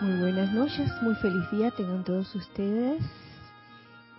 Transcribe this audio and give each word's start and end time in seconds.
Muy 0.00 0.20
buenas 0.20 0.52
noches, 0.52 0.92
muy 1.02 1.16
feliz 1.16 1.50
día 1.50 1.72
tengan 1.72 2.04
todos 2.04 2.32
ustedes 2.36 3.02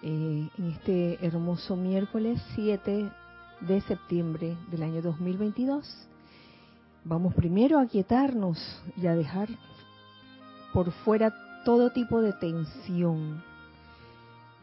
eh, 0.02 0.50
en 0.58 0.72
este 0.72 1.26
hermoso 1.26 1.78
miércoles 1.78 2.42
7 2.54 3.10
de 3.62 3.82
septiembre 3.82 4.58
del 4.72 4.84
año 4.84 5.02
2022. 5.02 5.86
Vamos 7.06 7.34
primero 7.34 7.80
a 7.80 7.86
quietarnos 7.86 8.58
y 8.98 9.08
a 9.08 9.16
dejar 9.16 9.48
por 10.74 10.92
fuera 10.92 11.34
todo 11.64 11.92
tipo 11.92 12.22
de 12.22 12.34
tensión. 12.34 13.42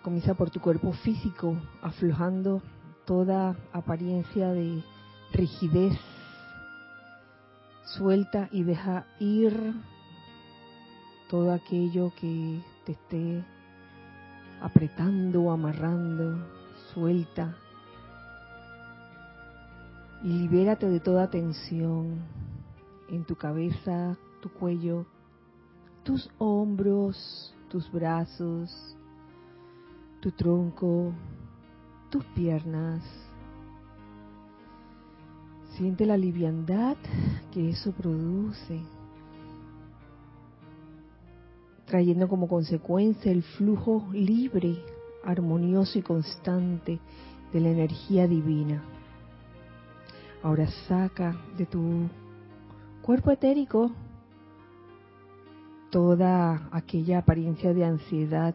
Comienza 0.03 0.35
por 0.35 0.51
tu 0.51 0.61
cuerpo 0.61 0.93
físico, 0.93 1.57
aflojando 1.81 2.61
toda 3.07 3.57
apariencia 3.73 4.49
de 4.49 4.83
rigidez. 5.33 5.99
Suelta 7.87 8.51
y 8.53 8.65
deja 8.65 9.07
ir 9.19 9.73
todo 11.29 11.53
aquello 11.53 12.13
que 12.19 12.63
te 12.85 12.93
esté 12.93 13.45
apretando 14.61 15.43
o 15.43 15.51
amarrando, 15.51 16.39
suelta. 16.93 17.57
Y 20.23 20.29
libérate 20.29 20.89
de 20.89 21.01
toda 21.01 21.31
tensión 21.31 22.21
en 23.09 23.25
tu 23.25 23.37
cabeza, 23.37 24.17
tu 24.41 24.51
cuello, 24.51 25.07
tus 26.05 26.31
hombros, 26.39 27.55
tus 27.69 27.91
brazos, 27.91 28.97
tu 30.21 30.31
tronco, 30.31 31.13
tus 32.11 32.25
piernas. 32.27 33.03
Siente 35.77 36.07
la 36.07 36.17
liviandad 36.17 36.97
que 37.53 37.69
eso 37.71 37.93
produce 37.93 38.81
trayendo 41.87 42.29
como 42.29 42.49
consecuencia 42.49 43.33
el 43.33 43.43
flujo 43.43 44.07
libre, 44.13 44.77
armonioso 45.25 45.99
y 45.99 46.03
constante 46.03 46.99
de 47.53 47.61
la 47.61 47.71
energía 47.71 48.27
divina. 48.27 48.85
Ahora 50.43 50.67
saca 50.89 51.37
de 51.57 51.67
tu 51.67 52.09
cuerpo 53.03 53.31
etérico 53.31 53.91
toda 55.91 56.69
aquella 56.73 57.19
apariencia 57.19 57.73
de 57.73 57.85
ansiedad, 57.85 58.55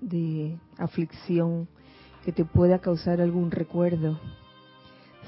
de 0.00 0.58
aflicción 0.78 1.68
que 2.24 2.32
te 2.32 2.44
pueda 2.44 2.80
causar 2.80 3.20
algún 3.20 3.50
recuerdo. 3.50 4.18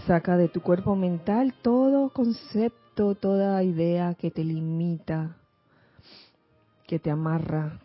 Saca 0.06 0.36
de 0.36 0.48
tu 0.48 0.60
cuerpo 0.60 0.96
mental 0.96 1.54
todo 1.62 2.10
concepto, 2.10 3.14
toda 3.14 3.62
idea 3.62 4.14
que 4.14 4.30
te 4.30 4.44
limita, 4.44 5.37
que 6.88 6.98
te 6.98 7.10
amarra 7.10 7.78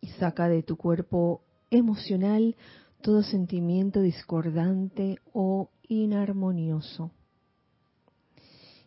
y 0.00 0.08
saca 0.08 0.48
de 0.48 0.64
tu 0.64 0.76
cuerpo 0.76 1.42
emocional 1.70 2.56
todo 3.02 3.22
sentimiento 3.22 4.02
discordante 4.02 5.20
o 5.32 5.70
inarmonioso. 5.88 7.12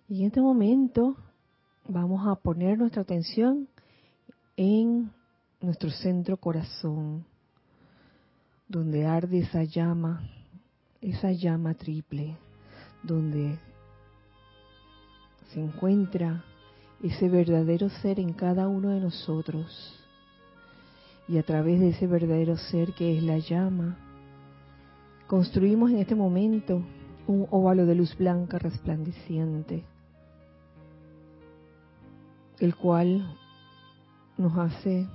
Y 0.09 0.21
en 0.21 0.27
este 0.27 0.41
momento 0.41 1.15
vamos 1.87 2.27
a 2.27 2.35
poner 2.35 2.77
nuestra 2.77 3.03
atención 3.03 3.69
en 4.57 5.09
nuestro 5.61 5.89
centro 5.89 6.35
corazón, 6.35 7.25
donde 8.67 9.05
arde 9.05 9.39
esa 9.39 9.63
llama, 9.63 10.29
esa 10.99 11.31
llama 11.31 11.75
triple, 11.75 12.35
donde 13.03 13.57
se 15.53 15.61
encuentra 15.61 16.43
ese 17.03 17.27
verdadero 17.27 17.89
ser 17.89 18.19
en 18.19 18.31
cada 18.31 18.69
uno 18.69 18.89
de 18.89 19.01
nosotros. 19.01 19.99
Y 21.27 21.37
a 21.37 21.43
través 21.43 21.79
de 21.81 21.89
ese 21.89 22.07
verdadero 22.07 22.57
ser 22.57 22.93
que 22.93 23.17
es 23.17 23.23
la 23.23 23.37
llama, 23.37 23.97
construimos 25.27 25.91
en 25.91 25.99
este 25.99 26.15
momento 26.15 26.81
un 27.27 27.47
óvalo 27.51 27.85
de 27.85 27.95
luz 27.95 28.17
blanca 28.17 28.57
resplandeciente, 28.57 29.83
el 32.59 32.75
cual 32.75 33.37
nos 34.37 34.57
hace 34.57 35.07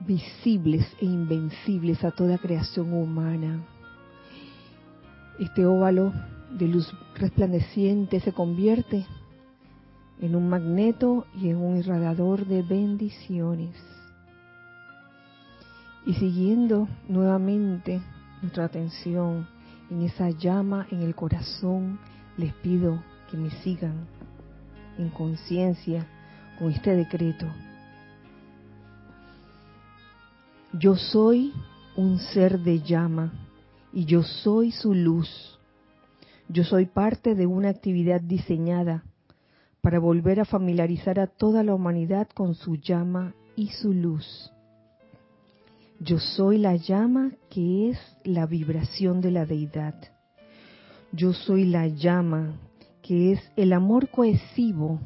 visibles 0.00 0.86
e 1.00 1.06
invencibles 1.06 2.04
a 2.04 2.10
toda 2.10 2.38
creación 2.38 2.92
humana. 2.92 3.64
Este 5.38 5.66
óvalo 5.66 6.12
de 6.50 6.68
luz 6.68 6.90
resplandeciente 7.14 8.20
se 8.20 8.32
convierte 8.32 9.06
en 10.20 10.34
un 10.34 10.48
magneto 10.48 11.26
y 11.34 11.50
en 11.50 11.56
un 11.56 11.76
irradiador 11.76 12.46
de 12.46 12.62
bendiciones. 12.62 13.74
Y 16.06 16.14
siguiendo 16.14 16.88
nuevamente 17.08 18.00
nuestra 18.40 18.64
atención 18.64 19.48
en 19.90 20.02
esa 20.02 20.30
llama 20.30 20.86
en 20.90 21.02
el 21.02 21.14
corazón, 21.14 21.98
les 22.36 22.52
pido 22.54 23.02
que 23.30 23.36
me 23.36 23.50
sigan 23.50 24.06
en 24.98 25.10
conciencia 25.10 26.06
con 26.58 26.70
este 26.70 26.94
decreto 26.94 27.46
yo 30.78 30.94
soy 30.96 31.52
un 31.96 32.18
ser 32.18 32.58
de 32.60 32.80
llama 32.80 33.32
y 33.92 34.04
yo 34.04 34.22
soy 34.22 34.72
su 34.72 34.94
luz. 34.94 35.58
Yo 36.48 36.64
soy 36.64 36.86
parte 36.86 37.34
de 37.34 37.46
una 37.46 37.70
actividad 37.70 38.20
diseñada 38.20 39.04
para 39.80 39.98
volver 39.98 40.40
a 40.40 40.44
familiarizar 40.44 41.18
a 41.18 41.28
toda 41.28 41.62
la 41.62 41.74
humanidad 41.74 42.28
con 42.34 42.54
su 42.54 42.76
llama 42.76 43.34
y 43.56 43.68
su 43.68 43.92
luz. 43.92 44.52
Yo 45.98 46.18
soy 46.18 46.58
la 46.58 46.76
llama 46.76 47.32
que 47.48 47.90
es 47.90 47.98
la 48.24 48.44
vibración 48.44 49.22
de 49.22 49.30
la 49.30 49.46
deidad. 49.46 49.94
Yo 51.12 51.32
soy 51.32 51.64
la 51.64 51.86
llama 51.86 52.60
que 53.00 53.32
es 53.32 53.40
el 53.56 53.72
amor 53.72 54.10
cohesivo 54.10 55.00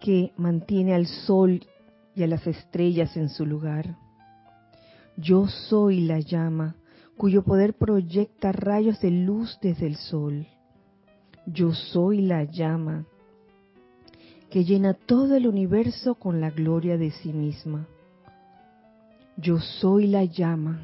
que 0.00 0.32
mantiene 0.36 0.94
al 0.94 1.06
sol 1.06 1.66
y 2.14 2.22
a 2.22 2.28
las 2.28 2.46
estrellas 2.46 3.16
en 3.16 3.28
su 3.28 3.44
lugar. 3.44 3.96
Yo 5.16 5.46
soy 5.46 6.00
la 6.00 6.20
llama 6.20 6.76
cuyo 7.16 7.42
poder 7.44 7.74
proyecta 7.74 8.52
rayos 8.52 9.00
de 9.00 9.10
luz 9.10 9.58
desde 9.62 9.86
el 9.86 9.96
sol. 9.96 10.46
Yo 11.46 11.72
soy 11.72 12.22
la 12.22 12.44
llama 12.44 13.06
que 14.50 14.64
llena 14.64 14.94
todo 14.94 15.36
el 15.36 15.46
universo 15.46 16.14
con 16.14 16.40
la 16.40 16.50
gloria 16.50 16.96
de 16.96 17.10
sí 17.10 17.32
misma. 17.32 17.86
Yo 19.36 19.58
soy 19.58 20.06
la 20.06 20.24
llama, 20.24 20.82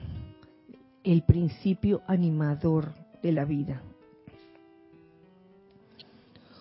el 1.05 1.23
principio 1.23 2.03
animador 2.07 2.95
de 3.23 3.33
la 3.33 3.45
vida. 3.45 3.83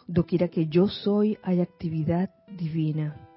Doquiera 0.07 0.47
que 0.47 0.67
yo 0.67 0.87
soy 0.87 1.37
hay 1.43 1.61
actividad 1.61 2.29
divina 2.57 3.28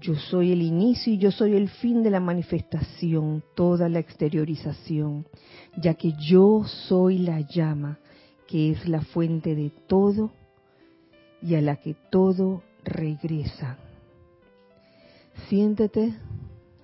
yo 0.00 0.14
soy 0.14 0.52
el 0.52 0.62
inicio 0.62 1.12
y 1.12 1.18
yo 1.18 1.30
soy 1.30 1.54
el 1.54 1.68
fin 1.68 2.02
de 2.02 2.10
la 2.10 2.20
manifestación, 2.20 3.42
toda 3.54 3.88
la 3.88 3.98
exteriorización, 3.98 5.26
ya 5.76 5.94
que 5.94 6.12
yo 6.18 6.64
soy 6.64 7.18
la 7.18 7.40
llama, 7.40 7.98
que 8.46 8.70
es 8.70 8.88
la 8.88 9.02
fuente 9.02 9.54
de 9.54 9.70
todo 9.86 10.30
y 11.42 11.54
a 11.54 11.60
la 11.60 11.76
que 11.76 11.94
todo 12.10 12.62
regresa. 12.84 13.78
Siéntete 15.48 16.14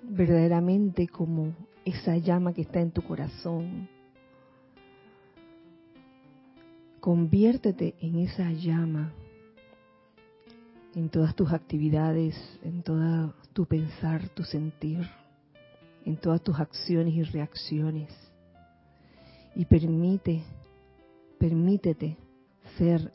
verdaderamente 0.03 1.09
como 1.09 1.55
esa 1.85 2.17
llama 2.17 2.53
que 2.53 2.63
está 2.63 2.81
en 2.81 2.91
tu 2.91 3.03
corazón. 3.03 3.89
Conviértete 7.01 7.95
en 8.01 8.21
esa 8.21 8.51
llama 8.51 9.13
en 10.95 11.09
todas 11.09 11.35
tus 11.35 11.53
actividades, 11.53 12.37
en 12.63 12.83
todo 12.83 13.35
tu 13.53 13.67
pensar, 13.67 14.29
tu 14.31 14.45
sentir, 14.45 15.01
en 16.05 16.17
todas 16.17 16.43
tus 16.43 16.59
acciones 16.59 17.15
y 17.15 17.23
reacciones. 17.23 18.13
Y 19.57 19.65
permite, 19.65 20.45
permítete 21.39 22.17
ser 22.79 23.13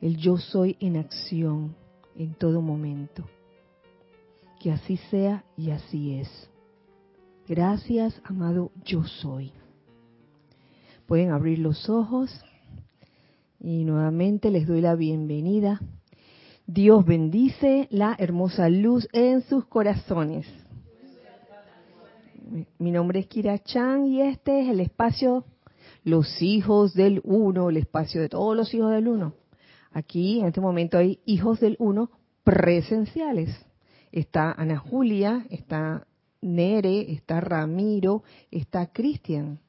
el 0.00 0.16
yo 0.16 0.36
soy 0.36 0.76
en 0.80 0.96
acción 0.96 1.74
en 2.16 2.34
todo 2.34 2.60
momento. 2.60 3.24
Que 4.60 4.72
así 4.72 4.96
sea 5.10 5.44
y 5.56 5.70
así 5.70 6.14
es. 6.14 6.50
Gracias, 7.46 8.20
amado 8.24 8.70
yo 8.84 9.04
soy. 9.04 9.52
Pueden 11.06 11.30
abrir 11.30 11.58
los 11.58 11.88
ojos 11.90 12.30
y 13.60 13.84
nuevamente 13.84 14.50
les 14.50 14.66
doy 14.66 14.80
la 14.80 14.94
bienvenida 14.94 15.80
Dios 16.66 17.04
bendice 17.04 17.88
la 17.90 18.16
hermosa 18.18 18.70
luz 18.70 19.06
en 19.12 19.42
sus 19.42 19.66
corazones. 19.66 20.46
Mi 22.78 22.90
nombre 22.90 23.20
es 23.20 23.26
Kira 23.26 23.58
Chan 23.58 24.06
y 24.06 24.22
este 24.22 24.62
es 24.62 24.68
el 24.70 24.80
espacio 24.80 25.44
Los 26.04 26.40
Hijos 26.40 26.94
del 26.94 27.20
Uno, 27.22 27.68
el 27.68 27.76
espacio 27.76 28.22
de 28.22 28.30
todos 28.30 28.56
los 28.56 28.72
hijos 28.72 28.92
del 28.92 29.08
Uno. 29.08 29.34
Aquí 29.92 30.40
en 30.40 30.46
este 30.46 30.62
momento 30.62 30.96
hay 30.96 31.20
hijos 31.26 31.60
del 31.60 31.76
Uno 31.78 32.10
presenciales. 32.44 33.50
Está 34.10 34.52
Ana 34.52 34.78
Julia, 34.78 35.44
está 35.50 36.06
Nere, 36.40 37.12
está 37.12 37.40
Ramiro, 37.40 38.22
está 38.50 38.86
Cristian. 38.86 39.60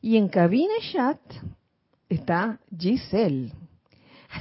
Y 0.00 0.16
en 0.16 0.28
cabina 0.28 0.72
chat 0.90 1.20
está 2.08 2.60
Giselle. 2.74 3.52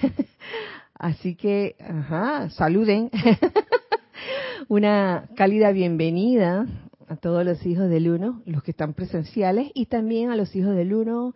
Así 1.00 1.36
que, 1.36 1.78
ajá, 1.80 2.50
saluden. 2.50 3.10
Una 4.68 5.30
cálida 5.38 5.72
bienvenida 5.72 6.68
a 7.08 7.16
todos 7.16 7.46
los 7.46 7.66
hijos 7.66 7.90
del 7.90 8.10
uno, 8.10 8.42
los 8.46 8.64
que 8.64 8.72
están 8.72 8.94
presenciales, 8.94 9.72
y 9.74 9.86
también 9.86 10.30
a 10.30 10.36
los 10.36 10.54
hijos 10.58 10.76
del 10.76 10.94
uno 10.94 11.36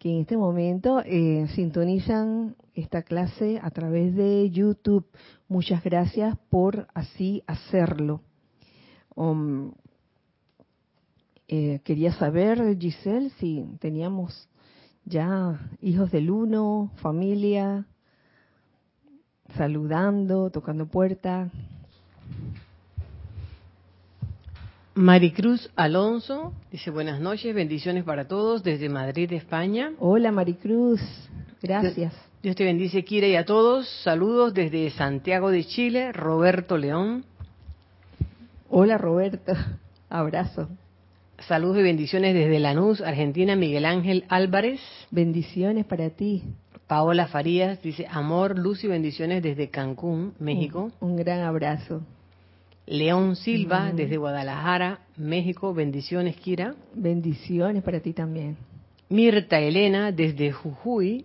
que 0.00 0.10
en 0.10 0.22
este 0.22 0.36
momento 0.36 1.00
eh, 1.06 1.46
sintonizan 1.54 2.56
esta 2.74 3.02
clase 3.02 3.60
a 3.62 3.70
través 3.70 4.16
de 4.16 4.50
YouTube. 4.50 5.06
Muchas 5.46 5.84
gracias 5.84 6.36
por 6.50 6.88
así 6.92 7.44
hacerlo. 7.46 8.20
Um, 9.14 9.74
eh, 11.46 11.82
quería 11.84 12.12
saber, 12.14 12.76
Giselle, 12.76 13.30
si 13.38 13.64
teníamos 13.78 14.48
ya 15.04 15.70
hijos 15.80 16.10
del 16.10 16.32
uno, 16.32 16.90
familia, 16.96 17.86
saludando, 19.56 20.50
tocando 20.50 20.86
puerta. 20.86 21.50
Maricruz 24.94 25.70
Alonso 25.74 26.52
dice 26.70 26.90
buenas 26.90 27.20
noches, 27.20 27.52
bendiciones 27.54 28.04
para 28.04 28.28
todos 28.28 28.62
desde 28.62 28.88
Madrid, 28.88 29.32
España. 29.32 29.92
Hola 29.98 30.30
Maricruz, 30.30 31.00
gracias. 31.60 32.14
Dios 32.42 32.54
te 32.56 32.64
bendice, 32.64 33.04
Kira, 33.04 33.26
y 33.26 33.36
a 33.36 33.44
todos. 33.44 33.88
Saludos 34.04 34.54
desde 34.54 34.90
Santiago 34.90 35.50
de 35.50 35.64
Chile, 35.64 36.12
Roberto 36.12 36.76
León. 36.76 37.24
Hola 38.68 38.98
Roberto, 38.98 39.52
abrazo. 40.10 40.68
Saludos 41.48 41.78
y 41.78 41.82
bendiciones 41.82 42.32
desde 42.32 42.60
Lanús, 42.60 43.00
Argentina, 43.00 43.56
Miguel 43.56 43.86
Ángel 43.86 44.24
Álvarez. 44.28 44.80
Bendiciones 45.10 45.84
para 45.86 46.10
ti. 46.10 46.44
Paola 46.86 47.26
Farías 47.28 47.80
dice 47.82 48.06
amor, 48.10 48.58
luz 48.58 48.84
y 48.84 48.88
bendiciones 48.88 49.42
desde 49.42 49.70
Cancún, 49.70 50.34
México. 50.38 50.92
Un, 51.00 51.12
un 51.12 51.16
gran 51.16 51.40
abrazo. 51.40 52.02
León 52.86 53.36
Silva, 53.36 53.92
desde 53.92 54.18
Guadalajara, 54.18 55.00
México. 55.16 55.72
Bendiciones, 55.72 56.36
Kira. 56.36 56.74
Bendiciones 56.94 57.82
para 57.82 58.00
ti 58.00 58.12
también. 58.12 58.58
Mirta 59.08 59.58
Elena, 59.58 60.12
desde 60.12 60.52
Jujuy, 60.52 61.24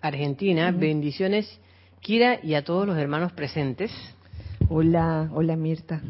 Argentina. 0.00 0.70
Bendiciones, 0.70 1.60
Kira, 2.00 2.38
y 2.42 2.54
a 2.54 2.62
todos 2.62 2.86
los 2.86 2.96
hermanos 2.96 3.32
presentes. 3.32 3.90
Hola, 4.68 5.28
hola 5.32 5.56
Mirta. 5.56 6.00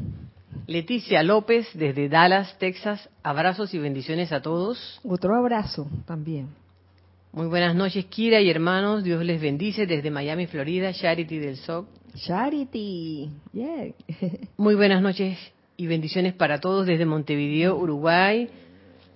Leticia 0.66 1.22
López, 1.22 1.66
desde 1.74 2.08
Dallas, 2.08 2.56
Texas. 2.58 3.08
Abrazos 3.22 3.72
y 3.72 3.78
bendiciones 3.78 4.32
a 4.32 4.42
todos. 4.42 5.00
Otro 5.04 5.34
abrazo 5.34 5.88
también. 6.06 6.48
Muy 7.34 7.48
buenas 7.48 7.74
noches, 7.74 8.04
Kira 8.04 8.40
y 8.40 8.48
hermanos. 8.48 9.02
Dios 9.02 9.24
les 9.24 9.40
bendice 9.40 9.86
desde 9.88 10.08
Miami, 10.08 10.46
Florida. 10.46 10.92
Charity 10.92 11.40
del 11.40 11.56
SOC. 11.56 11.88
Charity. 12.14 13.28
Yeah. 13.52 13.92
Muy 14.56 14.76
buenas 14.76 15.02
noches 15.02 15.36
y 15.76 15.88
bendiciones 15.88 16.32
para 16.32 16.60
todos 16.60 16.86
desde 16.86 17.06
Montevideo, 17.06 17.76
Uruguay. 17.76 18.50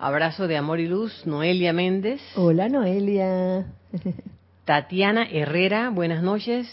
Abrazo 0.01 0.49
de 0.49 0.57
amor 0.57 0.81
y 0.81 0.89
luz, 0.89 1.25
Noelia 1.27 1.73
Méndez. 1.73 2.21
Hola, 2.35 2.69
Noelia. 2.69 3.67
Tatiana 4.65 5.23
Herrera, 5.31 5.91
buenas 5.91 6.21
noches. 6.21 6.67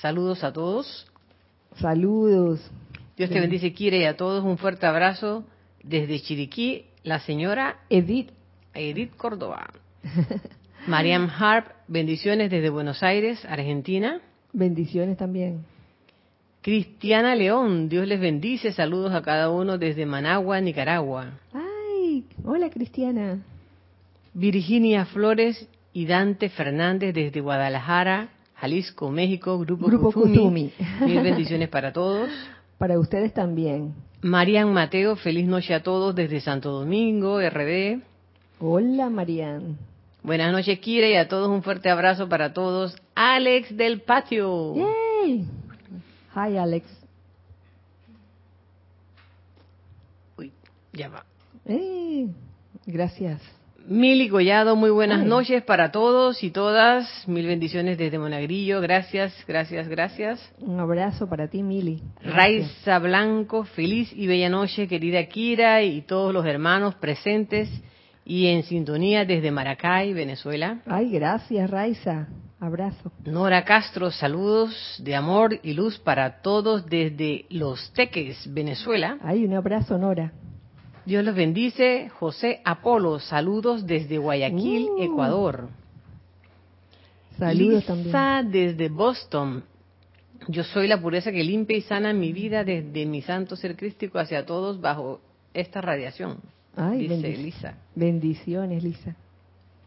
Saludos 0.00 0.44
a 0.44 0.52
todos. 0.52 1.10
Saludos. 1.80 2.60
Dios 3.16 3.28
te 3.28 3.40
bendice, 3.40 3.72
Kira, 3.72 3.96
y 3.96 4.04
a 4.04 4.16
todos 4.16 4.44
un 4.44 4.56
fuerte 4.56 4.86
abrazo 4.86 5.42
desde 5.82 6.20
Chiriquí, 6.20 6.84
la 7.02 7.18
señora 7.18 7.80
Edith. 7.90 8.30
Edith 8.72 9.16
Córdoba. 9.16 9.68
Mariam 10.86 11.28
Harp, 11.28 11.66
bendiciones 11.88 12.48
desde 12.48 12.70
Buenos 12.70 13.02
Aires, 13.02 13.44
Argentina. 13.44 14.20
Bendiciones 14.52 15.16
también. 15.16 15.64
Cristiana 16.62 17.34
León, 17.34 17.88
Dios 17.88 18.06
les 18.06 18.20
bendice, 18.20 18.72
saludos 18.72 19.12
a 19.12 19.22
cada 19.22 19.50
uno 19.50 19.78
desde 19.78 20.06
Managua, 20.06 20.60
Nicaragua. 20.60 21.40
Ay, 21.52 22.24
hola 22.44 22.70
Cristiana. 22.70 23.42
Virginia 24.32 25.06
Flores 25.06 25.68
y 25.92 26.06
Dante 26.06 26.50
Fernández 26.50 27.12
desde 27.12 27.40
Guadalajara, 27.40 28.28
Jalisco, 28.54 29.10
México, 29.10 29.58
Grupo, 29.58 29.86
Grupo 29.86 30.12
Kuzumi. 30.12 30.72
Mil 31.00 31.20
bendiciones 31.20 31.68
para 31.68 31.92
todos. 31.92 32.30
Para 32.78 32.98
ustedes 32.98 33.32
también. 33.32 33.94
Marian 34.20 34.70
Mateo, 34.70 35.16
feliz 35.16 35.46
noche 35.46 35.72
a 35.72 35.82
todos 35.82 36.14
desde 36.14 36.40
Santo 36.40 36.70
Domingo, 36.70 37.40
RD. 37.40 38.02
Hola 38.60 39.08
Marian. 39.08 39.78
Buenas 40.26 40.50
noches, 40.50 40.80
Kira, 40.80 41.08
y 41.08 41.14
a 41.14 41.28
todos 41.28 41.48
un 41.48 41.62
fuerte 41.62 41.88
abrazo 41.88 42.28
para 42.28 42.52
todos. 42.52 42.96
Alex 43.14 43.76
del 43.76 44.00
Patio. 44.00 44.74
Yay. 44.74 45.46
Hi, 46.34 46.56
Alex. 46.56 46.84
Uy, 50.36 50.50
ya 50.92 51.10
va. 51.10 51.24
Hey, 51.64 52.28
gracias. 52.86 53.40
Mili 53.86 54.28
Collado, 54.28 54.74
muy 54.74 54.90
buenas 54.90 55.20
Ay. 55.20 55.28
noches 55.28 55.62
para 55.62 55.92
todos 55.92 56.42
y 56.42 56.50
todas. 56.50 57.06
Mil 57.28 57.46
bendiciones 57.46 57.96
desde 57.96 58.18
Monagrillo. 58.18 58.80
Gracias, 58.80 59.32
gracias, 59.46 59.86
gracias. 59.86 60.52
Un 60.58 60.80
abrazo 60.80 61.28
para 61.28 61.46
ti, 61.46 61.62
Mili. 61.62 62.02
Raiza 62.20 62.98
Blanco, 62.98 63.62
feliz 63.62 64.12
y 64.12 64.26
bella 64.26 64.48
noche, 64.48 64.88
querida 64.88 65.24
Kira 65.26 65.84
y 65.84 66.02
todos 66.02 66.34
los 66.34 66.44
hermanos 66.46 66.96
presentes 66.96 67.70
y 68.26 68.48
en 68.48 68.64
sintonía 68.64 69.24
desde 69.24 69.50
Maracay, 69.52 70.12
Venezuela. 70.12 70.80
Ay, 70.86 71.10
gracias, 71.10 71.70
Raiza. 71.70 72.26
Abrazo. 72.58 73.12
Nora 73.24 73.64
Castro, 73.64 74.10
saludos 74.10 75.00
de 75.04 75.14
amor 75.14 75.60
y 75.62 75.74
luz 75.74 75.98
para 75.98 76.40
todos 76.42 76.86
desde 76.86 77.44
Los 77.50 77.92
Teques, 77.92 78.52
Venezuela. 78.52 79.18
Ay, 79.22 79.44
un 79.44 79.54
abrazo, 79.54 79.96
Nora. 79.96 80.32
Dios 81.04 81.22
los 81.24 81.36
bendice. 81.36 82.08
José 82.18 82.60
Apolo, 82.64 83.20
saludos 83.20 83.86
desde 83.86 84.18
Guayaquil, 84.18 84.88
Uh. 84.90 85.02
Ecuador. 85.02 85.68
Saludos 87.38 87.84
Lisa 87.84 87.86
también. 87.86 88.50
desde 88.50 88.88
Boston. 88.88 89.62
Yo 90.48 90.64
soy 90.64 90.88
la 90.88 91.00
pureza 91.00 91.30
que 91.30 91.44
limpia 91.44 91.76
y 91.76 91.82
sana 91.82 92.12
mi 92.12 92.32
vida 92.32 92.64
desde 92.64 93.04
mi 93.06 93.22
santo 93.22 93.54
ser 93.56 93.76
crístico 93.76 94.18
hacia 94.18 94.46
todos 94.46 94.80
bajo 94.80 95.20
esta 95.54 95.80
radiación. 95.80 96.38
Ay, 96.76 97.08
dice 97.08 97.14
bendic- 97.16 97.42
Lisa. 97.42 97.74
bendiciones, 97.94 98.84
Lisa. 98.84 99.16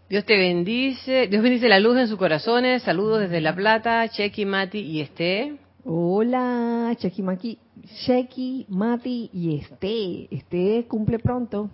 Dios 0.09 0.25
te 0.25 0.35
bendice. 0.37 1.27
Dios 1.27 1.43
bendice 1.43 1.69
la 1.69 1.79
luz 1.79 1.97
en 1.97 2.07
sus 2.07 2.17
corazones. 2.17 2.81
Saludos 2.81 3.21
desde 3.21 3.41
La 3.41 3.55
Plata, 3.55 4.07
Chequi, 4.09 4.43
Mati 4.45 4.79
y 4.79 5.01
Esté. 5.01 5.57
Hola, 5.85 6.93
Chequi 6.97 7.21
Maki, 7.21 7.57
Chequi, 8.05 8.65
Mati 8.69 9.29
y 9.31 9.55
Este. 9.57 10.27
Este 10.35 10.85
cumple 10.87 11.19
pronto. 11.19 11.69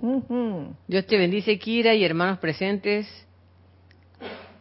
Dios 0.87 1.05
te 1.07 1.17
bendice, 1.17 1.57
Kira 1.57 1.93
y 1.95 2.03
hermanos 2.03 2.37
presentes. 2.39 3.07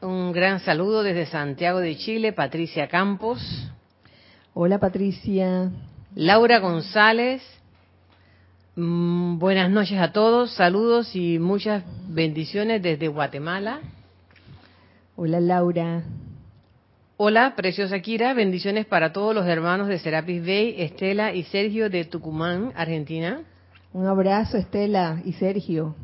Un 0.00 0.32
gran 0.32 0.60
saludo 0.60 1.02
desde 1.02 1.26
Santiago 1.26 1.80
de 1.80 1.96
Chile, 1.96 2.32
Patricia 2.32 2.88
Campos, 2.88 3.70
Hola, 4.54 4.78
Patricia. 4.78 5.70
Laura 6.14 6.60
González. 6.60 7.42
Mm, 8.76 9.38
buenas 9.38 9.70
noches 9.70 10.00
a 10.00 10.10
todos, 10.10 10.52
saludos 10.54 11.14
y 11.14 11.38
muchas 11.38 11.84
bendiciones 12.08 12.82
desde 12.82 13.06
Guatemala. 13.06 13.78
Hola, 15.14 15.38
Laura. 15.38 16.02
Hola, 17.16 17.54
preciosa 17.54 18.00
Kira, 18.00 18.34
bendiciones 18.34 18.84
para 18.84 19.12
todos 19.12 19.32
los 19.32 19.46
hermanos 19.46 19.86
de 19.86 20.00
Serapis 20.00 20.44
Bay, 20.44 20.74
Estela 20.78 21.32
y 21.32 21.44
Sergio 21.44 21.88
de 21.88 22.04
Tucumán, 22.04 22.72
Argentina. 22.74 23.42
Un 23.92 24.08
abrazo, 24.08 24.56
Estela 24.56 25.22
y 25.24 25.34
Sergio. 25.34 25.94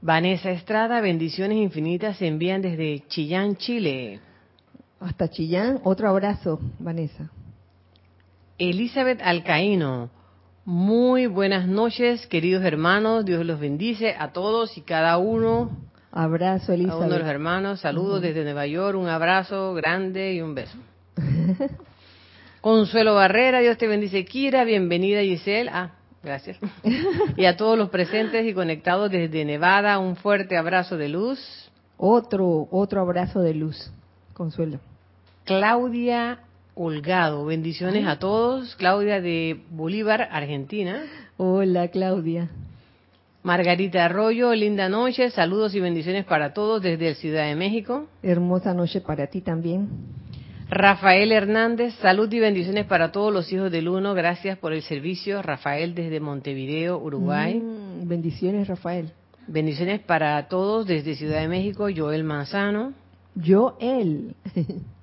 Vanessa 0.00 0.50
Estrada, 0.50 1.00
bendiciones 1.00 1.58
infinitas 1.58 2.16
se 2.16 2.26
envían 2.26 2.62
desde 2.62 3.04
Chillán, 3.06 3.54
Chile. 3.54 4.18
Hasta 4.98 5.30
Chillán, 5.30 5.78
otro 5.84 6.08
abrazo, 6.08 6.58
Vanessa. 6.80 7.30
Elizabeth 8.58 9.20
Alcaíno, 9.22 10.10
muy 10.64 11.26
buenas 11.26 11.66
noches, 11.66 12.26
queridos 12.26 12.64
hermanos, 12.64 13.24
Dios 13.24 13.44
los 13.44 13.58
bendice 13.58 14.14
a 14.18 14.32
todos 14.32 14.78
y 14.78 14.82
cada 14.82 15.18
uno, 15.18 15.70
Abrazo, 16.12 16.72
a 16.72 16.74
uno 16.76 16.84
de 16.84 16.92
los 16.92 17.00
Elizabeth. 17.00 17.26
hermanos, 17.26 17.80
saludos 17.80 18.22
desde 18.22 18.44
Nueva 18.44 18.66
York, 18.66 18.96
un 18.96 19.08
abrazo 19.08 19.74
grande 19.74 20.34
y 20.34 20.40
un 20.40 20.54
beso. 20.54 20.76
Consuelo 22.60 23.14
Barrera, 23.14 23.58
Dios 23.60 23.76
te 23.76 23.88
bendice, 23.88 24.24
Kira, 24.24 24.64
bienvenida 24.64 25.20
Giselle. 25.22 25.70
Ah, 25.72 25.90
Gracias. 26.22 26.58
Y 27.36 27.46
a 27.46 27.56
todos 27.56 27.76
los 27.76 27.90
presentes 27.90 28.46
y 28.46 28.54
conectados 28.54 29.10
desde 29.10 29.44
Nevada, 29.44 29.98
un 29.98 30.16
fuerte 30.16 30.56
abrazo 30.56 30.96
de 30.96 31.08
luz. 31.08 31.70
Otro, 31.96 32.68
otro 32.70 33.00
abrazo 33.00 33.40
de 33.40 33.54
luz. 33.54 33.90
Consuelo. 34.34 34.78
Claudia 35.44 36.38
Holgado, 36.74 37.44
bendiciones 37.44 38.06
a 38.06 38.18
todos. 38.18 38.74
Claudia 38.76 39.20
de 39.20 39.60
Bolívar, 39.70 40.28
Argentina. 40.30 41.02
Hola, 41.36 41.88
Claudia. 41.88 42.48
Margarita 43.42 44.04
Arroyo, 44.04 44.54
linda 44.54 44.88
noche, 44.88 45.28
saludos 45.30 45.74
y 45.74 45.80
bendiciones 45.80 46.24
para 46.24 46.54
todos 46.54 46.80
desde 46.80 47.14
Ciudad 47.16 47.46
de 47.46 47.56
México. 47.56 48.06
Hermosa 48.22 48.72
noche 48.72 49.00
para 49.00 49.26
ti 49.26 49.40
también. 49.40 49.88
Rafael 50.70 51.32
Hernández, 51.32 51.92
salud 52.00 52.32
y 52.32 52.38
bendiciones 52.38 52.86
para 52.86 53.12
todos 53.12 53.30
los 53.30 53.52
hijos 53.52 53.70
del 53.70 53.88
Uno, 53.88 54.14
gracias 54.14 54.56
por 54.56 54.72
el 54.72 54.80
servicio. 54.80 55.42
Rafael 55.42 55.94
desde 55.94 56.20
Montevideo, 56.20 56.98
Uruguay. 56.98 57.60
Mm, 57.60 58.08
bendiciones, 58.08 58.68
Rafael. 58.68 59.12
Bendiciones 59.46 60.00
para 60.00 60.48
todos 60.48 60.86
desde 60.86 61.16
Ciudad 61.16 61.40
de 61.40 61.48
México, 61.48 61.88
Joel 61.94 62.24
Manzano. 62.24 62.94
Joel. 63.44 64.34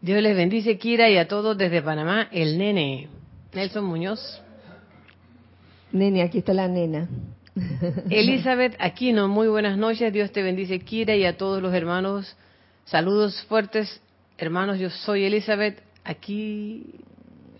Dios 0.00 0.22
les 0.22 0.36
bendice, 0.36 0.78
Kira, 0.78 1.10
y 1.10 1.16
a 1.16 1.26
todos 1.26 1.58
desde 1.58 1.82
Panamá, 1.82 2.28
el 2.30 2.56
nene. 2.56 3.08
Nelson 3.52 3.84
Muñoz. 3.84 4.40
Nene, 5.90 6.22
aquí 6.22 6.38
está 6.38 6.54
la 6.54 6.68
nena. 6.68 7.08
Elizabeth 8.10 8.76
Aquino, 8.78 9.26
muy 9.26 9.48
buenas 9.48 9.76
noches. 9.76 10.12
Dios 10.12 10.30
te 10.30 10.42
bendice, 10.42 10.78
Kira, 10.80 11.16
y 11.16 11.24
a 11.24 11.36
todos 11.36 11.60
los 11.60 11.74
hermanos. 11.74 12.36
Saludos 12.84 13.42
fuertes, 13.48 14.00
hermanos. 14.36 14.78
Yo 14.78 14.88
soy 14.88 15.24
Elizabeth, 15.24 15.82
aquí 16.04 16.94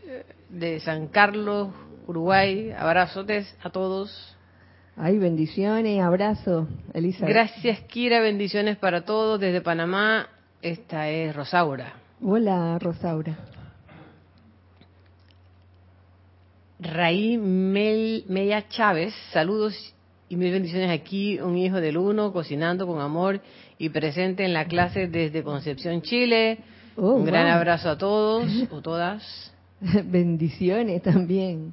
eh, 0.07 0.25
de 0.49 0.79
San 0.79 1.09
Carlos, 1.09 1.71
Uruguay. 2.07 2.71
Abrazotes 2.71 3.53
a 3.65 3.71
todos. 3.71 4.37
Ay, 4.97 5.19
bendiciones, 5.19 6.01
abrazo, 6.01 6.69
Elizabeth. 6.95 7.35
Gracias, 7.35 7.81
Kira. 7.81 8.21
Bendiciones 8.21 8.77
para 8.77 9.05
todos 9.05 9.41
desde 9.41 9.61
Panamá. 9.61 10.29
Esta 10.63 11.09
es 11.09 11.35
Rosaura. 11.35 11.95
Hola, 12.21 12.77
Rosaura. 12.81 13.39
Raí 16.81 17.39
Mel, 17.39 18.25
Mella 18.29 18.69
Chávez, 18.69 19.15
saludos 19.33 19.95
y 20.29 20.35
mil 20.37 20.53
bendiciones 20.53 20.91
aquí, 20.91 21.39
un 21.41 21.57
hijo 21.57 21.81
del 21.81 21.97
uno, 21.97 22.33
cocinando 22.33 22.89
con 22.89 23.01
amor 23.01 23.41
y 23.79 23.89
presente 23.91 24.45
en 24.45 24.53
la 24.53 24.67
clase 24.67 25.07
desde 25.07 25.45
Concepción, 25.45 26.03
Chile. 26.03 26.59
Oh, 26.97 27.13
un 27.13 27.25
gran 27.25 27.47
wow. 27.47 27.55
abrazo 27.55 27.89
a 27.91 27.99
todos 27.99 28.51
o 28.73 28.83
todas. 28.83 29.53
bendiciones 30.05 31.03
también. 31.03 31.73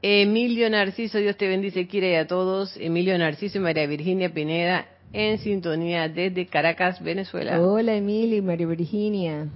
Emilio 0.00 0.70
Narciso, 0.70 1.18
Dios 1.18 1.36
te 1.36 1.46
bendice, 1.46 1.86
quiere 1.86 2.16
a 2.18 2.26
todos. 2.26 2.74
Emilio 2.78 3.16
Narciso 3.18 3.58
y 3.58 3.60
María 3.60 3.86
Virginia 3.86 4.32
Pineda 4.32 4.86
en 5.12 5.38
sintonía 5.38 6.08
desde 6.08 6.46
Caracas, 6.46 7.02
Venezuela. 7.02 7.60
Hola, 7.60 7.94
Emily 7.96 8.36
y 8.36 8.42
María 8.42 8.66
Virginia. 8.66 9.48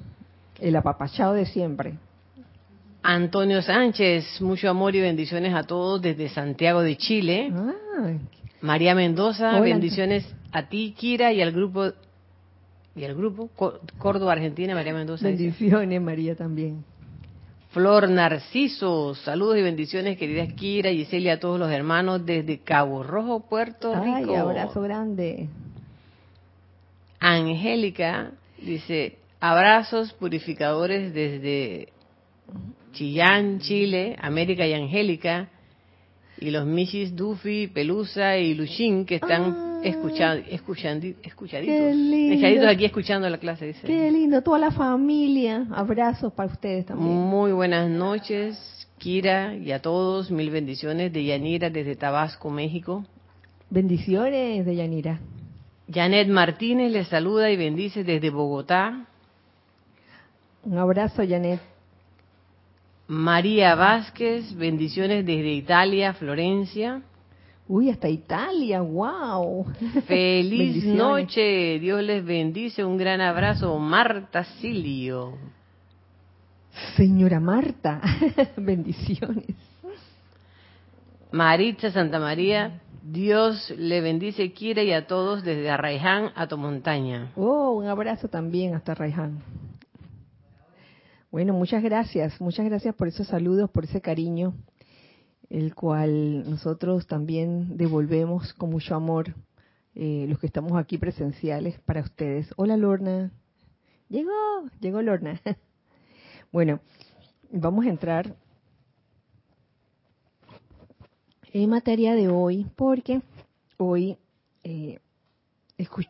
El 0.61 0.77
apapachado 0.77 1.35
de 1.35 1.47
siempre. 1.47 1.95
Antonio 3.03 3.61
Sánchez, 3.61 4.41
mucho 4.41 4.71
amor 4.71 4.95
y 4.97 5.01
bendiciones 5.01 5.53
a 5.55 5.63
todos 5.65 6.01
desde 6.01 6.29
Santiago 6.31 6.81
de 6.83 6.97
Chile. 6.97 7.53
Ah, 7.55 7.73
María 8.63 8.95
Mendoza, 8.95 9.51
Hola. 9.51 9.61
bendiciones 9.61 10.25
a 10.53 10.69
ti, 10.69 10.95
Kira, 10.97 11.33
y 11.33 11.43
al 11.43 11.53
grupo, 11.53 11.93
y 12.97 13.05
al 13.05 13.15
grupo 13.15 13.51
Có- 13.55 13.79
Córdoba, 13.99 14.33
Argentina, 14.33 14.75
María 14.75 14.95
Mendoza. 14.95 15.29
dice. 15.29 15.43
bendiciones, 15.45 16.01
María 16.01 16.35
también. 16.35 16.83
Flor 17.75 18.09
Narciso, 18.09 19.17
saludos 19.17 19.59
y 19.59 19.63
bendiciones, 19.63 20.17
queridas 20.17 20.53
Kira, 20.53 20.91
Gisela 20.91 21.27
y 21.27 21.29
a 21.31 21.41
todos 21.41 21.59
los 21.59 21.73
hermanos 21.73 22.25
desde 22.25 22.61
Cabo 22.61 23.03
Rojo, 23.03 23.49
Puerto 23.49 23.93
Ay, 23.93 24.21
Rico. 24.23 24.37
abrazo 24.37 24.81
grande. 24.81 25.49
Angélica 27.19 28.31
dice, 28.59 29.19
abrazos 29.41 30.13
purificadores 30.13 31.13
desde 31.13 31.89
Chillán, 32.93 33.59
Chile, 33.59 34.15
América 34.21 34.65
y 34.69 34.73
Angélica, 34.73 35.49
y 36.39 36.53
los 36.53 36.67
Michis, 36.67 37.17
Duffy, 37.17 37.67
Pelusa 37.67 38.37
y 38.37 38.55
Luchín 38.55 39.05
que 39.05 39.17
están 39.17 39.74
Escuchando, 39.85 40.47
escuchandi- 40.49 41.17
escuchaditos. 41.23 41.77
Qué 41.77 41.95
lindo. 41.95 42.35
Escuchaditos 42.35 42.67
aquí 42.69 42.85
escuchando 42.85 43.29
la 43.29 43.39
clase, 43.39 43.67
dice. 43.67 43.87
Qué 43.87 44.11
lindo, 44.11 44.43
toda 44.43 44.59
la 44.59 44.71
familia. 44.71 45.67
Abrazos 45.73 46.33
para 46.33 46.51
ustedes 46.53 46.87
también. 46.87 47.11
Muy 47.11 47.53
buenas 47.53 47.89
noches, 47.91 48.89
Kira, 48.99 49.55
y 49.55 49.73
a 49.73 49.81
todos, 49.83 50.31
mil 50.31 50.51
bendiciones 50.51 51.13
de 51.13 51.25
Yanira 51.25 51.71
desde 51.71 51.97
Tabasco, 51.97 52.51
México. 52.51 53.05
Bendiciones 53.71 54.65
de 54.65 54.77
Yanira. 54.77 55.21
Janet 55.93 56.29
Martínez 56.29 56.91
les 56.91 57.09
saluda 57.09 57.51
y 57.51 57.57
bendice 57.57 58.05
desde 58.05 58.31
Bogotá. 58.31 59.07
Un 60.65 60.79
abrazo, 60.79 61.23
Janet. 61.29 61.61
María 63.07 63.75
Vázquez, 63.75 64.55
bendiciones 64.57 65.27
desde 65.27 65.53
Italia, 65.53 66.15
Florencia. 66.15 67.03
Uy, 67.67 67.89
hasta 67.89 68.09
Italia, 68.09 68.83
wow. 68.83 69.65
Feliz 70.07 70.85
noche, 70.85 71.79
Dios 71.79 72.03
les 72.03 72.25
bendice, 72.25 72.85
un 72.85 72.99
gran 72.99 73.21
abrazo. 73.21 73.79
Marta 73.79 74.45
Silio. 74.61 75.39
Señora 76.97 77.41
Marta, 77.41 78.01
bendiciones. 78.57 79.57
Maritza 81.31 81.91
Santa 81.91 82.19
María, 82.19 82.81
Dios 83.03 83.71
le 83.77 84.01
bendice, 84.01 84.53
Kira 84.53 84.83
y 84.83 84.93
a 84.93 85.07
todos 85.07 85.43
desde 85.43 85.71
Arraiján 85.71 86.31
a 86.35 86.47
Tomontaña. 86.47 87.33
Oh, 87.37 87.73
un 87.73 87.87
abrazo 87.87 88.29
también 88.29 88.75
hasta 88.75 88.95
Raiján. 88.95 89.43
Bueno, 91.31 91.53
muchas 91.53 91.83
gracias, 91.83 92.41
muchas 92.41 92.67
gracias 92.67 92.95
por 92.95 93.09
esos 93.09 93.27
saludos, 93.27 93.69
por 93.71 93.85
ese 93.85 94.01
cariño, 94.01 94.55
el 95.51 95.75
cual 95.75 96.49
nosotros 96.49 97.07
también 97.07 97.77
devolvemos 97.77 98.53
con 98.55 98.71
mucho 98.71 98.95
amor, 98.95 99.35
eh, 99.95 100.27
los 100.29 100.39
que 100.39 100.47
estamos 100.47 100.73
aquí 100.77 100.99
presenciales 100.99 101.79
para 101.81 102.01
ustedes. 102.01 102.49
Hola 102.57 102.77
Lorna, 102.77 103.31
llegó, 104.09 104.33
llegó 104.81 105.03
Lorna. 105.03 105.41
Bueno, 106.53 106.79
vamos 107.51 107.85
a 107.85 107.89
entrar 107.89 108.37
en 111.53 111.69
materia 111.69 112.15
de 112.15 112.29
hoy, 112.29 112.65
porque 112.77 113.23
hoy 113.77 114.17
eh, 114.63 115.01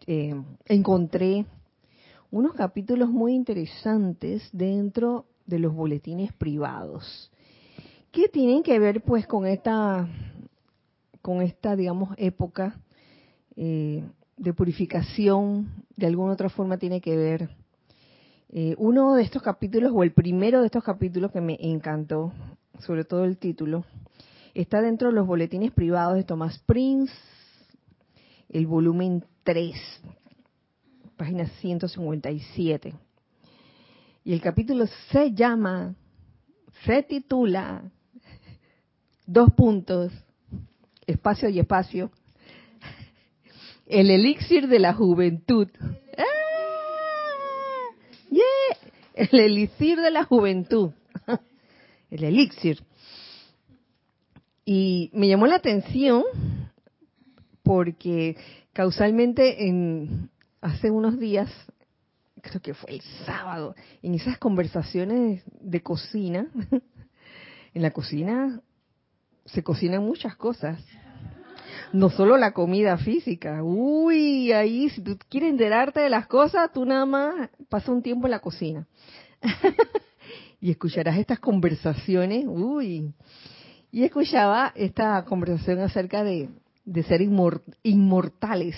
eh, 0.06 0.34
encontré 0.66 1.46
unos 2.30 2.52
capítulos 2.52 3.08
muy 3.08 3.32
interesantes 3.32 4.46
dentro 4.52 5.24
de 5.46 5.60
los 5.60 5.72
boletines 5.72 6.30
privados 6.34 7.30
que 8.14 8.28
tienen 8.28 8.62
que 8.62 8.78
ver 8.78 9.02
pues 9.02 9.26
con 9.26 9.46
esta 9.46 10.08
con 11.20 11.42
esta 11.42 11.74
digamos 11.74 12.10
época 12.16 12.80
eh, 13.56 14.04
de 14.36 14.52
purificación 14.54 15.84
de 15.96 16.06
alguna 16.06 16.32
otra 16.32 16.48
forma 16.48 16.78
tiene 16.78 17.00
que 17.00 17.16
ver 17.16 17.50
Eh, 18.56 18.76
uno 18.78 19.16
de 19.16 19.24
estos 19.24 19.42
capítulos 19.42 19.90
o 19.92 20.04
el 20.04 20.12
primero 20.12 20.60
de 20.60 20.66
estos 20.66 20.84
capítulos 20.84 21.32
que 21.32 21.40
me 21.40 21.56
encantó 21.58 22.32
sobre 22.86 23.04
todo 23.04 23.24
el 23.24 23.36
título 23.36 23.84
está 24.54 24.80
dentro 24.80 25.08
de 25.08 25.14
los 25.14 25.26
boletines 25.26 25.72
privados 25.72 26.14
de 26.14 26.22
Thomas 26.22 26.62
Prince 26.64 27.12
el 28.48 28.68
volumen 28.68 29.24
3 29.42 29.74
página 31.16 31.46
157. 31.60 32.94
Y 34.24 34.32
el 34.32 34.40
capítulo 34.40 34.86
se 35.10 35.32
llama, 35.32 35.94
se 36.84 37.02
titula, 37.02 37.90
dos 39.26 39.52
puntos, 39.54 40.12
espacio 41.06 41.48
y 41.48 41.58
espacio, 41.58 42.10
el 43.86 44.10
elixir 44.10 44.68
de 44.68 44.78
la 44.78 44.94
juventud. 44.94 45.68
¡Ah! 46.16 46.24
El 49.14 49.38
elixir 49.38 50.00
de 50.00 50.10
la 50.10 50.24
juventud. 50.24 50.90
El 52.10 52.24
elixir. 52.24 52.82
Y 54.64 55.10
me 55.12 55.28
llamó 55.28 55.46
la 55.46 55.56
atención 55.56 56.24
porque 57.62 58.36
causalmente 58.72 59.68
en 59.68 60.30
hace 60.60 60.90
unos 60.90 61.18
días, 61.18 61.50
creo 62.40 62.60
que 62.60 62.74
fue 62.74 62.90
el 62.90 63.02
sábado, 63.24 63.74
en 64.02 64.14
esas 64.14 64.38
conversaciones 64.38 65.42
de 65.60 65.82
cocina, 65.82 66.48
en 67.74 67.82
la 67.82 67.90
cocina 67.92 68.60
se 69.44 69.62
cocinan 69.62 70.02
muchas 70.02 70.36
cosas. 70.36 70.78
No 71.92 72.10
solo 72.10 72.36
la 72.36 72.52
comida 72.52 72.96
física. 72.98 73.62
Uy, 73.62 74.52
ahí 74.52 74.88
si 74.90 75.02
tú 75.02 75.16
quieres 75.28 75.50
enterarte 75.50 76.00
de 76.00 76.10
las 76.10 76.26
cosas, 76.26 76.72
tú 76.72 76.84
nada 76.84 77.06
más 77.06 77.50
pasa 77.68 77.92
un 77.92 78.02
tiempo 78.02 78.26
en 78.26 78.32
la 78.32 78.40
cocina. 78.40 78.86
y 80.60 80.70
escucharás 80.70 81.18
estas 81.18 81.38
conversaciones, 81.38 82.46
uy, 82.48 83.12
y 83.92 84.02
escuchaba 84.02 84.72
esta 84.74 85.24
conversación 85.24 85.80
acerca 85.80 86.24
de, 86.24 86.48
de 86.84 87.02
ser 87.04 87.20
inmortales. 87.82 88.76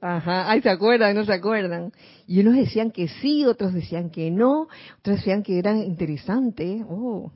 Ajá, 0.00 0.50
ay, 0.50 0.62
¿se 0.62 0.70
acuerdan? 0.70 1.14
¿No 1.14 1.24
se 1.24 1.32
acuerdan? 1.32 1.92
Y 2.26 2.40
unos 2.40 2.54
decían 2.54 2.90
que 2.90 3.08
sí, 3.08 3.44
otros 3.44 3.74
decían 3.74 4.10
que 4.10 4.30
no, 4.30 4.68
otros 5.00 5.16
decían 5.16 5.42
que 5.42 5.58
era 5.58 5.76
interesante, 5.76 6.84
oh, 6.88 7.32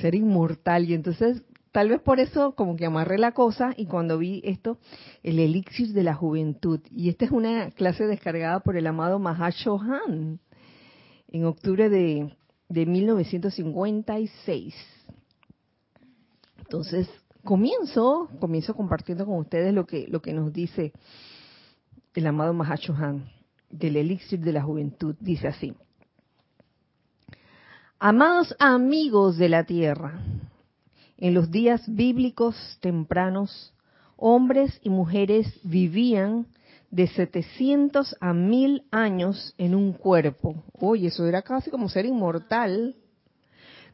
ser 0.00 0.14
inmortal. 0.14 0.88
Y 0.88 0.94
entonces, 0.94 1.42
tal 1.72 1.88
vez 1.88 2.00
por 2.00 2.20
eso 2.20 2.54
como 2.54 2.76
que 2.76 2.86
amarré 2.86 3.18
la 3.18 3.32
cosa 3.32 3.72
y 3.76 3.86
cuando 3.86 4.18
vi 4.18 4.40
esto, 4.44 4.78
el 5.22 5.38
elixir 5.38 5.92
de 5.92 6.02
la 6.02 6.14
juventud. 6.14 6.80
Y 6.90 7.08
esta 7.08 7.24
es 7.24 7.30
una 7.30 7.70
clase 7.70 8.06
descargada 8.06 8.60
por 8.60 8.76
el 8.76 8.86
amado 8.86 9.18
Mahashohan 9.18 10.40
en 11.28 11.44
octubre 11.44 11.88
de, 11.88 12.36
de 12.68 12.86
1956. 12.86 14.74
Entonces, 16.58 17.08
comienzo, 17.42 18.28
comienzo 18.40 18.74
compartiendo 18.74 19.26
con 19.26 19.38
ustedes 19.38 19.74
lo 19.74 19.86
que, 19.86 20.06
lo 20.08 20.22
que 20.22 20.32
nos 20.32 20.52
dice 20.52 20.92
el 22.14 22.26
amado 22.26 22.54
Mahashohan 22.54 23.28
del 23.68 23.96
elixir 23.96 24.40
de 24.40 24.52
la 24.52 24.62
juventud. 24.62 25.16
Dice 25.20 25.48
así. 25.48 25.74
Amados 28.06 28.54
amigos 28.58 29.38
de 29.38 29.48
la 29.48 29.64
tierra, 29.64 30.20
en 31.16 31.32
los 31.32 31.50
días 31.50 31.82
bíblicos 31.86 32.54
tempranos, 32.82 33.72
hombres 34.18 34.78
y 34.82 34.90
mujeres 34.90 35.46
vivían 35.62 36.46
de 36.90 37.06
700 37.06 38.14
a 38.20 38.34
1000 38.34 38.82
años 38.90 39.54
en 39.56 39.74
un 39.74 39.94
cuerpo. 39.94 40.62
Oye, 40.78 41.06
eso 41.06 41.26
era 41.26 41.40
casi 41.40 41.70
como 41.70 41.88
ser 41.88 42.04
inmortal 42.04 42.94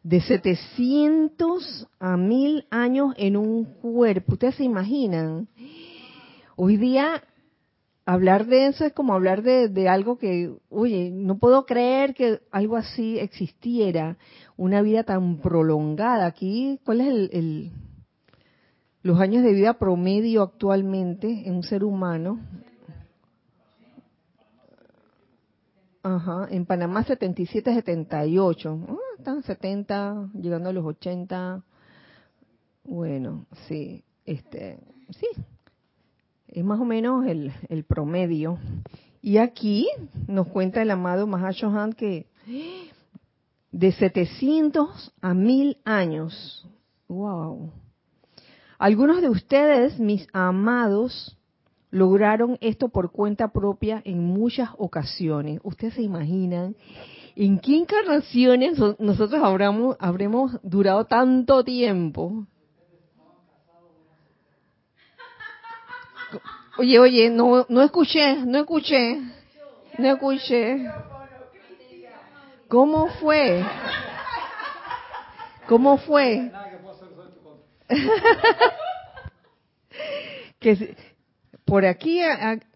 de 0.03 0.21
700 0.21 1.87
a 2.01 2.17
1000 2.17 2.67
años 2.69 3.15
en 3.17 3.37
un 3.37 3.63
cuerpo. 3.63 4.33
¿Ustedes 4.33 4.57
se 4.57 4.65
imaginan? 4.65 5.47
Hoy 6.57 6.79
día 6.79 7.23
hablar 8.13 8.47
de 8.47 8.67
eso 8.67 8.85
es 8.85 8.93
como 8.93 9.15
hablar 9.15 9.43
de, 9.43 9.89
algo 9.89 10.19
que, 10.19 10.53
oye, 10.69 11.11
no 11.13 11.39
puedo 11.39 11.65
creer 11.65 12.15
que 12.15 12.41
algo 12.51 12.77
así 12.77 13.19
existiera, 13.19 14.17
una 14.57 14.83
vida 14.83 15.05
tan 15.05 15.39
prolongada. 15.39 16.27
Aquí, 16.27 16.81
¿cuál 16.85 17.03
es 17.03 17.09
el, 17.33 17.73
los 19.03 19.21
años 19.21 19.45
de 19.45 19.53
vida 19.53 19.75
promedio 19.75 20.43
actualmente 20.43 21.47
en 21.47 21.55
un 21.55 21.63
ser 21.63 21.85
humano? 21.85 22.41
Ajá, 26.03 26.49
en 26.51 26.67
Panamá 26.67 27.05
77, 27.05 27.75
78. 27.75 28.87
Ah, 28.89 28.97
están 29.19 29.43
70, 29.45 30.31
llegando 30.35 30.71
a 30.71 30.73
los 30.73 30.85
80. 30.85 31.63
Bueno, 32.85 33.47
sí, 33.69 34.03
este, 34.25 34.81
sí, 35.11 35.27
es 36.53 36.65
más 36.65 36.81
o 36.81 36.85
menos 36.85 37.27
el, 37.27 37.53
el 37.69 37.85
promedio. 37.85 38.59
Y 39.23 39.39
aquí 39.39 39.89
nos 40.27 40.49
cuenta 40.49 40.83
el 40.83 40.91
amado 40.91 41.27
Mahashohan 41.27 41.93
que 41.93 42.27
de 43.71 43.93
700 43.93 45.13
a 45.21 45.35
1000 45.35 45.79
años. 45.85 46.67
Wow. 47.09 47.73
Algunos 48.79 49.21
de 49.21 49.29
ustedes, 49.29 49.99
mis 50.01 50.27
amados, 50.33 51.37
lograron 51.91 52.57
esto 52.61 52.89
por 52.89 53.13
cuenta 53.13 53.49
propia 53.49 54.01
en 54.05 54.25
muchas 54.25 54.71
ocasiones. 54.79 55.61
Ustedes 55.63 55.95
se 55.95 56.03
imaginan 56.03 56.77
en 57.37 57.59
qué 57.59 57.77
encarnaciones 57.77 58.79
nosotros 58.99 59.43
habremos, 59.43 59.97
habremos 59.99 60.59
durado 60.63 61.05
tanto 61.05 61.65
tiempo. 61.65 62.47
Oye, 66.79 66.99
oye, 66.99 67.31
no, 67.31 67.67
no 67.69 67.83
escuché, 67.83 68.37
no 68.37 68.59
escuché, 68.59 69.21
no 69.99 70.09
escuché. 70.09 70.87
¿Cómo 72.69 73.09
fue? 73.21 73.65
¿Cómo 75.67 75.99
fue? 75.99 76.51
que 80.61 80.97
por 81.65 81.85
aquí, 81.85 82.21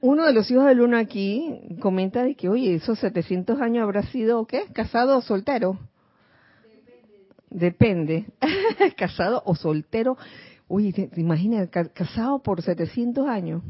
uno 0.00 0.26
de 0.26 0.32
los 0.32 0.50
hijos 0.50 0.66
del 0.66 0.80
uno 0.80 0.96
aquí 0.96 1.60
comenta 1.80 2.22
de 2.22 2.36
que, 2.36 2.48
oye, 2.48 2.74
esos 2.74 2.98
700 3.00 3.60
años 3.60 3.82
habrá 3.82 4.02
sido, 4.04 4.46
¿qué? 4.46 4.66
¿Casado 4.72 5.18
o 5.18 5.20
soltero? 5.20 5.78
Depende. 7.50 8.26
¿Casado 8.96 9.42
o 9.46 9.56
soltero? 9.56 10.16
Oye, 10.68 10.92
¿te, 10.92 11.20
imaginas? 11.20 11.68
¿Casado 11.68 12.42
por 12.42 12.62
700 12.62 13.29
años? 13.29 13.62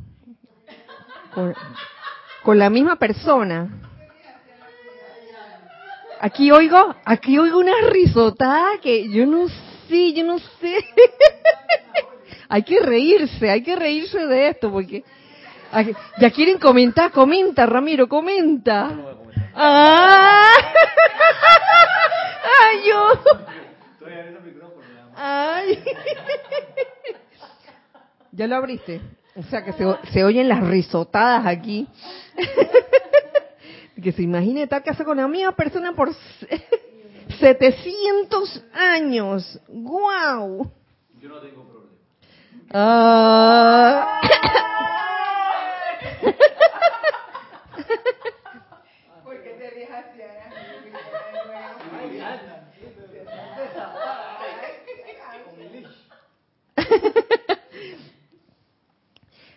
Con, 1.34 1.54
con 2.42 2.58
la 2.58 2.70
misma 2.70 2.96
persona. 2.96 3.68
Aquí 6.20 6.50
oigo, 6.50 6.94
aquí 7.04 7.38
oigo 7.38 7.58
una 7.58 7.74
risotada 7.90 8.78
que 8.80 9.10
yo 9.10 9.26
no 9.26 9.48
sé, 9.88 10.12
yo 10.12 10.24
no 10.24 10.38
sé. 10.38 10.74
hay 12.48 12.62
que 12.62 12.80
reírse, 12.80 13.50
hay 13.50 13.62
que 13.62 13.76
reírse 13.76 14.26
de 14.26 14.48
esto 14.48 14.70
porque 14.70 15.04
ya 16.20 16.30
quieren 16.30 16.58
comentar, 16.58 17.10
comenta 17.10 17.66
Ramiro, 17.66 18.08
comenta. 18.08 18.90
Ah. 19.54 20.50
Ay, 22.62 22.88
yo. 22.88 23.20
Ay. 25.16 25.82
Ya 28.36 28.48
lo 28.48 28.56
abriste. 28.56 29.00
O 29.36 29.44
sea 29.44 29.64
que 29.64 29.72
se, 29.74 29.84
se 30.12 30.24
oyen 30.24 30.48
las 30.48 30.60
risotadas 30.66 31.46
aquí. 31.46 31.86
que 34.02 34.10
se 34.10 34.22
imagine 34.22 34.64
estar 34.64 34.82
casado 34.82 35.04
con 35.04 35.18
la 35.18 35.28
misma 35.28 35.52
persona 35.52 35.92
por 35.92 36.12
700 37.38 38.64
años. 38.74 39.60
¡Guau! 39.68 40.68
Yo 41.20 41.28
no 41.28 41.38
tengo 41.38 41.64
Ah. 42.76 44.20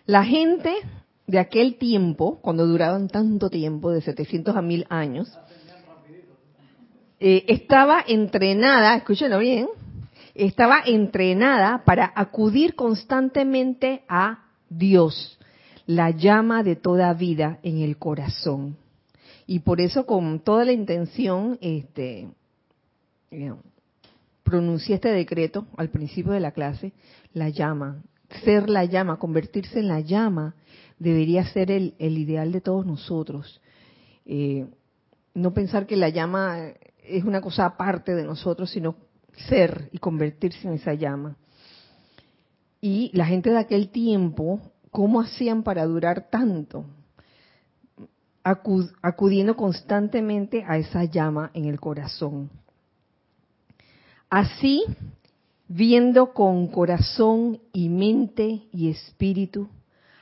La 0.08 0.24
gente 0.24 0.72
de 1.26 1.38
aquel 1.38 1.76
tiempo, 1.76 2.38
cuando 2.40 2.66
duraban 2.66 3.08
tanto 3.08 3.50
tiempo, 3.50 3.90
de 3.90 4.00
700 4.00 4.56
a 4.56 4.62
1000 4.62 4.86
años, 4.88 5.38
eh, 7.20 7.44
estaba 7.46 8.02
entrenada, 8.08 8.96
escúchenlo 8.96 9.38
bien, 9.38 9.68
estaba 10.34 10.80
entrenada 10.86 11.84
para 11.84 12.10
acudir 12.16 12.74
constantemente 12.74 14.02
a 14.08 14.46
Dios, 14.70 15.38
la 15.84 16.08
llama 16.10 16.62
de 16.62 16.76
toda 16.76 17.12
vida 17.12 17.58
en 17.62 17.80
el 17.80 17.98
corazón. 17.98 18.78
Y 19.46 19.58
por 19.58 19.78
eso 19.78 20.06
con 20.06 20.40
toda 20.40 20.64
la 20.64 20.72
intención, 20.72 21.58
este, 21.60 22.28
eh, 23.30 23.52
pronuncié 24.42 24.94
este 24.94 25.12
decreto 25.12 25.66
al 25.76 25.90
principio 25.90 26.32
de 26.32 26.40
la 26.40 26.52
clase, 26.52 26.94
la 27.34 27.50
llama, 27.50 28.02
ser 28.44 28.68
la 28.68 28.84
llama, 28.84 29.18
convertirse 29.18 29.80
en 29.80 29.88
la 29.88 30.00
llama, 30.00 30.54
debería 30.98 31.44
ser 31.46 31.70
el, 31.70 31.94
ideal 31.98 32.52
de 32.52 32.60
todos 32.60 32.84
nosotros. 32.84 33.60
Eh, 34.26 34.66
no 35.34 35.54
pensar 35.54 35.86
que 35.86 35.96
la 35.96 36.08
llama 36.08 36.72
es 37.02 37.24
una 37.24 37.40
cosa 37.40 37.66
aparte 37.66 38.14
de 38.14 38.24
nosotros, 38.24 38.70
sino 38.70 38.96
ser 39.48 39.88
y 39.92 39.98
convertirse 39.98 40.66
en 40.66 40.74
esa 40.74 40.94
llama. 40.94 41.36
Y 42.80 43.10
la 43.14 43.26
gente 43.26 43.50
de 43.50 43.58
aquel 43.58 43.90
tiempo, 43.90 44.60
¿cómo 44.90 45.20
hacían 45.20 45.62
para 45.62 45.84
durar 45.84 46.28
tanto? 46.30 46.84
acudiendo 49.02 49.56
constantemente 49.56 50.64
a 50.66 50.78
esa 50.78 51.04
llama 51.04 51.50
en 51.52 51.66
el 51.66 51.78
corazón. 51.78 52.50
Así, 54.30 54.84
viendo 55.68 56.32
con 56.32 56.68
corazón 56.68 57.60
y 57.72 57.88
mente 57.88 58.68
y 58.72 58.90
espíritu, 58.90 59.68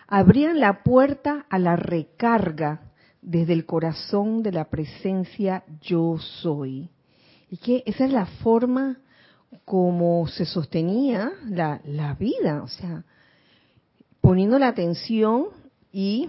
abrían 0.06 0.60
la 0.60 0.82
puerta 0.82 1.46
a 1.48 1.58
la 1.58 1.76
recarga 1.76 2.92
desde 3.22 3.52
el 3.52 3.64
corazón 3.64 4.42
de 4.42 4.52
la 4.52 4.68
presencia 4.68 5.64
yo 5.80 6.18
soy. 6.18 6.90
Y 7.50 7.56
que 7.58 7.82
esa 7.86 8.04
es 8.04 8.12
la 8.12 8.26
forma 8.26 8.98
como 9.64 10.26
se 10.26 10.44
sostenía 10.44 11.32
la, 11.48 11.80
la 11.84 12.14
vida, 12.14 12.62
o 12.62 12.68
sea, 12.68 13.04
poniendo 14.20 14.58
la 14.58 14.68
atención 14.68 15.46
y 15.92 16.28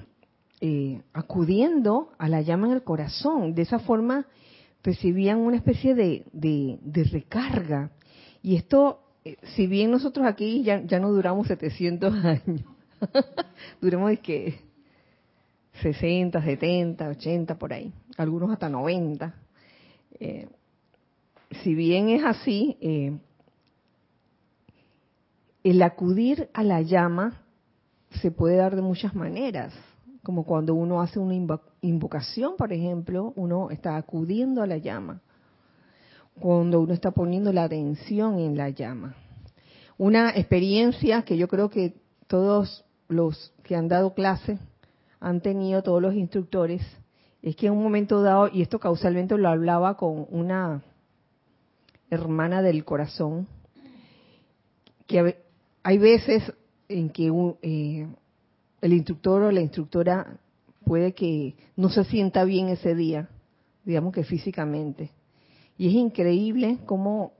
eh, 0.60 1.02
acudiendo 1.14 2.10
a 2.18 2.30
la 2.30 2.42
llama 2.42 2.68
en 2.68 2.74
el 2.74 2.84
corazón. 2.84 3.54
De 3.54 3.62
esa 3.64 3.80
forma 3.80 4.26
recibían 4.84 5.40
una 5.40 5.58
especie 5.58 5.94
de, 5.94 6.26
de, 6.32 7.04
recarga. 7.12 7.92
Y 8.42 8.56
esto, 8.56 9.02
si 9.56 9.68
bien 9.68 9.92
nosotros 9.92 10.26
aquí 10.26 10.64
ya, 10.64 10.82
ya 10.82 11.00
no 11.00 11.12
duramos 11.12 11.48
700 11.48 12.14
años, 12.26 12.64
duramos 13.82 14.18
que 14.20 14.60
60, 15.82 16.42
70, 16.42 17.08
80 17.10 17.58
por 17.58 17.74
ahí, 17.74 17.92
algunos 18.18 18.52
hasta 18.52 18.70
90. 18.70 19.34
Eh, 20.20 20.48
si 21.64 21.76
bien 21.76 22.10
es 22.10 22.24
así, 22.24 22.78
eh, 22.82 23.18
el 25.64 25.82
acudir 25.82 26.50
a 26.54 26.64
la 26.64 26.82
llama 26.82 27.42
se 28.22 28.32
puede 28.32 28.56
dar 28.56 28.76
de 28.76 28.82
muchas 28.82 29.14
maneras, 29.14 29.74
como 30.24 30.46
cuando 30.46 30.74
uno 30.74 31.02
hace 31.02 31.20
una 31.20 31.36
invocación, 31.82 32.56
por 32.58 32.74
ejemplo, 32.74 33.34
uno 33.36 33.70
está 33.70 33.98
acudiendo 33.98 34.62
a 34.62 34.68
la 34.68 34.78
llama, 34.78 35.22
cuando 36.40 36.82
uno 36.82 36.94
está 36.94 37.12
poniendo 37.12 37.52
la 37.52 37.64
atención 37.64 38.40
en 38.40 38.58
la 38.58 38.70
llama. 38.70 39.16
Una 39.98 40.30
experiencia 40.30 41.24
que 41.24 41.38
yo 41.38 41.48
creo 41.48 41.70
que 41.70 41.96
todos 42.28 42.86
los 43.08 43.54
que 43.64 43.76
han 43.76 43.88
dado 43.88 44.14
clase 44.14 44.60
han 45.20 45.42
tenido, 45.42 45.82
todos 45.82 46.02
los 46.02 46.14
instructores, 46.14 46.82
es 47.42 47.56
que 47.56 47.68
en 47.68 47.74
un 47.74 47.84
momento 47.84 48.22
dado, 48.22 48.50
y 48.52 48.62
esto 48.62 48.80
causalmente 48.80 49.38
lo 49.38 49.50
hablaba 49.50 49.98
con 49.98 50.28
una 50.30 50.84
hermana 52.10 52.62
del 52.62 52.86
corazón, 52.86 53.48
que 55.08 55.38
hay 55.84 55.98
veces 55.98 56.54
en 56.90 57.10
que 57.10 57.32
eh, 57.62 58.08
el 58.82 58.94
instructor 58.94 59.44
o 59.44 59.52
la 59.52 59.62
instructora 59.62 60.38
puede 60.86 61.14
que 61.14 61.56
no 61.76 61.90
se 61.90 62.04
sienta 62.04 62.44
bien 62.44 62.70
ese 62.70 62.94
día, 62.94 63.30
digamos 63.84 64.14
que 64.14 64.24
físicamente. 64.24 65.12
Y 65.78 65.88
es 65.88 65.94
increíble 65.94 66.80
cómo 66.86 67.34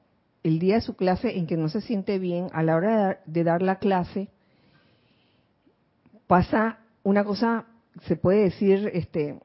el 0.44 0.60
día 0.60 0.76
de 0.76 0.82
su 0.82 0.96
clase 0.96 1.38
en 1.38 1.48
que 1.48 1.58
no 1.58 1.70
se 1.70 1.82
siente 1.82 2.20
bien, 2.20 2.48
a 2.54 2.64
la 2.64 2.76
hora 2.76 3.20
de 3.26 3.44
dar 3.44 3.62
la 3.62 3.80
clase, 3.80 4.30
pasa 6.28 6.80
una 7.04 7.24
cosa, 7.24 7.66
se 8.04 8.16
puede 8.16 8.44
decir, 8.44 8.90
este, 8.94 9.40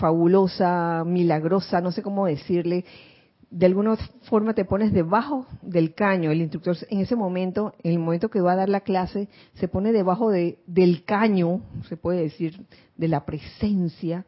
fabulosa, 0.00 1.04
milagrosa, 1.04 1.80
no 1.80 1.92
sé 1.92 2.02
cómo 2.02 2.26
decirle, 2.26 2.84
de 3.50 3.66
alguna 3.66 3.96
forma 4.22 4.54
te 4.54 4.64
pones 4.64 4.92
debajo 4.92 5.46
del 5.62 5.94
caño. 5.94 6.30
El 6.30 6.42
instructor 6.42 6.76
en 6.90 7.00
ese 7.00 7.16
momento, 7.16 7.74
en 7.82 7.92
el 7.92 7.98
momento 7.98 8.28
que 8.28 8.40
va 8.40 8.52
a 8.52 8.56
dar 8.56 8.68
la 8.68 8.80
clase, 8.80 9.28
se 9.54 9.68
pone 9.68 9.92
debajo 9.92 10.30
de, 10.30 10.58
del 10.66 11.04
caño, 11.04 11.62
se 11.88 11.96
puede 11.96 12.22
decir, 12.22 12.66
de 12.96 13.08
la 13.08 13.24
presencia. 13.24 14.26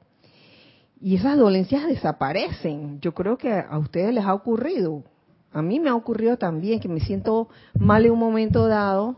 Y 1.00 1.16
esas 1.16 1.36
dolencias 1.36 1.86
desaparecen. 1.86 3.00
Yo 3.00 3.14
creo 3.14 3.38
que 3.38 3.52
a 3.52 3.78
ustedes 3.78 4.12
les 4.12 4.24
ha 4.24 4.34
ocurrido. 4.34 5.04
A 5.52 5.62
mí 5.62 5.80
me 5.80 5.90
ha 5.90 5.94
ocurrido 5.94 6.36
también 6.36 6.80
que 6.80 6.88
me 6.88 7.00
siento 7.00 7.48
mal 7.78 8.04
en 8.04 8.12
un 8.12 8.18
momento 8.18 8.66
dado. 8.66 9.16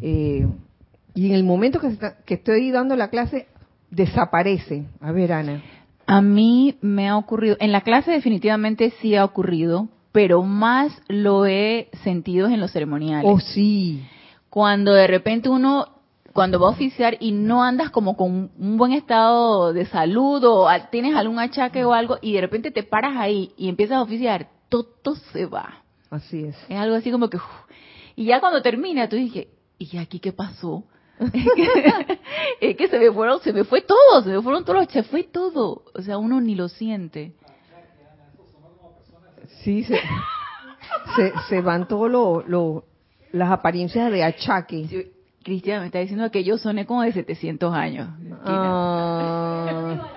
Eh, 0.00 0.46
y 1.14 1.26
en 1.26 1.34
el 1.34 1.44
momento 1.44 1.80
que, 1.80 1.96
que 2.24 2.34
estoy 2.34 2.70
dando 2.70 2.96
la 2.96 3.08
clase, 3.08 3.46
desaparece. 3.90 4.84
A 5.00 5.12
ver, 5.12 5.32
Ana. 5.32 5.62
A 6.06 6.20
mí 6.20 6.76
me 6.82 7.08
ha 7.08 7.16
ocurrido, 7.16 7.56
en 7.60 7.72
la 7.72 7.80
clase 7.80 8.10
definitivamente 8.10 8.92
sí 9.00 9.14
ha 9.14 9.24
ocurrido, 9.24 9.88
pero 10.12 10.42
más 10.42 10.92
lo 11.08 11.46
he 11.46 11.88
sentido 12.02 12.48
en 12.48 12.60
los 12.60 12.72
ceremoniales. 12.72 13.24
Oh, 13.26 13.40
sí. 13.40 14.04
Cuando 14.50 14.92
de 14.92 15.06
repente 15.06 15.48
uno, 15.48 15.86
cuando 16.34 16.58
va 16.58 16.66
a 16.66 16.72
oficiar 16.72 17.16
y 17.20 17.30
no 17.30 17.62
andas 17.62 17.90
como 17.90 18.16
con 18.16 18.50
un 18.58 18.76
buen 18.76 18.92
estado 18.92 19.72
de 19.72 19.86
salud 19.86 20.42
o 20.44 20.68
tienes 20.90 21.14
algún 21.14 21.38
achaque 21.38 21.84
o 21.84 21.94
algo 21.94 22.18
y 22.20 22.32
de 22.32 22.40
repente 22.40 22.72
te 22.72 22.82
paras 22.82 23.14
ahí 23.16 23.52
y 23.56 23.68
empiezas 23.68 23.98
a 23.98 24.02
oficiar, 24.02 24.48
todo 24.68 25.14
se 25.32 25.46
va. 25.46 25.84
Así 26.10 26.44
es. 26.44 26.56
Es 26.68 26.76
algo 26.76 26.96
así 26.96 27.12
como 27.12 27.30
que... 27.30 27.38
y 28.16 28.24
ya 28.24 28.40
cuando 28.40 28.60
termina, 28.62 29.08
tú 29.08 29.14
dices, 29.14 29.46
¿y 29.78 29.96
aquí 29.96 30.18
qué 30.18 30.32
pasó? 30.32 30.82
es, 32.60 32.76
que, 32.76 32.88
se 32.88 32.98
me 32.98 33.12
fueron, 33.12 33.40
se 33.40 33.52
me 33.52 33.62
fue 33.62 33.82
todo, 33.82 34.22
se 34.24 34.30
me 34.30 34.42
fueron 34.42 34.64
todos, 34.64 34.88
se 34.90 35.04
fue 35.04 35.22
todo. 35.22 35.84
O 35.94 36.02
sea, 36.02 36.18
uno 36.18 36.40
ni 36.40 36.56
lo 36.56 36.68
siente. 36.68 37.32
Sí, 39.62 39.84
se, 39.84 40.00
se, 41.48 41.60
van 41.60 41.86
todos 41.86 42.10
lo, 42.10 42.84
las 43.30 43.52
apariencias 43.52 44.10
de 44.10 44.24
achaque. 44.24 45.13
Cristian 45.44 45.80
me 45.80 45.86
está 45.86 46.00
diciendo 46.00 46.30
que 46.30 46.42
yo 46.42 46.58
soné 46.58 46.86
como 46.86 47.02
de 47.02 47.12
700 47.12 47.72
años. 47.72 48.08
Ah. 48.44 50.10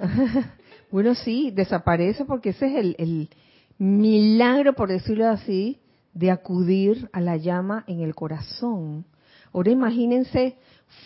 bueno, 0.90 1.14
sí, 1.14 1.50
desaparece 1.50 2.24
porque 2.24 2.50
ese 2.50 2.66
es 2.66 2.76
el, 2.76 2.96
el 2.98 3.28
milagro, 3.78 4.74
por 4.74 4.88
decirlo 4.88 5.28
así, 5.28 5.78
de 6.14 6.30
acudir 6.30 7.08
a 7.12 7.20
la 7.20 7.36
llama 7.36 7.84
en 7.86 8.00
el 8.00 8.14
corazón. 8.14 9.04
Ahora 9.52 9.70
imagínense 9.70 10.56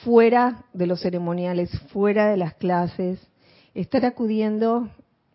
fuera 0.04 0.64
de 0.72 0.86
los 0.86 1.00
ceremoniales, 1.00 1.70
fuera 1.92 2.28
de 2.28 2.36
las 2.36 2.54
clases, 2.54 3.20
estar 3.74 4.04
acudiendo 4.04 4.88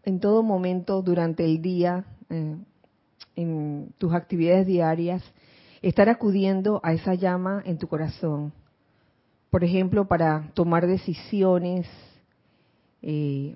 en 0.03 0.19
todo 0.19 0.43
momento 0.43 1.01
durante 1.01 1.43
el 1.43 1.61
día, 1.61 2.05
eh, 2.29 2.55
en 3.35 3.93
tus 3.97 4.13
actividades 4.13 4.65
diarias, 4.65 5.23
estar 5.81 6.09
acudiendo 6.09 6.79
a 6.83 6.93
esa 6.93 7.13
llama 7.13 7.61
en 7.65 7.77
tu 7.77 7.87
corazón. 7.87 8.53
Por 9.49 9.63
ejemplo, 9.63 10.07
para 10.07 10.51
tomar 10.53 10.85
decisiones, 10.85 11.87
eh, 13.01 13.55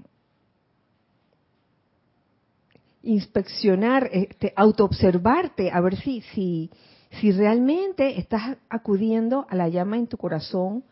inspeccionar, 3.03 4.09
este, 4.11 4.53
autoobservarte, 4.55 5.71
a 5.71 5.81
ver 5.81 5.97
si, 5.97 6.21
si, 6.33 6.71
si 7.19 7.31
realmente 7.31 8.19
estás 8.19 8.57
acudiendo 8.69 9.45
a 9.49 9.55
la 9.55 9.67
llama 9.67 9.97
en 9.97 10.07
tu 10.07 10.17
corazón 10.17 10.83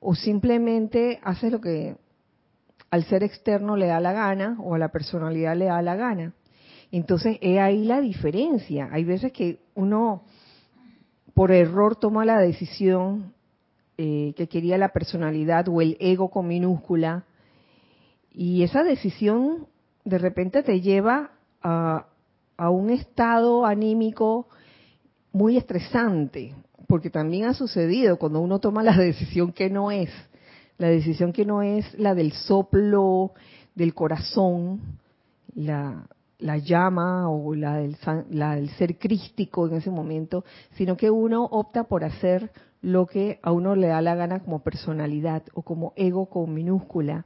o 0.00 0.14
simplemente 0.14 1.20
haces 1.22 1.52
lo 1.52 1.60
que 1.60 1.96
al 2.90 3.04
ser 3.04 3.22
externo 3.22 3.76
le 3.76 3.86
da 3.86 4.00
la 4.00 4.12
gana 4.12 4.56
o 4.60 4.74
a 4.74 4.78
la 4.78 4.88
personalidad 4.92 5.56
le 5.56 5.66
da 5.66 5.82
la 5.82 5.96
gana. 5.96 6.34
Entonces, 6.90 7.38
es 7.40 7.58
ahí 7.58 7.84
la 7.84 8.00
diferencia. 8.00 8.88
Hay 8.92 9.04
veces 9.04 9.32
que 9.32 9.60
uno 9.74 10.24
por 11.34 11.52
error 11.52 11.96
toma 11.96 12.24
la 12.24 12.38
decisión 12.38 13.32
eh, 13.98 14.34
que 14.36 14.48
quería 14.48 14.78
la 14.78 14.90
personalidad 14.90 15.68
o 15.68 15.80
el 15.80 15.96
ego 16.00 16.30
con 16.30 16.48
minúscula 16.48 17.24
y 18.32 18.62
esa 18.62 18.82
decisión 18.82 19.66
de 20.04 20.18
repente 20.18 20.62
te 20.62 20.80
lleva 20.80 21.30
a, 21.62 22.06
un 22.70 22.90
estado 22.90 23.66
anímico 23.66 24.46
muy 25.32 25.56
estresante, 25.56 26.54
porque 26.86 27.10
también 27.10 27.46
ha 27.46 27.54
sucedido 27.54 28.18
cuando 28.18 28.40
uno 28.40 28.60
toma 28.60 28.82
la 28.82 28.96
decisión 28.96 29.52
que 29.52 29.68
no 29.68 29.90
es, 29.90 30.10
la 30.78 30.88
decisión 30.88 31.32
que 31.32 31.44
no 31.44 31.62
es 31.62 31.92
la 31.98 32.14
del 32.14 32.32
soplo 32.32 33.32
del 33.74 33.94
corazón, 33.94 34.80
la, 35.54 36.06
la 36.42 36.58
llama 36.58 37.30
o 37.30 37.54
la 37.54 37.76
del, 37.76 37.96
la 38.30 38.56
del 38.56 38.68
ser 38.70 38.98
crístico 38.98 39.66
en 39.66 39.74
ese 39.74 39.90
momento, 39.90 40.44
sino 40.72 40.96
que 40.96 41.10
uno 41.10 41.44
opta 41.44 41.84
por 41.84 42.04
hacer 42.04 42.50
lo 42.80 43.06
que 43.06 43.38
a 43.42 43.52
uno 43.52 43.76
le 43.76 43.88
da 43.88 44.02
la 44.02 44.14
gana 44.14 44.40
como 44.40 44.62
personalidad 44.62 45.44
o 45.54 45.62
como 45.62 45.92
ego 45.96 46.26
con 46.26 46.52
minúscula. 46.52 47.24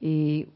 Eh, 0.00 0.48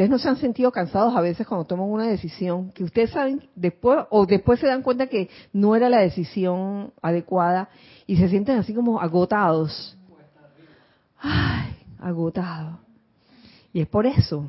Ustedes 0.00 0.12
no 0.12 0.18
se 0.18 0.28
han 0.30 0.36
sentido 0.36 0.72
cansados 0.72 1.14
a 1.14 1.20
veces 1.20 1.46
cuando 1.46 1.66
toman 1.66 1.90
una 1.90 2.06
decisión 2.06 2.70
que 2.70 2.84
ustedes 2.84 3.10
saben 3.10 3.46
después 3.54 3.98
o 4.08 4.24
después 4.24 4.58
se 4.58 4.66
dan 4.66 4.82
cuenta 4.82 5.08
que 5.08 5.28
no 5.52 5.76
era 5.76 5.90
la 5.90 5.98
decisión 5.98 6.94
adecuada 7.02 7.68
y 8.06 8.16
se 8.16 8.30
sienten 8.30 8.56
así 8.56 8.72
como 8.72 8.98
agotados. 8.98 9.98
Ay, 11.18 11.76
agotados. 11.98 12.78
Y 13.74 13.82
es 13.82 13.88
por 13.88 14.06
eso, 14.06 14.48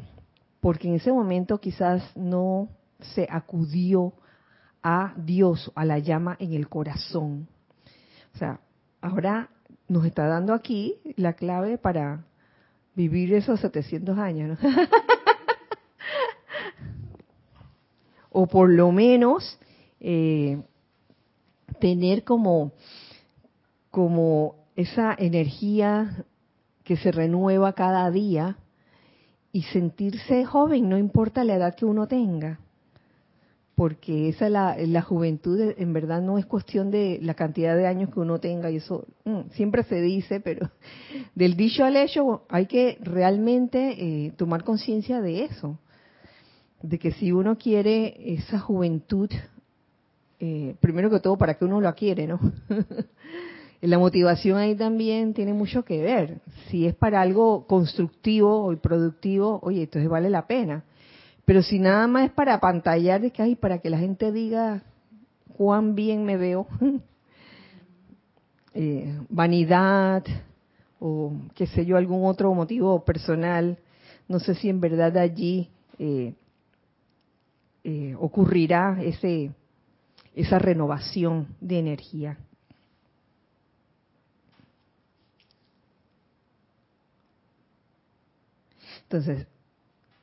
porque 0.61 0.87
en 0.87 0.95
ese 0.95 1.11
momento 1.11 1.59
quizás 1.59 2.03
no 2.15 2.69
se 2.99 3.27
acudió 3.29 4.13
a 4.83 5.13
Dios, 5.17 5.71
a 5.75 5.83
la 5.85 5.99
llama 5.99 6.37
en 6.39 6.53
el 6.53 6.69
corazón. 6.69 7.47
O 8.33 8.37
sea, 8.37 8.61
ahora 9.01 9.49
nos 9.87 10.05
está 10.05 10.27
dando 10.27 10.53
aquí 10.53 10.95
la 11.17 11.33
clave 11.33 11.77
para 11.77 12.23
vivir 12.95 13.33
esos 13.33 13.59
700 13.59 14.17
años, 14.17 14.59
¿no? 14.61 14.69
o 18.29 18.47
por 18.47 18.69
lo 18.71 18.91
menos 18.91 19.59
eh, 19.99 20.61
tener 21.79 22.23
como, 22.23 22.71
como 23.89 24.55
esa 24.75 25.15
energía 25.17 26.25
que 26.83 26.97
se 26.97 27.11
renueva 27.11 27.73
cada 27.73 28.09
día 28.11 28.57
y 29.53 29.63
sentirse 29.63 30.45
joven, 30.45 30.89
no 30.89 30.97
importa 30.97 31.43
la 31.43 31.55
edad 31.55 31.75
que 31.75 31.85
uno 31.85 32.07
tenga. 32.07 32.59
porque 33.75 34.29
esa 34.29 34.47
la, 34.47 34.75
la 34.77 35.01
juventud 35.01 35.59
en 35.75 35.93
verdad 35.93 36.21
no 36.21 36.37
es 36.37 36.45
cuestión 36.45 36.91
de 36.91 37.17
la 37.21 37.33
cantidad 37.33 37.75
de 37.75 37.87
años 37.87 38.11
que 38.13 38.19
uno 38.19 38.39
tenga 38.39 38.69
y 38.69 38.75
eso 38.75 39.07
mm, 39.25 39.49
siempre 39.53 39.83
se 39.83 39.99
dice, 40.01 40.39
pero 40.39 40.69
del 41.35 41.55
dicho 41.55 41.83
al 41.83 41.95
hecho 41.95 42.43
hay 42.49 42.67
que 42.67 42.97
realmente 43.01 43.79
eh, 43.97 44.33
tomar 44.37 44.63
conciencia 44.63 45.19
de 45.21 45.45
eso, 45.45 45.79
de 46.83 46.99
que 46.99 47.11
si 47.13 47.31
uno 47.31 47.57
quiere 47.57 48.33
esa 48.33 48.59
juventud, 48.59 49.29
eh, 50.39 50.75
primero 50.79 51.09
que 51.09 51.19
todo, 51.19 51.37
¿para 51.37 51.55
qué 51.55 51.65
uno 51.65 51.81
la 51.81 51.93
quiere, 51.93 52.27
no? 52.27 52.39
la 53.81 53.97
motivación 53.97 54.57
ahí 54.57 54.75
también 54.75 55.33
tiene 55.33 55.53
mucho 55.53 55.83
que 55.83 56.01
ver. 56.01 56.41
Si 56.69 56.85
es 56.85 56.93
para 56.93 57.21
algo 57.21 57.65
constructivo 57.65 58.71
y 58.71 58.75
productivo, 58.75 59.59
oye, 59.63 59.83
entonces 59.83 60.09
vale 60.09 60.29
la 60.29 60.45
pena. 60.45 60.83
Pero 61.45 61.63
si 61.63 61.79
nada 61.79 62.05
más 62.07 62.25
es 62.25 62.31
para 62.31 62.59
pantallar, 62.59 63.21
de 63.21 63.31
que 63.31 63.41
hay 63.41 63.55
para 63.55 63.79
que 63.79 63.89
la 63.89 63.97
gente 63.97 64.31
diga 64.31 64.83
cuán 65.57 65.95
bien 65.95 66.23
me 66.23 66.37
veo, 66.37 66.67
eh, 68.73 69.19
vanidad 69.29 70.23
o 70.99 71.33
qué 71.55 71.65
sé 71.65 71.85
yo, 71.85 71.97
algún 71.97 72.25
otro 72.25 72.53
motivo 72.53 73.03
personal, 73.03 73.79
no 74.27 74.39
sé 74.39 74.53
si 74.53 74.69
en 74.69 74.79
verdad 74.79 75.17
allí 75.17 75.69
eh, 75.97 76.35
eh, 77.83 78.15
ocurrirá 78.19 79.01
ese 79.01 79.51
esa 80.35 80.59
renovación 80.59 81.47
de 81.59 81.79
energía. 81.79 82.37
Entonces, 89.11 89.45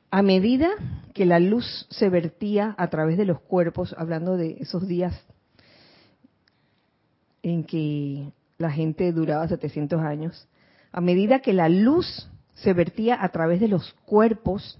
a 0.09 0.23
medida 0.23 0.67
que 1.13 1.27
la 1.27 1.39
luz 1.39 1.85
se 1.91 2.09
vertía 2.09 2.73
a 2.79 2.87
través 2.87 3.19
de 3.19 3.25
los 3.25 3.39
cuerpos, 3.39 3.93
hablando 3.99 4.35
de 4.35 4.57
esos 4.61 4.87
días 4.87 5.13
en 7.43 7.65
que 7.65 8.31
la 8.57 8.71
gente 8.71 9.11
duraba 9.11 9.47
700 9.47 10.01
años, 10.01 10.47
a 10.91 11.01
medida 11.01 11.41
que 11.41 11.53
la 11.53 11.69
luz 11.69 12.31
se 12.55 12.73
vertía 12.73 13.23
a 13.23 13.29
través 13.29 13.59
de 13.59 13.67
los 13.67 13.93
cuerpos, 14.07 14.79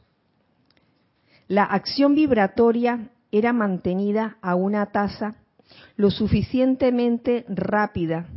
la 1.48 1.65
acción 1.65 2.15
vibratoria 2.15 3.12
era 3.32 3.54
mantenida 3.54 4.38
a 4.41 4.56
una 4.56 4.88
tasa 4.88 5.36
lo 5.98 6.10
suficientemente 6.10 7.45
rápida 7.48 8.28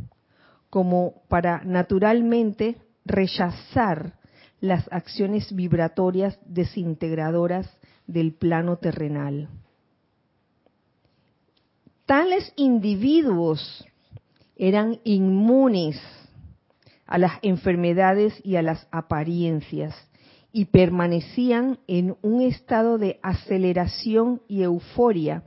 como 0.69 1.23
para 1.29 1.63
naturalmente 1.63 2.77
rechazar 3.05 4.19
las 4.63 4.87
acciones 4.93 5.53
vibratorias 5.53 6.39
desintegradoras 6.45 7.69
del 8.07 8.33
plano 8.33 8.77
terrenal. 8.77 9.49
Tales 12.05 12.53
individuos 12.55 13.85
eran 14.55 15.01
inmunes 15.03 15.99
a 17.05 17.17
las 17.17 17.33
enfermedades 17.41 18.39
y 18.41 18.55
a 18.55 18.61
las 18.61 18.87
apariencias 18.89 19.93
y 20.53 20.63
permanecían 20.63 21.79
en 21.87 22.15
un 22.21 22.39
estado 22.39 22.97
de 22.97 23.19
aceleración 23.21 24.43
y 24.47 24.63
euforia 24.63 25.43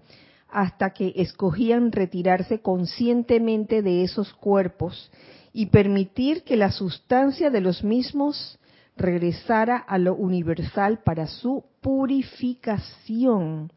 hasta 0.51 0.91
que 0.91 1.15
escogían 1.17 1.91
retirarse 1.91 2.61
conscientemente 2.61 3.81
de 3.81 4.05
esos 4.05 4.35
cuerpos 4.35 5.11
y 5.55 5.67
permitir 5.67 6.43
que 6.43 6.57
la 6.57 6.71
sustancia 6.71 7.49
de 7.49 7.63
los 7.63 7.83
mismos 7.83 8.59
regresara 8.97 9.77
a 9.77 9.99
lo 9.99 10.15
universal 10.15 11.01
para 11.05 11.27
su 11.27 11.65
purificación. 11.81 13.71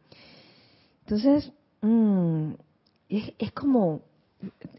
Entonces, 1.01 1.51
mm, 1.81 2.51
es, 3.09 3.51
como, 3.53 4.01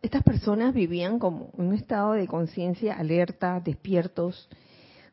estas 0.03 0.23
personas 0.23 0.73
vivían 0.73 1.19
como 1.19 1.51
en 1.59 1.67
un 1.67 1.75
estado 1.75 2.13
de 2.13 2.27
conciencia 2.27 2.95
alerta, 2.95 3.61
despiertos, 3.61 4.49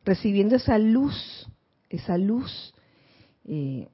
recibiendo 0.04 0.56
esa 0.56 0.78
luz, 0.78 1.46
esa 1.90 2.16
luz, 2.16 2.72
eh, 3.44 3.88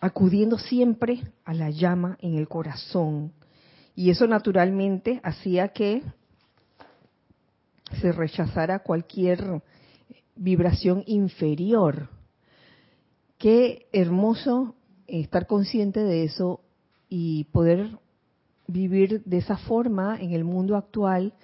acudiendo 0.00 0.58
siempre 0.58 1.22
a 1.44 1.54
la 1.54 1.70
llama 1.70 2.18
en 2.20 2.34
el 2.36 2.48
corazón. 2.48 3.32
Y 3.94 4.10
eso 4.10 4.26
naturalmente 4.26 5.20
hacía 5.22 5.68
que 5.68 6.02
se 8.00 8.12
rechazara 8.12 8.80
cualquier 8.80 9.62
vibración 10.36 11.02
inferior. 11.06 12.08
Qué 13.38 13.86
hermoso 13.92 14.74
estar 15.06 15.46
consciente 15.46 16.00
de 16.00 16.24
eso 16.24 16.60
y 17.08 17.44
poder 17.44 17.98
vivir 18.66 19.22
de 19.24 19.38
esa 19.38 19.56
forma 19.56 20.16
en 20.20 20.32
el 20.32 20.44
mundo 20.44 20.76
actual 20.76 21.34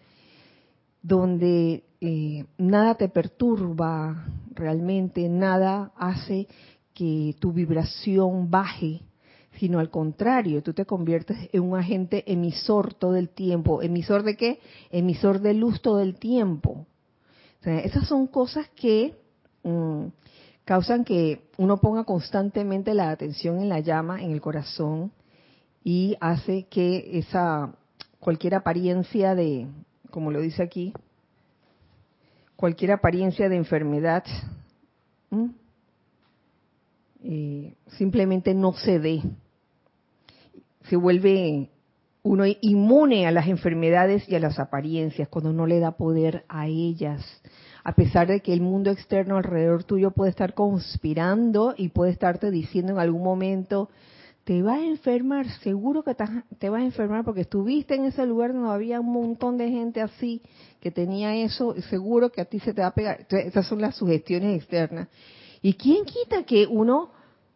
donde 1.03 1.85
eh, 2.01 2.45
nada 2.59 2.95
te 2.97 3.09
perturba 3.09 4.27
realmente, 4.55 5.29
nada 5.29 5.93
hace 5.97 6.47
que 6.95 7.35
tu 7.41 7.53
vibración 7.53 8.51
baje, 8.51 9.03
sino 9.59 9.79
al 9.79 9.91
contrario, 9.91 10.63
tú 10.63 10.73
te 10.73 10.85
conviertes 10.85 11.37
en 11.53 11.63
un 11.63 11.79
agente 11.79 12.31
emisor 12.31 12.95
todo 12.95 13.17
el 13.17 13.29
tiempo. 13.29 13.83
¿Emisor 13.83 14.23
de 14.23 14.37
qué? 14.37 14.61
Emisor 14.91 15.41
de 15.41 15.55
luz 15.55 15.81
todo 15.81 16.01
el 16.01 16.17
tiempo 16.19 16.87
esas 17.67 18.07
son 18.07 18.27
cosas 18.27 18.69
que 18.77 19.15
mm, 19.63 20.07
causan 20.65 21.05
que 21.05 21.49
uno 21.59 21.79
ponga 21.79 22.05
constantemente 22.05 22.95
la 22.95 23.11
atención 23.11 23.61
en 23.61 23.69
la 23.69 23.81
llama, 23.81 24.23
en 24.23 24.31
el 24.31 24.41
corazón, 24.41 25.13
y 25.83 26.17
hace 26.21 26.65
que 26.65 27.19
esa 27.19 27.75
cualquier 28.21 28.55
apariencia 28.55 29.35
de, 29.35 29.69
como 30.11 30.31
lo 30.31 30.41
dice 30.41 30.63
aquí, 30.63 30.93
cualquier 32.57 32.93
apariencia 32.93 33.49
de 33.49 33.57
enfermedad, 33.57 34.25
eh, 37.23 37.75
simplemente 37.99 38.55
no 38.55 38.73
se 38.73 38.99
dé. 38.99 39.23
Se 40.89 40.97
vuelve 40.97 41.71
uno 42.27 42.45
inmune 42.61 43.27
a 43.27 43.31
las 43.31 43.47
enfermedades 43.47 44.29
y 44.29 44.35
a 44.35 44.41
las 44.41 44.59
apariencias 44.59 45.29
cuando 45.29 45.53
no 45.53 45.65
le 45.65 45.79
da 45.79 45.93
poder 45.93 46.45
a 46.49 46.67
ellas. 46.67 47.25
A 47.85 47.95
pesar 47.95 48.27
de 48.27 48.41
que 48.41 48.53
el 48.53 48.61
mundo 48.61 48.91
externo 48.91 49.37
alrededor 49.37 49.85
tuyo 49.85 50.11
puede 50.11 50.31
estar 50.31 50.53
conspirando 50.53 51.75
y 51.77 51.91
puede 51.91 52.11
estarte 52.11 52.51
diciendo 52.51 52.93
en 52.93 52.99
algún 52.99 53.23
momento, 53.23 53.91
te 54.43 54.61
vas 54.61 54.81
a 54.81 54.85
enfermar, 54.85 55.49
seguro 55.61 56.03
que 56.03 56.17
te 56.59 56.69
vas 56.69 56.83
a 56.83 56.85
enfermar 56.85 57.25
porque 57.25 57.43
estuviste 57.43 57.95
en 57.95 58.07
ese 58.07 58.27
lugar 58.27 58.53
donde 58.53 58.71
había 58.71 58.99
un 58.99 59.13
montón 59.13 59.57
de 59.57 59.71
gente 59.71 60.01
así 60.01 60.43
que 60.81 60.91
tenía 60.91 61.37
eso, 61.37 61.81
seguro 61.83 62.33
que 62.33 62.41
a 62.41 62.45
ti 62.45 62.59
se 62.59 62.75
te 62.75 62.81
va 62.81 62.89
a 62.89 62.95
pegar. 62.95 63.25
esas 63.31 63.67
son 63.69 63.81
las 63.81 63.95
sugestiones 63.95 64.57
externas. 64.57 65.07
¿Y 65.63 65.75
quién 65.75 66.05
quita 66.05 66.43
que 66.43 66.67
uno 66.67 67.11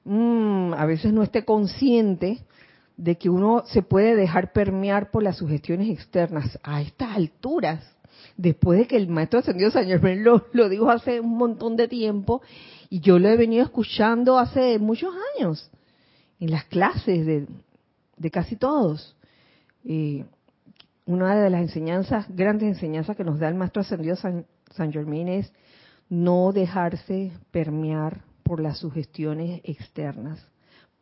mm, 0.04 0.74
a 0.74 0.86
veces 0.86 1.12
no 1.12 1.24
esté 1.24 1.44
consciente 1.44 2.38
de 3.00 3.16
que 3.16 3.30
uno 3.30 3.64
se 3.66 3.80
puede 3.80 4.14
dejar 4.14 4.52
permear 4.52 5.10
por 5.10 5.22
las 5.22 5.38
sugestiones 5.38 5.88
externas 5.88 6.58
a 6.62 6.82
estas 6.82 7.16
alturas, 7.16 7.82
después 8.36 8.78
de 8.78 8.86
que 8.86 8.96
el 8.96 9.08
maestro 9.08 9.38
ascendido 9.38 9.70
San 9.70 9.86
Germán 9.86 10.22
lo, 10.22 10.44
lo 10.52 10.68
dijo 10.68 10.90
hace 10.90 11.18
un 11.18 11.38
montón 11.38 11.76
de 11.76 11.88
tiempo, 11.88 12.42
y 12.90 13.00
yo 13.00 13.18
lo 13.18 13.30
he 13.30 13.38
venido 13.38 13.64
escuchando 13.64 14.38
hace 14.38 14.78
muchos 14.78 15.14
años, 15.34 15.70
en 16.40 16.50
las 16.50 16.64
clases 16.64 17.24
de, 17.24 17.46
de 18.18 18.30
casi 18.30 18.56
todos. 18.56 19.16
una 21.06 21.34
de 21.42 21.48
las 21.48 21.62
enseñanzas, 21.62 22.26
grandes 22.28 22.68
enseñanzas 22.68 23.16
que 23.16 23.24
nos 23.24 23.38
da 23.38 23.48
el 23.48 23.54
maestro 23.54 23.80
ascendido 23.80 24.16
San, 24.16 24.44
San 24.72 24.92
Germán 24.92 25.28
es 25.28 25.50
no 26.10 26.52
dejarse 26.52 27.32
permear 27.50 28.20
por 28.42 28.60
las 28.60 28.76
sugestiones 28.78 29.62
externas 29.64 30.46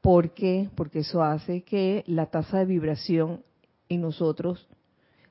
¿Por 0.01 0.33
qué? 0.33 0.71
Porque 0.75 1.01
eso 1.01 1.23
hace 1.23 1.63
que 1.63 2.05
la 2.07 2.27
tasa 2.27 2.59
de 2.59 2.67
vibración 2.67 3.43
en 3.89 4.03
nosotros 4.03 4.69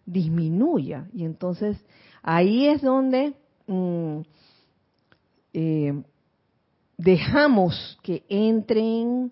disminuya. 0.06 1.08
Y 1.14 1.26
entonces 1.26 1.78
ahí 2.22 2.68
es 2.68 2.82
donde 2.82 3.34
mm, 3.68 4.20
eh, 5.54 6.04
dejamos 6.98 7.98
que 8.02 8.24
entren 8.30 9.32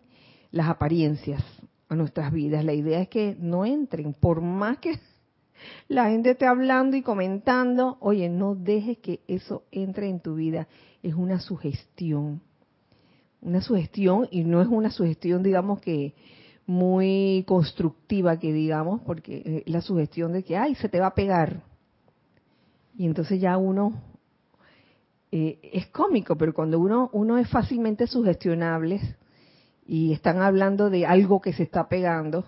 las 0.52 0.70
apariencias 0.70 1.44
a 1.90 1.96
nuestras 1.96 2.32
vidas. 2.32 2.64
La 2.64 2.74
idea 2.74 3.02
es 3.02 3.10
que 3.10 3.36
no 3.40 3.66
entren, 3.66 4.14
por 4.14 4.42
más 4.42 4.78
que 4.78 5.00
la 5.88 6.10
gente 6.10 6.32
esté 6.32 6.46
hablando 6.46 6.96
y 6.96 7.02
comentando, 7.02 7.98
oye, 8.00 8.30
no 8.30 8.56
dejes 8.56 9.00
que 9.00 9.22
eso 9.28 9.64
entre 9.72 10.10
en 10.10 10.20
tu 10.20 10.36
vida. 10.36 10.68
Es 11.04 11.14
una 11.14 11.40
sugestión 11.40 12.42
una 13.46 13.62
sugestión 13.62 14.28
y 14.32 14.44
no 14.44 14.62
es 14.62 14.68
una 14.68 14.90
sugestión, 14.90 15.44
digamos 15.44 15.80
que 15.80 16.14
muy 16.66 17.46
constructiva 17.48 18.40
que 18.40 18.52
digamos, 18.52 19.02
porque 19.02 19.44
eh, 19.46 19.64
la 19.68 19.82
sugestión 19.82 20.34
de 20.34 20.44
que, 20.44 20.58
ay, 20.58 20.76
se 20.76 20.90
te 20.90 21.00
va 21.00 21.08
a 21.08 21.16
pegar. 21.16 21.62
Y 22.98 23.06
entonces 23.06 23.40
ya 23.40 23.58
uno, 23.58 24.02
eh, 25.32 25.60
es 25.74 25.88
cómico, 25.88 26.36
pero 26.36 26.54
cuando 26.54 26.80
uno, 26.80 27.10
uno 27.14 27.38
es 27.38 27.48
fácilmente 27.50 28.08
sugestionable 28.08 29.00
y 29.86 30.12
están 30.12 30.42
hablando 30.42 30.90
de 30.90 31.06
algo 31.06 31.40
que 31.40 31.54
se 31.54 31.64
está 31.64 31.88
pegando, 31.88 32.46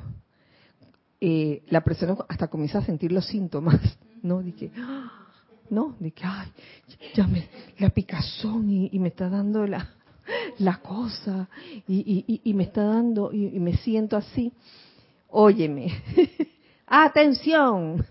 eh, 1.21 1.63
la 1.69 1.81
persona 1.81 2.15
hasta 2.27 2.47
comienza 2.47 2.79
a 2.79 2.85
sentir 2.85 3.11
los 3.11 3.27
síntomas, 3.27 3.79
¿no? 4.23 4.41
De 4.41 4.53
que, 4.53 4.71
¿no? 5.69 5.95
De 5.99 6.11
que, 6.11 6.23
ay, 6.25 6.51
ya 7.13 7.27
me, 7.27 7.47
la 7.77 7.89
picazón 7.89 8.69
y, 8.69 8.97
me 8.99 9.09
está 9.09 9.29
dando 9.29 9.67
la, 9.67 9.96
la 10.59 10.79
cosa 10.79 11.49
y, 11.87 12.41
y, 12.43 12.53
me 12.53 12.63
está 12.63 12.83
dando 12.83 13.31
y, 13.31 13.59
me 13.59 13.77
siento 13.77 14.17
así. 14.17 14.51
Óyeme, 15.29 15.91
atención. 16.87 18.05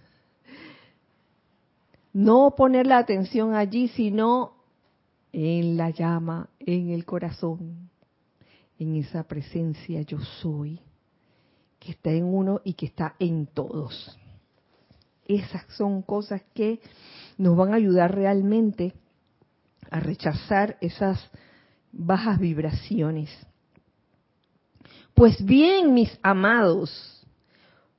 No 2.12 2.54
poner 2.56 2.86
la 2.86 2.98
atención 2.98 3.54
allí, 3.54 3.88
sino 3.88 4.54
en 5.32 5.76
la 5.76 5.90
llama, 5.90 6.48
en 6.60 6.90
el 6.90 7.04
corazón, 7.04 7.90
en 8.78 8.96
esa 8.96 9.24
presencia 9.24 10.00
yo 10.02 10.18
soy 10.20 10.80
que 11.78 11.92
está 11.92 12.10
en 12.10 12.24
uno 12.24 12.60
y 12.64 12.72
que 12.72 12.86
está 12.86 13.14
en 13.18 13.46
todos. 13.46 14.18
Esas 15.26 15.64
son 15.76 16.02
cosas 16.02 16.42
que 16.54 16.80
nos 17.36 17.56
van 17.56 17.72
a 17.72 17.76
ayudar 17.76 18.14
realmente 18.14 18.94
a 19.90 20.00
rechazar 20.00 20.78
esas 20.80 21.30
bajas 21.96 22.38
vibraciones. 22.38 23.30
Pues 25.14 25.44
bien, 25.44 25.94
mis 25.94 26.18
amados, 26.22 27.26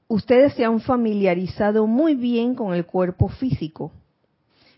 ustedes 0.08 0.54
se 0.54 0.64
han 0.64 0.80
familiarizado 0.80 1.88
muy 1.88 2.16
bien 2.16 2.56
con 2.56 2.74
el 2.74 2.86
cuerpo 2.86 3.28
físico, 3.28 3.92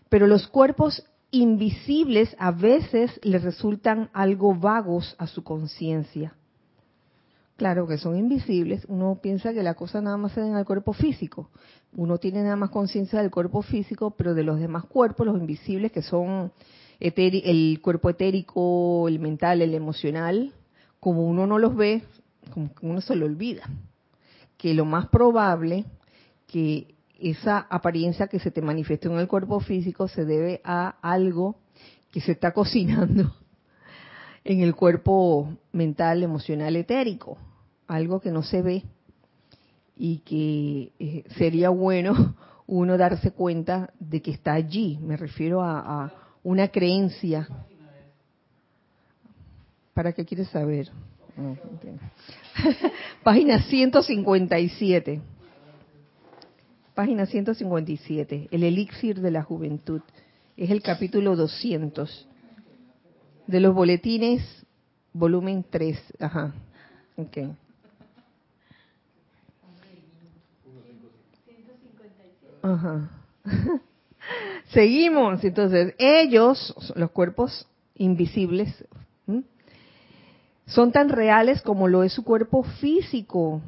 pero 0.08 0.26
los 0.26 0.46
cuerpos 0.48 1.04
invisibles 1.30 2.34
a 2.38 2.50
veces 2.50 3.20
les 3.22 3.42
resultan 3.42 4.10
algo 4.12 4.54
vagos 4.54 5.14
a 5.18 5.26
su 5.26 5.44
conciencia. 5.44 6.34
Claro 7.56 7.86
que 7.86 7.98
son 7.98 8.16
invisibles. 8.16 8.86
Uno 8.88 9.18
piensa 9.22 9.52
que 9.52 9.62
la 9.62 9.74
cosa 9.74 10.00
nada 10.00 10.16
más 10.16 10.32
se 10.32 10.40
da 10.40 10.48
en 10.48 10.56
el 10.56 10.64
cuerpo 10.64 10.94
físico. 10.94 11.50
Uno 11.94 12.16
tiene 12.16 12.42
nada 12.42 12.56
más 12.56 12.70
conciencia 12.70 13.20
del 13.20 13.30
cuerpo 13.30 13.60
físico, 13.60 14.12
pero 14.12 14.32
de 14.32 14.44
los 14.44 14.58
demás 14.58 14.86
cuerpos, 14.86 15.26
los 15.26 15.38
invisibles, 15.38 15.92
que 15.92 16.00
son 16.00 16.52
el 17.00 17.80
cuerpo 17.82 18.10
etérico, 18.10 19.08
el 19.08 19.18
mental, 19.18 19.62
el 19.62 19.74
emocional, 19.74 20.52
como 21.00 21.24
uno 21.26 21.46
no 21.46 21.58
los 21.58 21.74
ve, 21.74 22.02
como 22.52 22.74
que 22.74 22.86
uno 22.86 23.00
se 23.00 23.16
lo 23.16 23.26
olvida. 23.26 23.62
Que 24.56 24.74
lo 24.74 24.84
más 24.84 25.08
probable 25.08 25.86
que 26.46 26.94
esa 27.18 27.58
apariencia 27.58 28.28
que 28.28 28.38
se 28.38 28.50
te 28.50 28.62
manifiesta 28.62 29.08
en 29.08 29.18
el 29.18 29.28
cuerpo 29.28 29.60
físico 29.60 30.08
se 30.08 30.24
debe 30.24 30.60
a 30.64 30.96
algo 31.02 31.56
que 32.10 32.20
se 32.20 32.32
está 32.32 32.52
cocinando 32.52 33.34
en 34.44 34.60
el 34.60 34.74
cuerpo 34.74 35.56
mental, 35.72 36.22
emocional, 36.22 36.76
etérico 36.76 37.38
algo 37.90 38.20
que 38.20 38.30
no 38.30 38.44
se 38.44 38.62
ve 38.62 38.84
y 39.96 40.18
que 40.18 40.92
eh, 41.00 41.24
sería 41.36 41.70
bueno 41.70 42.36
uno 42.66 42.96
darse 42.96 43.32
cuenta 43.32 43.92
de 43.98 44.22
que 44.22 44.30
está 44.30 44.52
allí. 44.52 44.98
Me 45.02 45.16
refiero 45.16 45.60
a, 45.62 46.12
una 46.42 46.68
creencia. 46.68 47.48
¿Para 49.94 50.12
qué 50.12 50.24
quieres 50.24 50.48
saber? 50.48 50.90
Página 53.22 53.62
157. 53.62 55.20
Página 56.94 57.26
157. 57.26 58.48
El 58.50 58.62
elixir 58.62 59.20
de 59.20 59.30
la 59.30 59.42
juventud. 59.42 60.00
Es 60.56 60.70
el 60.70 60.82
capítulo 60.82 61.36
200 61.36 62.26
de 63.46 63.60
los 63.60 63.74
boletines, 63.74 64.42
volumen 65.12 65.64
3. 65.68 65.98
Ajá. 66.20 66.54
Okay. 67.16 67.52
Ajá. 72.62 73.10
Seguimos, 74.72 75.42
entonces, 75.42 75.94
ellos, 75.98 76.74
los 76.94 77.10
cuerpos 77.10 77.66
invisibles, 77.96 78.84
son 80.66 80.92
tan 80.92 81.08
reales 81.08 81.62
como 81.62 81.88
lo 81.88 82.04
es 82.04 82.12
su 82.12 82.22
cuerpo 82.22 82.62
físico, 82.62 83.60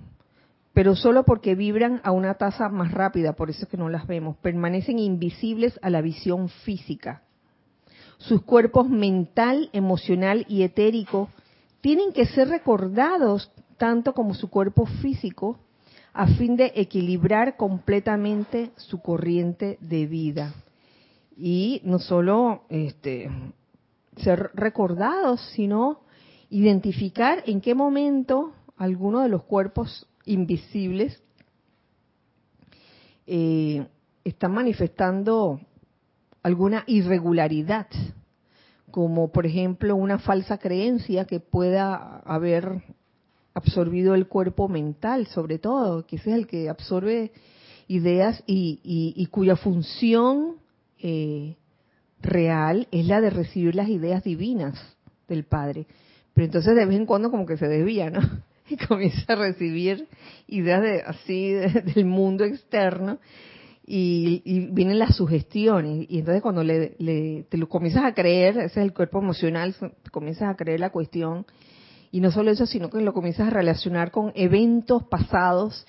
pero 0.73 0.95
solo 0.95 1.25
porque 1.25 1.57
vibran 1.57 2.01
a 2.05 2.13
una 2.13 2.35
tasa 2.35 2.69
más 2.69 2.93
rápida, 2.93 3.33
por 3.33 3.51
eso 3.51 3.65
es 3.65 3.69
que 3.69 3.77
no 3.77 3.89
las 3.89 4.07
vemos, 4.07 4.37
permanecen 4.37 5.01
invisibles 5.01 5.79
a 5.83 5.91
la 5.91 6.01
visión 6.01 6.49
física. 6.49 7.23
Sus 8.19 8.43
cuerpos 8.43 8.89
mental, 8.89 9.69
emocional 9.73 10.47
y 10.49 10.63
etérico 10.63 11.29
tienen 11.81 12.13
que 12.13 12.27
ser 12.27 12.49
recordados 12.49 13.51
tanto 13.77 14.15
como 14.15 14.35
su 14.35 14.49
cuerpo 14.49 14.87
físico 14.87 15.59
a 16.13 16.29
fin 16.29 16.55
de 16.55 16.73
equilibrar 16.77 17.57
completamente 17.57 18.71
su 18.77 19.03
corriente 19.03 19.77
de 19.81 20.07
vida. 20.07 20.55
Y 21.45 21.81
no 21.83 21.99
solo 21.99 22.63
este, 22.69 23.29
ser 24.19 24.53
recordados, 24.55 25.41
sino 25.57 26.03
identificar 26.51 27.43
en 27.47 27.61
qué 27.61 27.75
momento 27.75 28.53
alguno 28.77 29.23
de 29.23 29.29
los 29.29 29.43
cuerpos 29.43 30.07
invisibles 30.25 31.21
eh, 33.27 33.89
están 34.23 34.53
manifestando 34.53 35.61
alguna 36.45 36.85
irregularidad, 36.87 37.89
como 38.93 39.33
por 39.33 39.45
ejemplo 39.45 39.97
una 39.97 40.21
falsa 40.21 40.59
creencia 40.59 41.25
que 41.25 41.41
pueda 41.41 42.19
haber 42.21 42.85
absorbido 43.53 44.15
el 44.15 44.29
cuerpo 44.29 44.69
mental, 44.69 45.27
sobre 45.27 45.59
todo, 45.59 46.07
que 46.07 46.15
ese 46.15 46.31
es 46.31 46.37
el 46.37 46.47
que 46.47 46.69
absorbe 46.69 47.33
ideas 47.89 48.45
y, 48.47 49.27
cuya 49.33 49.57
función 49.57 50.62
eh, 51.03 51.57
real 52.21 52.89
es 52.93 53.07
la 53.07 53.21
de 53.21 53.31
recibir 53.31 53.75
las 53.75 53.89
ideas 53.89 54.25
divinas 54.25 54.79
del 55.29 55.45
Padre. 55.45 55.87
Pero 56.33 56.47
entonces 56.47 56.75
de 56.75 56.87
vez 56.87 56.97
en 56.97 57.07
cuando 57.07 57.31
como 57.31 57.45
que 57.45 57.57
se 57.57 57.69
desvía, 57.69 58.11
¿no? 58.11 58.21
Y 58.71 58.77
comienza 58.77 59.35
a 59.35 59.37
recibir 59.37 60.09
ideas 60.47 60.81
de, 60.81 61.03
así 61.03 61.51
del 61.51 62.07
mundo 62.07 62.45
externo 62.45 63.19
y, 63.85 64.69
vienen 64.71 64.99
las 64.99 65.17
sugestiones. 65.17 66.07
Y 66.09 66.21
entonces 66.21 66.41
cuando 66.41 66.63
le, 66.63 67.45
te 67.49 67.59
lo 67.59 67.69
comienzas 67.69 68.05
a 68.05 68.15
creer, 68.15 68.57
ese 68.57 68.81
es 68.81 68.87
el 68.87 68.95
cuerpo 68.95 69.19
emocional, 69.19 69.75
comienzas 70.11 70.49
a 70.49 70.57
creer 70.57 70.81
la 70.81 70.91
cuestión 70.91 71.45
y 72.11 72.21
no 72.21 72.31
solo 72.31 72.51
eso, 72.51 72.67
sino 72.67 72.89
que 72.89 73.01
lo 73.01 73.13
comienzas 73.13 73.49
a 73.49 73.51
relacionar 73.51 74.11
con 74.11 74.33
eventos 74.35 75.05
pasados 75.05 75.87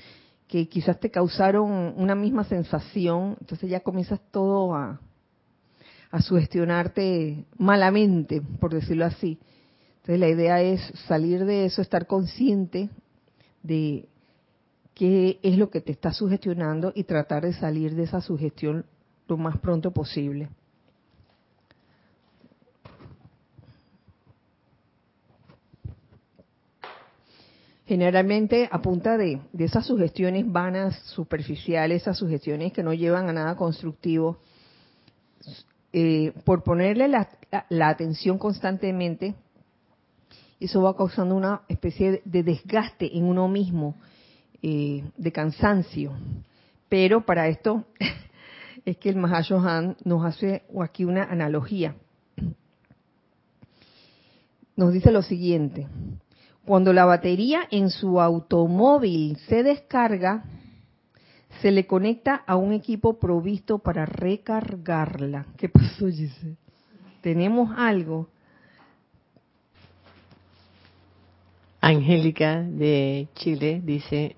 que 0.53 0.69
quizás 0.69 0.99
te 0.99 1.09
causaron 1.09 1.95
una 1.97 2.13
misma 2.13 2.43
sensación, 2.43 3.37
entonces 3.41 3.71
ya 3.71 3.79
comienzas 3.79 4.19
todo 4.29 4.75
a, 4.75 5.01
a 6.11 6.21
sugestionarte 6.21 7.45
malamente, 7.57 8.39
por 8.59 8.71
decirlo 8.71 9.05
así. 9.05 9.39
Entonces 9.95 10.19
la 10.19 10.29
idea 10.29 10.61
es 10.61 10.79
salir 11.07 11.43
de 11.45 11.65
eso, 11.65 11.81
estar 11.81 12.05
consciente 12.05 12.91
de 13.63 14.07
qué 14.93 15.39
es 15.41 15.57
lo 15.57 15.71
que 15.71 15.81
te 15.81 15.91
está 15.91 16.13
sugestionando 16.13 16.93
y 16.93 17.05
tratar 17.05 17.45
de 17.45 17.53
salir 17.53 17.95
de 17.95 18.03
esa 18.03 18.21
sugestión 18.21 18.85
lo 19.27 19.37
más 19.37 19.57
pronto 19.57 19.89
posible. 19.89 20.49
Generalmente 27.93 28.67
a 28.71 28.81
punta 28.81 29.17
de, 29.19 29.39
esas 29.59 29.85
sugestiones 29.85 30.51
vanas, 30.51 30.97
superficiales, 31.13 32.01
esas 32.01 32.17
sugestiones 32.17 32.73
que 32.73 32.81
no 32.81 32.91
llevan 32.91 33.29
a 33.29 33.33
nada 33.33 33.55
constructivo, 33.55 34.39
eh, 35.91 36.33
por 36.43 36.63
ponerle 36.63 37.07
la, 37.07 37.29
atención 37.87 38.39
constantemente, 38.39 39.35
eso 40.59 40.81
va 40.81 40.97
causando 40.97 41.35
una 41.35 41.61
especie 41.67 42.23
de 42.25 42.41
desgaste 42.41 43.15
en 43.15 43.25
uno 43.25 43.47
mismo, 43.47 43.93
eh, 44.63 45.03
de 45.15 45.31
cansancio. 45.31 46.13
Pero 46.89 47.27
para 47.27 47.47
esto 47.47 47.85
es 48.85 48.97
que 48.97 49.09
el 49.09 49.17
Mahashohan 49.17 49.97
nos 50.03 50.25
hace 50.25 50.63
aquí 50.81 51.05
una 51.05 51.25
analogía. 51.25 51.95
Nos 54.75 54.93
dice 54.93 55.11
lo 55.11 55.21
siguiente, 55.21 55.87
cuando 56.65 56.93
la 56.93 57.05
batería 57.05 57.67
en 57.71 57.89
su 57.89 58.21
automóvil 58.21 59.37
se 59.47 59.63
descarga, 59.63 60.43
se 61.61 61.71
le 61.71 61.85
conecta 61.85 62.43
a 62.47 62.55
un 62.55 62.73
equipo 62.73 63.19
provisto 63.19 63.79
para 63.79 64.05
recargarla. 64.05 65.45
¿Qué 65.57 65.69
pasó, 65.69 66.07
Giselle? 66.07 66.57
Tenemos 67.21 67.69
algo. 67.77 68.27
Angélica 71.79 72.61
de 72.61 73.27
Chile 73.35 73.81
dice, 73.83 74.37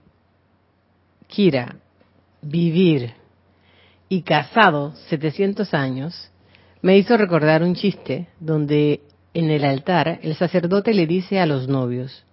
Kira, 1.27 1.75
vivir 2.41 3.13
y 4.09 4.23
casado 4.23 4.95
700 5.09 5.73
años 5.73 6.31
me 6.81 6.97
hizo 6.97 7.17
recordar 7.17 7.63
un 7.63 7.75
chiste 7.75 8.27
donde 8.39 9.01
en 9.35 9.51
el 9.51 9.65
altar 9.65 10.19
el 10.23 10.35
sacerdote 10.35 10.93
le 10.93 11.05
dice 11.05 11.39
a 11.39 11.45
los 11.45 11.67
novios, 11.67 12.23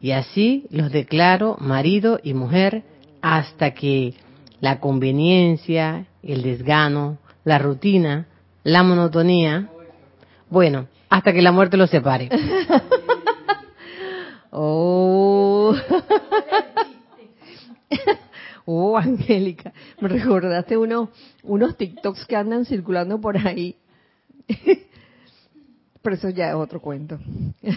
y 0.00 0.12
así 0.12 0.66
los 0.70 0.92
declaro 0.92 1.56
marido 1.58 2.20
y 2.22 2.32
mujer 2.32 2.84
hasta 3.20 3.74
que 3.74 4.14
la 4.60 4.78
conveniencia, 4.78 6.06
el 6.22 6.42
desgano, 6.42 7.18
la 7.44 7.58
rutina, 7.58 8.28
la 8.62 8.84
monotonía, 8.84 9.68
bueno, 10.48 10.86
hasta 11.10 11.32
que 11.32 11.42
la 11.42 11.50
muerte 11.50 11.76
los 11.76 11.90
separe. 11.90 12.28
oh. 14.52 15.74
oh, 18.64 18.96
Angélica, 18.96 19.72
me 20.00 20.08
recordaste 20.08 20.76
unos, 20.76 21.08
unos 21.42 21.76
TikToks 21.76 22.26
que 22.26 22.36
andan 22.36 22.64
circulando 22.64 23.20
por 23.20 23.36
ahí. 23.36 23.74
Pero 26.08 26.16
eso 26.16 26.30
ya 26.30 26.48
es 26.48 26.54
otro 26.54 26.80
cuento. 26.80 27.18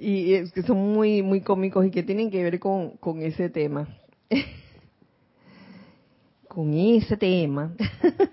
y 0.00 0.32
es 0.32 0.50
que 0.50 0.62
son 0.62 0.94
muy, 0.94 1.20
muy 1.20 1.42
cómicos 1.42 1.84
y 1.84 1.90
que 1.90 2.02
tienen 2.02 2.30
que 2.30 2.42
ver 2.42 2.58
con, 2.58 2.92
con 2.92 3.20
ese 3.20 3.50
tema. 3.50 3.86
con 6.48 6.72
ese 6.72 7.18
tema. 7.18 7.74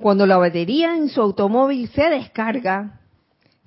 Cuando 0.00 0.26
la 0.26 0.36
batería 0.36 0.96
en 0.96 1.08
su 1.08 1.20
automóvil 1.20 1.88
se 1.90 2.10
descarga, 2.10 2.98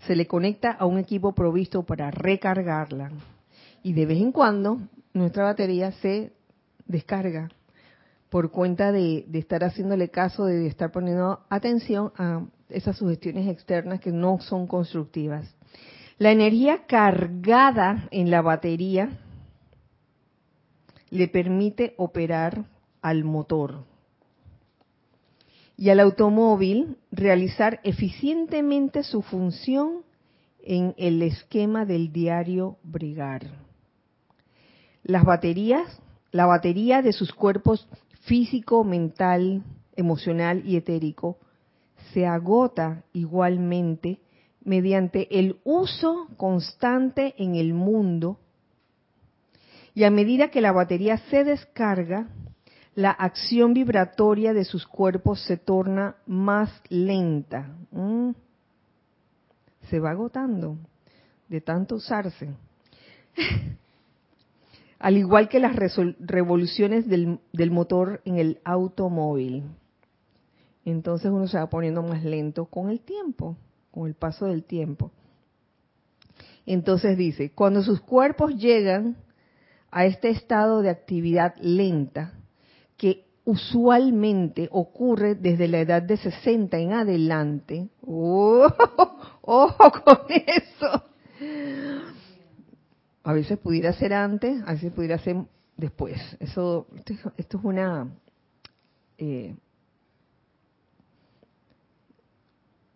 se 0.05 0.17
le 0.17 0.27
conecta 0.27 0.71
a 0.71 0.85
un 0.85 0.99
equipo 0.99 1.33
provisto 1.33 1.83
para 1.83 2.11
recargarla. 2.11 3.09
Y 3.83 3.93
de 3.93 4.05
vez 4.05 4.17
en 4.17 4.33
cuando 4.33 4.81
nuestra 5.13 5.45
batería 5.45 5.93
se 5.93 6.33
descarga 6.85 7.51
por 8.35 8.51
cuenta 8.51 8.91
de, 8.91 9.25
estar 9.31 9.63
haciéndole 9.63 10.09
caso, 10.09 10.43
de 10.43 10.67
estar 10.67 10.91
poniendo 10.91 11.39
atención 11.49 12.11
a 12.17 12.45
esas 12.67 12.97
sugestiones 12.97 13.47
externas 13.47 14.01
que 14.01 14.11
no 14.11 14.41
son 14.41 14.67
constructivas. 14.67 15.55
La 16.17 16.33
energía 16.33 16.85
cargada 16.85 18.09
en 18.11 18.31
la 18.31 18.41
batería 18.41 19.19
le 21.11 21.29
permite 21.29 21.93
operar 21.95 22.65
al 23.01 23.23
motor 23.23 23.85
y 25.77 25.89
al 25.89 26.01
automóvil 26.01 26.97
realizar 27.11 27.79
eficientemente 27.85 29.03
su 29.03 29.21
función 29.21 30.03
en 30.61 30.93
el 30.97 31.21
esquema 31.21 31.85
del 31.85 32.11
diario 32.11 32.79
Brigar. 32.83 33.43
Las 35.03 35.23
baterías, 35.23 36.01
la 36.33 36.47
batería 36.47 37.01
de 37.01 37.13
sus 37.13 37.31
cuerpos 37.31 37.87
físico, 38.25 38.83
mental, 38.83 39.63
emocional 39.95 40.63
y 40.65 40.77
etérico 40.77 41.37
se 42.13 42.25
agota 42.25 43.03
igualmente 43.13 44.19
mediante 44.63 45.39
el 45.39 45.59
uso 45.63 46.27
constante 46.37 47.35
en 47.37 47.55
el 47.55 47.73
mundo 47.73 48.39
y 49.93 50.03
a 50.03 50.11
medida 50.11 50.49
que 50.49 50.61
la 50.61 50.73
batería 50.73 51.17
se 51.29 51.43
descarga, 51.45 52.27
la 52.95 53.11
acción 53.11 53.73
vibratoria 53.73 54.53
de 54.53 54.65
sus 54.65 54.85
cuerpos 54.85 55.41
se 55.45 55.57
torna 55.57 56.17
más 56.25 56.69
lenta. 56.89 57.73
Se 59.89 59.99
va 59.99 60.11
agotando 60.11 60.77
de 61.47 61.61
tanto 61.61 61.95
usarse. 61.95 62.49
Al 65.05 65.17
igual 65.17 65.49
que 65.49 65.59
las 65.59 65.75
revoluciones 65.75 67.07
del, 67.07 67.37
motor 67.69 68.21
en 68.25 68.39
el 68.39 68.59
automóvil. 68.63 69.61
Entonces 70.83 71.29
uno 71.29 71.47
se 71.47 71.59
va 71.59 71.69
poniendo 71.69 72.01
más 72.01 72.23
lento 72.23 72.65
con 72.65 72.89
el 72.89 73.01
tiempo, 73.01 73.55
con 73.91 74.07
el 74.07 74.15
paso 74.15 74.47
del 74.47 74.63
tiempo. 74.63 75.11
Entonces 76.65 77.19
dice, 77.19 77.51
cuando 77.51 77.83
sus 77.83 78.01
cuerpos 78.01 78.55
llegan 78.55 79.15
a 79.91 80.05
este 80.07 80.29
estado 80.29 80.81
de 80.81 80.89
actividad 80.89 81.53
lenta, 81.61 82.33
que 82.97 83.27
usualmente 83.43 84.69
ocurre 84.71 85.35
desde 85.35 85.67
la 85.67 85.81
edad 85.81 86.01
de 86.01 86.17
60 86.17 86.79
en 86.79 86.93
adelante. 86.93 87.89
¡Oh! 88.07 88.65
¡Ojo 89.43 89.91
con 90.03 90.17
eso! 90.29 91.03
A 93.25 93.33
veces 93.33 93.57
pudiera 93.57 93.91
ser 93.91 94.13
antes, 94.13 94.61
a 94.67 94.73
veces 94.73 94.93
pudiera 94.93 95.17
ser 95.17 95.37
después. 95.75 96.21
Eso, 96.39 96.87
esto, 96.95 97.33
es 97.35 97.63
una... 97.63 98.07
Eh, 99.17 99.55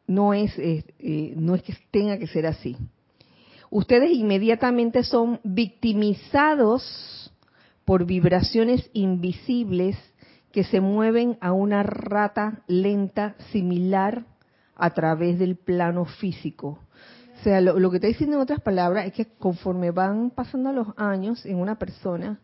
no 0.05 0.33
es, 0.35 0.53
eh, 0.57 1.33
no 1.35 1.55
es 1.55 1.63
que 1.63 1.73
tenga 1.89 2.19
que 2.19 2.27
ser 2.27 2.45
así. 2.45 2.77
Ustedes 3.71 4.11
inmediatamente 4.11 5.03
son 5.03 5.39
victimizados 5.43 7.33
por 7.83 8.05
vibraciones 8.05 8.87
invisibles 8.93 9.97
que 10.51 10.63
se 10.63 10.79
mueven 10.79 11.39
a 11.41 11.53
una 11.53 11.81
rata 11.81 12.61
lenta 12.67 13.35
similar 13.51 14.27
a 14.75 14.91
través 14.91 15.39
del 15.39 15.55
plano 15.55 16.05
físico. 16.05 16.79
O 17.39 17.43
sea, 17.43 17.61
lo, 17.61 17.89
que 17.89 17.97
está 17.97 18.07
diciendo 18.07 18.35
en 18.35 18.41
otras 18.41 18.59
palabras 18.59 19.05
es 19.05 19.13
que 19.13 19.25
conforme 19.25 19.91
van 19.91 20.29
pasando 20.29 20.73
los 20.73 20.87
años 20.97 21.45
en 21.45 21.55
una 21.55 21.79
persona, 21.79 22.41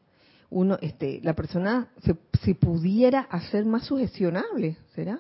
uno, 0.50 0.78
este, 0.82 1.20
la 1.22 1.34
persona 1.34 1.90
se, 2.02 2.56
pudiera 2.56 3.22
hacer 3.22 3.66
más 3.66 3.84
sugestionable, 3.84 4.78
¿será? 4.94 5.20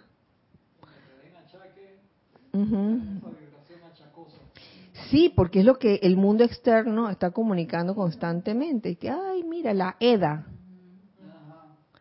Sí, 5.09 5.31
porque 5.35 5.59
es 5.59 5.65
lo 5.65 5.77
que 5.77 5.95
el 6.03 6.15
mundo 6.15 6.45
externo 6.45 7.09
está 7.09 7.31
comunicando 7.31 7.95
constantemente. 7.95 8.95
Que, 8.95 9.09
ay, 9.09 9.43
mira, 9.43 9.73
la 9.73 9.97
edad. 9.99 10.45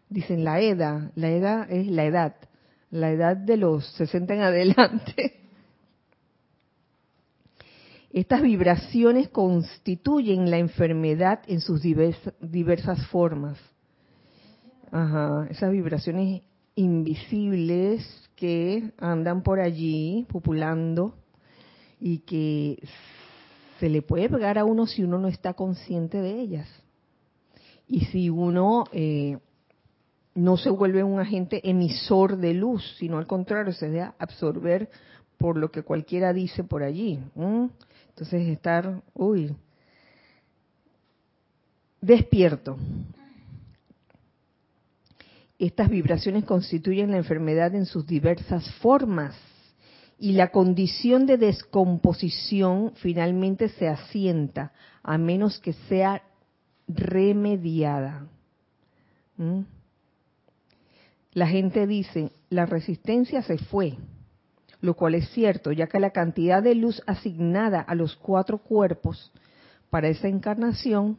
Dicen 0.08 0.44
la 0.44 0.60
edad. 0.60 1.10
La 1.16 1.28
edad 1.28 1.70
es 1.72 1.88
la 1.88 2.04
edad. 2.04 2.36
La 2.90 3.10
edad 3.10 3.36
de 3.36 3.56
los 3.56 3.84
60 3.94 4.32
en 4.34 4.40
adelante. 4.42 5.43
Estas 8.14 8.42
vibraciones 8.42 9.28
constituyen 9.28 10.48
la 10.48 10.58
enfermedad 10.58 11.40
en 11.48 11.60
sus 11.60 11.82
diversas 11.82 13.04
formas. 13.08 13.58
Ajá, 14.92 15.48
esas 15.50 15.72
vibraciones 15.72 16.42
invisibles 16.76 18.06
que 18.36 18.92
andan 18.98 19.42
por 19.42 19.58
allí 19.58 20.26
populando 20.30 21.16
y 21.98 22.18
que 22.18 22.86
se 23.80 23.88
le 23.88 24.00
puede 24.00 24.28
pegar 24.28 24.58
a 24.58 24.64
uno 24.64 24.86
si 24.86 25.02
uno 25.02 25.18
no 25.18 25.26
está 25.26 25.54
consciente 25.54 26.18
de 26.20 26.38
ellas. 26.38 26.68
Y 27.88 28.04
si 28.04 28.30
uno 28.30 28.84
eh, 28.92 29.38
no 30.36 30.56
se 30.56 30.70
vuelve 30.70 31.02
un 31.02 31.18
agente 31.18 31.68
emisor 31.68 32.36
de 32.36 32.54
luz, 32.54 32.94
sino 32.96 33.18
al 33.18 33.26
contrario, 33.26 33.72
se 33.72 33.90
deja 33.90 34.14
absorber 34.20 34.88
por 35.36 35.56
lo 35.56 35.72
que 35.72 35.82
cualquiera 35.82 36.32
dice 36.32 36.62
por 36.62 36.84
allí. 36.84 37.18
Entonces 38.14 38.46
estar, 38.46 39.02
uy, 39.12 39.56
despierto. 42.00 42.76
Estas 45.58 45.88
vibraciones 45.90 46.44
constituyen 46.44 47.10
la 47.10 47.16
enfermedad 47.16 47.74
en 47.74 47.86
sus 47.86 48.06
diversas 48.06 48.70
formas 48.76 49.34
y 50.16 50.32
la 50.32 50.52
condición 50.52 51.26
de 51.26 51.38
descomposición 51.38 52.92
finalmente 52.94 53.68
se 53.68 53.88
asienta, 53.88 54.72
a 55.02 55.18
menos 55.18 55.58
que 55.58 55.72
sea 55.88 56.22
remediada. 56.86 58.28
¿Mm? 59.36 59.62
La 61.32 61.48
gente 61.48 61.88
dice, 61.88 62.30
la 62.48 62.64
resistencia 62.64 63.42
se 63.42 63.58
fue, 63.58 63.96
lo 64.85 64.93
cual 64.95 65.14
es 65.14 65.30
cierto, 65.30 65.72
ya 65.72 65.87
que 65.87 65.99
la 65.99 66.11
cantidad 66.11 66.62
de 66.62 66.74
luz 66.74 67.03
asignada 67.07 67.80
a 67.80 67.95
los 67.95 68.16
cuatro 68.16 68.59
cuerpos 68.59 69.32
para 69.89 70.09
esa 70.09 70.28
encarnación 70.28 71.16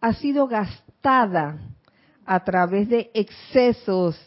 ha 0.00 0.14
sido 0.14 0.48
gastada 0.48 1.58
a 2.24 2.42
través 2.42 2.88
de 2.88 3.10
excesos 3.12 4.18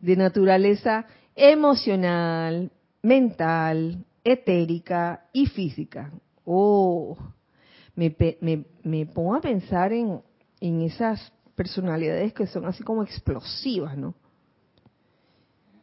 de 0.00 0.16
naturaleza 0.16 1.04
emocional, 1.36 2.72
mental, 3.02 4.02
etérica 4.24 5.26
y 5.34 5.44
física. 5.44 6.10
Oh, 6.46 7.18
me, 7.94 8.16
me, 8.82 9.06
pongo 9.06 9.34
a 9.34 9.42
pensar 9.42 9.92
en, 9.92 10.22
en 10.58 10.80
esas 10.80 11.32
personalidades 11.54 12.32
que 12.32 12.46
son 12.46 12.64
así 12.64 12.82
como 12.82 13.02
explosivas, 13.02 13.98
¿no? 13.98 14.14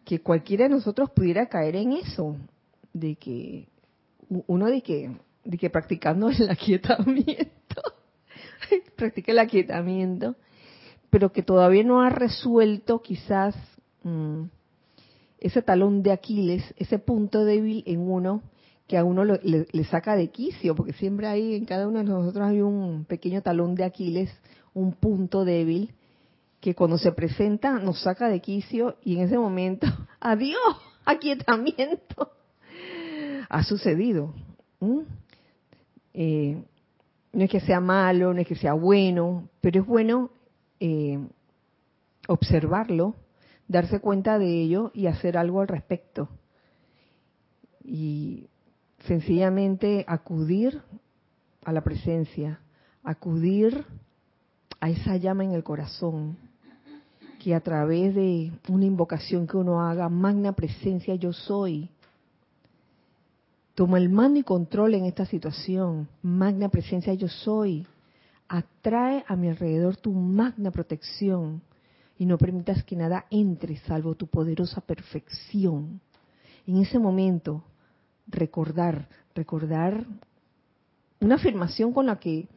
Que 0.09 0.21
cualquiera 0.21 0.63
de 0.63 0.71
nosotros 0.71 1.11
pudiera 1.11 1.49
caer 1.49 1.75
en 1.75 1.91
eso, 1.91 2.35
de 2.93 3.15
que 3.15 3.67
uno 4.47 4.65
de 4.65 4.81
que, 4.81 5.15
de 5.43 5.57
que 5.59 5.69
practicando 5.69 6.31
el 6.31 6.49
aquietamiento, 6.49 7.79
practica 8.95 9.33
el 9.33 9.37
aquietamiento, 9.37 10.35
pero 11.11 11.31
que 11.31 11.43
todavía 11.43 11.83
no 11.83 12.01
ha 12.01 12.09
resuelto 12.09 13.03
quizás 13.03 13.55
mm, 14.01 14.45
ese 15.41 15.61
talón 15.61 16.01
de 16.01 16.11
Aquiles, 16.11 16.63
ese 16.77 16.97
punto 16.97 17.45
débil 17.45 17.83
en 17.85 17.99
uno 17.99 18.41
que 18.87 18.97
a 18.97 19.03
uno 19.03 19.23
le, 19.23 19.67
le, 19.71 19.83
saca 19.83 20.15
de 20.15 20.31
quicio, 20.31 20.73
porque 20.73 20.93
siempre 20.93 21.27
hay, 21.27 21.53
en 21.53 21.65
cada 21.65 21.87
uno 21.87 21.99
de 21.99 22.05
nosotros 22.05 22.47
hay 22.47 22.61
un 22.61 23.05
pequeño 23.05 23.43
talón 23.43 23.75
de 23.75 23.83
Aquiles, 23.83 24.31
un 24.73 24.93
punto 24.93 25.45
débil, 25.45 25.93
que 26.59 26.75
cuando 26.75 26.97
se 26.97 27.11
presenta 27.11 27.79
nos 27.79 28.01
saca 28.01 28.27
de 28.27 28.41
quicio 28.41 28.97
y 29.03 29.17
en 29.17 29.25
ese 29.25 29.37
momento, 29.37 29.87
adiós, 30.19 30.77
aquietamiento. 31.05 32.33
Ha 33.51 33.63
sucedido. 33.63 34.35
Eh, 36.13 36.63
no 37.33 37.43
es 37.43 37.49
que 37.49 37.59
sea 37.59 37.79
malo, 37.79 38.31
no 38.31 38.41
es 38.41 38.47
que 38.47 38.55
sea 38.55 38.73
bueno, 38.73 39.49
pero 39.59 39.81
es 39.81 39.87
bueno 39.87 40.29
eh, 40.79 41.19
observarlo, 42.27 43.15
darse 43.67 43.99
cuenta 44.01 44.37
de 44.37 44.61
ello 44.61 44.91
y 44.93 45.07
hacer 45.07 45.35
algo 45.35 45.61
al 45.61 45.67
respecto. 45.67 46.29
Y 47.83 48.47
sencillamente 49.07 50.05
acudir 50.07 50.81
a 51.63 51.73
la 51.73 51.81
presencia, 51.81 52.59
acudir 53.03 53.85
a 54.79 54.89
esa 54.89 55.17
llama 55.17 55.43
en 55.43 55.53
el 55.53 55.63
corazón, 55.63 56.37
que 57.39 57.55
a 57.55 57.61
través 57.61 58.13
de 58.13 58.51
una 58.67 58.85
invocación 58.85 59.47
que 59.47 59.57
uno 59.57 59.81
haga, 59.81 60.09
magna 60.09 60.51
presencia 60.51 61.15
yo 61.15 61.31
soy, 61.31 61.89
toma 63.73 63.97
el 63.97 64.09
mando 64.09 64.39
y 64.39 64.43
control 64.43 64.93
en 64.95 65.05
esta 65.05 65.25
situación, 65.25 66.09
magna 66.21 66.67
presencia 66.67 67.13
yo 67.13 67.29
soy, 67.29 67.87
atrae 68.49 69.23
a 69.25 69.37
mi 69.37 69.47
alrededor 69.47 69.95
tu 69.95 70.11
magna 70.11 70.69
protección 70.69 71.61
y 72.17 72.25
no 72.25 72.37
permitas 72.37 72.83
que 72.83 72.97
nada 72.97 73.25
entre 73.31 73.77
salvo 73.77 74.15
tu 74.15 74.27
poderosa 74.27 74.81
perfección. 74.81 76.01
En 76.67 76.77
ese 76.77 76.99
momento, 76.99 77.63
recordar, 78.27 79.07
recordar 79.33 80.05
una 81.21 81.35
afirmación 81.35 81.93
con 81.93 82.05
la 82.05 82.19
que 82.19 82.49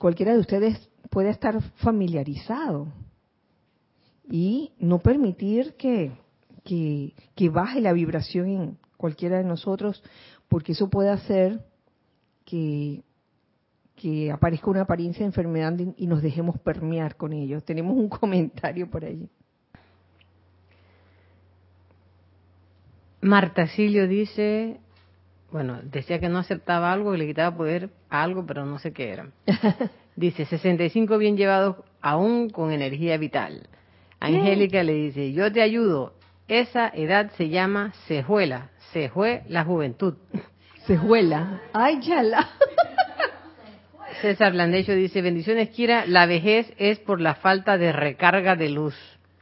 cualquiera 0.00 0.32
de 0.32 0.40
ustedes 0.40 0.90
puede 1.10 1.30
estar 1.30 1.62
familiarizado 1.76 2.88
y 4.28 4.72
no 4.78 5.00
permitir 5.00 5.74
que, 5.74 6.12
que, 6.64 7.48
baje 7.48 7.80
la 7.80 7.92
vibración 7.92 8.48
en 8.48 8.78
cualquiera 8.96 9.38
de 9.38 9.44
nosotros, 9.44 10.02
porque 10.48 10.72
eso 10.72 10.88
puede 10.88 11.10
hacer 11.10 11.64
que, 12.44 13.02
que 13.96 14.30
aparezca 14.30 14.70
una 14.70 14.82
apariencia 14.82 15.20
de 15.20 15.26
enfermedad 15.26 15.74
y 15.96 16.06
nos 16.06 16.22
dejemos 16.22 16.58
permear 16.60 17.16
con 17.16 17.32
ello. 17.32 17.60
Tenemos 17.60 17.96
un 17.96 18.08
comentario 18.20 18.88
por 18.90 19.04
allí. 19.04 19.28
Marta 23.20 23.68
Silio 23.68 24.08
dice, 24.08 24.80
bueno, 25.52 25.80
decía 25.84 26.18
que 26.18 26.28
no 26.28 26.38
aceptaba 26.38 26.92
algo, 26.92 27.12
que 27.12 27.18
le 27.18 27.26
quitaba 27.26 27.56
poder 27.56 27.90
a 28.10 28.22
algo, 28.22 28.44
pero 28.44 28.66
no 28.66 28.80
sé 28.80 28.92
qué 28.92 29.10
era. 29.10 29.30
Dice, 30.16 30.44
65 30.44 31.16
bien 31.18 31.36
llevados 31.36 31.76
aún 32.00 32.50
con 32.50 32.72
energía 32.72 33.16
vital. 33.16 33.68
Angélica 34.22 34.84
le 34.84 34.92
dice, 34.92 35.32
yo 35.32 35.50
te 35.50 35.60
ayudo. 35.60 36.14
Esa 36.46 36.88
edad 36.94 37.32
se 37.36 37.48
llama 37.48 37.92
cejuela. 38.06 38.70
Se 38.92 39.08
fue 39.08 39.42
la 39.48 39.64
juventud. 39.64 40.14
Cejuela. 40.86 41.60
Ay, 41.72 42.00
la. 42.06 42.48
César 44.20 44.52
Blandecho 44.52 44.92
dice, 44.92 45.22
bendiciones 45.22 45.70
Kira, 45.70 46.06
la 46.06 46.26
vejez 46.26 46.72
es 46.76 47.00
por 47.00 47.20
la 47.20 47.34
falta 47.34 47.76
de 47.78 47.90
recarga 47.90 48.54
de 48.54 48.68
luz. 48.68 48.94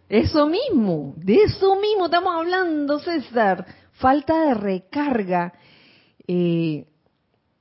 Eso 0.09 0.47
mismo, 0.47 1.13
de 1.17 1.43
eso 1.43 1.77
mismo 1.79 2.07
estamos 2.07 2.35
hablando, 2.35 2.99
César. 3.01 3.67
Falta 3.93 4.47
de 4.47 4.55
recarga. 4.55 5.53
Eh, 6.27 6.87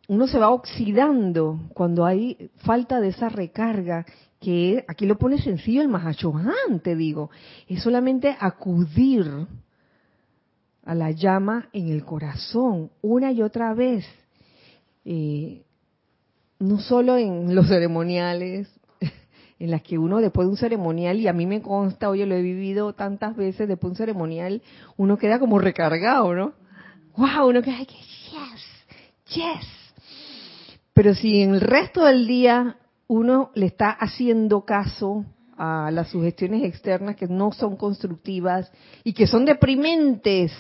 uno 0.08 0.26
se 0.26 0.40
va 0.40 0.52
oxidando 0.52 1.60
cuando 1.74 2.06
hay 2.06 2.50
falta 2.64 3.02
de 3.02 3.10
esa 3.10 3.28
recarga, 3.28 4.06
que 4.40 4.86
aquí 4.88 5.06
lo 5.06 5.18
pone 5.18 5.42
sencillo 5.42 5.82
el 5.82 5.90
Mahachohan, 5.90 6.80
te 6.82 6.96
digo. 6.96 7.30
Es 7.68 7.84
solamente 7.84 8.36
acudir 8.40 9.26
a 10.86 10.96
la 10.96 11.12
llama 11.12 11.70
en 11.74 11.90
el 11.90 12.06
corazón 12.06 12.90
una 13.02 13.32
y 13.32 13.42
otra 13.42 13.74
vez. 13.74 14.06
Eh, 15.04 15.64
no 16.60 16.80
solo 16.80 17.18
en 17.18 17.54
los 17.54 17.68
ceremoniales, 17.68 18.68
en 19.60 19.72
las 19.72 19.82
que 19.82 19.98
uno 19.98 20.20
después 20.20 20.48
de 20.48 20.52
un 20.52 20.58
ceremonial, 20.58 21.20
y 21.20 21.28
a 21.28 21.34
mí 21.34 21.46
me 21.46 21.62
consta, 21.62 22.10
oye, 22.10 22.26
lo 22.26 22.36
he 22.36 22.42
vivido 22.42 22.94
tantas 22.94 23.36
veces, 23.36 23.68
después 23.68 23.90
de 23.90 23.94
un 23.94 23.98
ceremonial, 23.98 24.62
uno 24.98 25.18
queda 25.18 25.40
como 25.40 25.60
recargado, 25.60 26.34
¿no? 26.34 26.54
¡Wow! 27.18 27.50
Uno 27.50 27.62
queda, 27.62 27.80
yes, 27.80 28.86
yes. 29.28 29.68
Pero 30.94 31.14
si 31.14 31.42
en 31.42 31.56
el 31.56 31.62
resto 31.62 32.04
del 32.04 32.28
día 32.28 32.79
uno 33.10 33.52
le 33.56 33.66
está 33.66 33.90
haciendo 33.90 34.64
caso 34.64 35.26
a 35.58 35.92
las 35.92 36.08
sugestiones 36.08 36.64
externas 36.64 37.18
que 37.18 37.28
no 37.28 37.52
son 37.52 37.76
constructivas 37.76 38.72
y 39.04 39.12
que 39.12 39.28
son 39.28 39.44
deprimentes, 39.44 40.54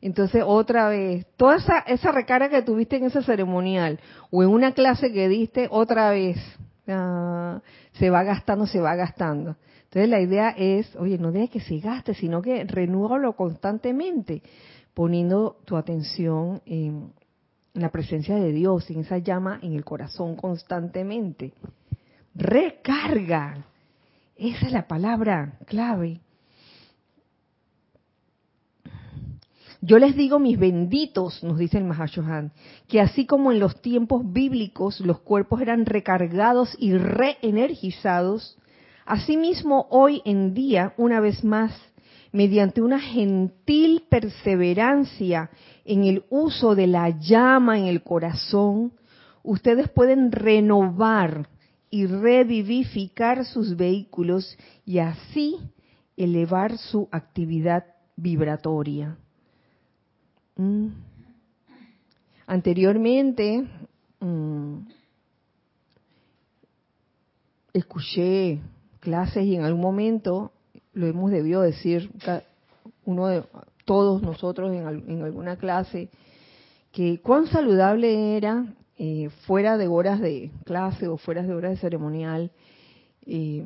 entonces 0.00 0.42
otra 0.46 0.88
vez, 0.88 1.26
toda 1.36 1.56
esa, 1.56 1.80
esa 1.80 2.10
recarga 2.10 2.48
que 2.48 2.62
tuviste 2.62 2.96
en 2.96 3.04
ese 3.04 3.22
ceremonial 3.22 4.00
o 4.30 4.42
en 4.42 4.48
una 4.48 4.72
clase 4.72 5.12
que 5.12 5.28
diste, 5.28 5.68
otra 5.70 6.10
vez 6.10 6.38
Ah, 6.86 7.62
se 7.92 8.10
va 8.10 8.22
gastando, 8.24 8.66
se 8.66 8.80
va 8.80 8.94
gastando. 8.94 9.56
Entonces 9.84 10.08
la 10.08 10.20
idea 10.20 10.50
es, 10.50 10.94
oye, 10.96 11.18
no 11.18 11.32
dejes 11.32 11.50
que 11.50 11.60
se 11.60 11.78
gaste, 11.78 12.14
sino 12.14 12.42
que 12.42 12.64
renúvalo 12.64 13.34
constantemente, 13.34 14.42
poniendo 14.92 15.56
tu 15.64 15.76
atención 15.76 16.60
en 16.66 17.12
la 17.74 17.90
presencia 17.90 18.36
de 18.36 18.52
Dios, 18.52 18.88
en 18.90 19.00
esa 19.00 19.18
llama 19.18 19.58
en 19.62 19.74
el 19.74 19.84
corazón 19.84 20.36
constantemente. 20.36 21.52
Recarga. 22.34 23.66
Esa 24.36 24.66
es 24.66 24.72
la 24.72 24.86
palabra 24.86 25.58
clave. 25.66 26.20
Yo 29.80 29.98
les 29.98 30.16
digo 30.16 30.38
mis 30.38 30.58
benditos, 30.58 31.42
nos 31.44 31.58
dice 31.58 31.76
el 31.76 31.84
Mahashohan, 31.84 32.52
que 32.88 33.02
así 33.02 33.26
como 33.26 33.52
en 33.52 33.60
los 33.60 33.82
tiempos 33.82 34.22
bíblicos 34.32 35.00
los 35.00 35.20
cuerpos 35.20 35.60
eran 35.60 35.84
recargados 35.84 36.74
y 36.78 36.96
reenergizados, 36.96 38.56
asimismo 39.04 39.86
hoy 39.90 40.22
en 40.24 40.54
día, 40.54 40.94
una 40.96 41.20
vez 41.20 41.44
más, 41.44 41.78
mediante 42.32 42.80
una 42.80 42.98
gentil 42.98 44.04
perseverancia 44.08 45.50
en 45.84 46.04
el 46.04 46.24
uso 46.30 46.74
de 46.74 46.86
la 46.86 47.10
llama 47.10 47.78
en 47.78 47.86
el 47.86 48.02
corazón, 48.02 48.92
ustedes 49.42 49.88
pueden 49.88 50.32
renovar 50.32 51.48
y 51.90 52.06
revivificar 52.06 53.44
sus 53.44 53.76
vehículos 53.76 54.56
y 54.84 54.98
así 54.98 55.58
elevar 56.16 56.78
su 56.78 57.08
actividad 57.12 57.84
vibratoria. 58.16 59.16
Mm. 60.56 60.88
Anteriormente 62.46 63.66
mm, 64.20 64.78
escuché 67.72 68.60
clases 69.00 69.44
y 69.44 69.56
en 69.56 69.64
algún 69.64 69.80
momento 69.80 70.52
lo 70.92 71.06
hemos 71.06 71.30
debido 71.30 71.62
decir 71.62 72.10
uno 73.04 73.26
de 73.26 73.44
todos 73.84 74.22
nosotros 74.22 74.72
en, 74.72 75.22
alguna 75.22 75.56
clase 75.56 76.08
que 76.92 77.20
cuán 77.20 77.46
saludable 77.46 78.36
era 78.36 78.66
eh, 78.98 79.28
fuera 79.46 79.76
de 79.76 79.88
horas 79.88 80.20
de 80.20 80.50
clase 80.64 81.08
o 81.08 81.16
fuera 81.16 81.42
de 81.42 81.54
horas 81.54 81.72
de 81.72 81.76
ceremonial 81.78 82.50
eh, 83.26 83.64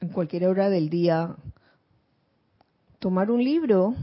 en 0.00 0.08
cualquier 0.08 0.46
hora 0.46 0.70
del 0.70 0.88
día 0.88 1.36
tomar 2.98 3.30
un 3.30 3.42
libro 3.42 3.94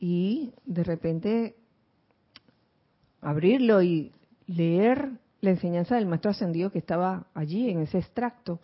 y 0.00 0.52
de 0.64 0.84
repente 0.84 1.56
abrirlo 3.20 3.82
y 3.82 4.12
leer 4.46 5.10
la 5.40 5.50
enseñanza 5.50 5.96
del 5.96 6.06
maestro 6.06 6.30
ascendido 6.30 6.70
que 6.70 6.78
estaba 6.78 7.26
allí 7.34 7.70
en 7.70 7.80
ese 7.80 7.98
extracto. 7.98 8.60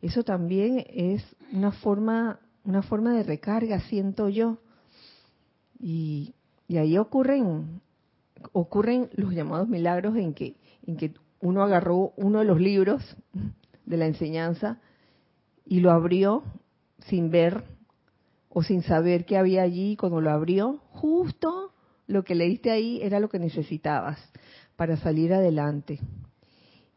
Eso 0.00 0.24
también 0.24 0.84
es 0.88 1.24
una 1.52 1.70
forma, 1.70 2.40
una 2.64 2.82
forma 2.82 3.14
de 3.14 3.22
recarga, 3.22 3.80
siento 3.80 4.28
yo. 4.28 4.58
Y, 5.82 6.34
ahí 6.70 6.96
ocurren, 6.96 7.82
ocurren 8.52 9.10
los 9.14 9.34
llamados 9.34 9.68
milagros 9.68 10.16
en 10.16 10.32
que, 10.32 10.54
en 10.86 10.96
que 10.96 11.12
uno 11.40 11.62
agarró 11.62 12.12
uno 12.16 12.38
de 12.38 12.44
los 12.46 12.60
libros 12.60 13.16
de 13.84 13.96
la 13.96 14.06
enseñanza 14.06 14.80
y 15.66 15.80
lo 15.80 15.90
abrió 15.90 16.44
sin 17.08 17.30
ver 17.30 17.64
o 18.48 18.62
sin 18.62 18.82
saber 18.82 19.24
qué 19.24 19.36
había 19.36 19.62
allí, 19.62 19.96
cuando 19.96 20.20
lo 20.20 20.30
abrió, 20.30 20.78
justo 20.92 21.72
lo 22.06 22.22
que 22.22 22.34
leíste 22.34 22.70
ahí 22.70 23.00
era 23.02 23.18
lo 23.18 23.28
que 23.28 23.38
necesitabas 23.38 24.18
para 24.76 24.96
salir 24.96 25.32
adelante. 25.34 25.98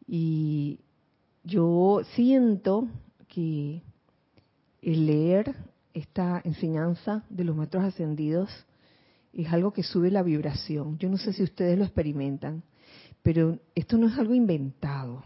Y 0.06 0.80
yo 1.42 2.02
siento 2.14 2.88
que 3.28 3.82
el 4.82 5.06
leer 5.06 5.56
esta 5.94 6.40
enseñanza 6.44 7.24
de 7.30 7.44
los 7.44 7.56
maestros 7.56 7.84
ascendidos 7.84 8.50
es 9.44 9.52
algo 9.52 9.72
que 9.72 9.82
sube 9.82 10.10
la 10.10 10.22
vibración. 10.22 10.98
Yo 10.98 11.08
no 11.10 11.18
sé 11.18 11.32
si 11.32 11.42
ustedes 11.42 11.78
lo 11.78 11.84
experimentan, 11.84 12.62
pero 13.22 13.58
esto 13.74 13.98
no 13.98 14.08
es 14.08 14.18
algo 14.18 14.34
inventado. 14.34 15.22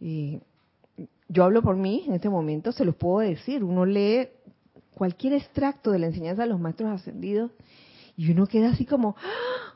yo 0.00 1.44
hablo 1.44 1.62
por 1.62 1.76
mí 1.76 2.04
en 2.06 2.14
este 2.14 2.28
momento, 2.28 2.72
se 2.72 2.84
los 2.84 2.96
puedo 2.96 3.28
decir. 3.28 3.62
Uno 3.62 3.86
lee 3.86 4.28
cualquier 4.94 5.34
extracto 5.34 5.90
de 5.90 5.98
la 5.98 6.06
enseñanza 6.06 6.42
de 6.42 6.48
los 6.48 6.60
maestros 6.60 6.90
ascendidos 6.90 7.50
y 8.16 8.30
uno 8.30 8.46
queda 8.46 8.70
así 8.70 8.84
como 8.84 9.16
¡ah! 9.18 9.74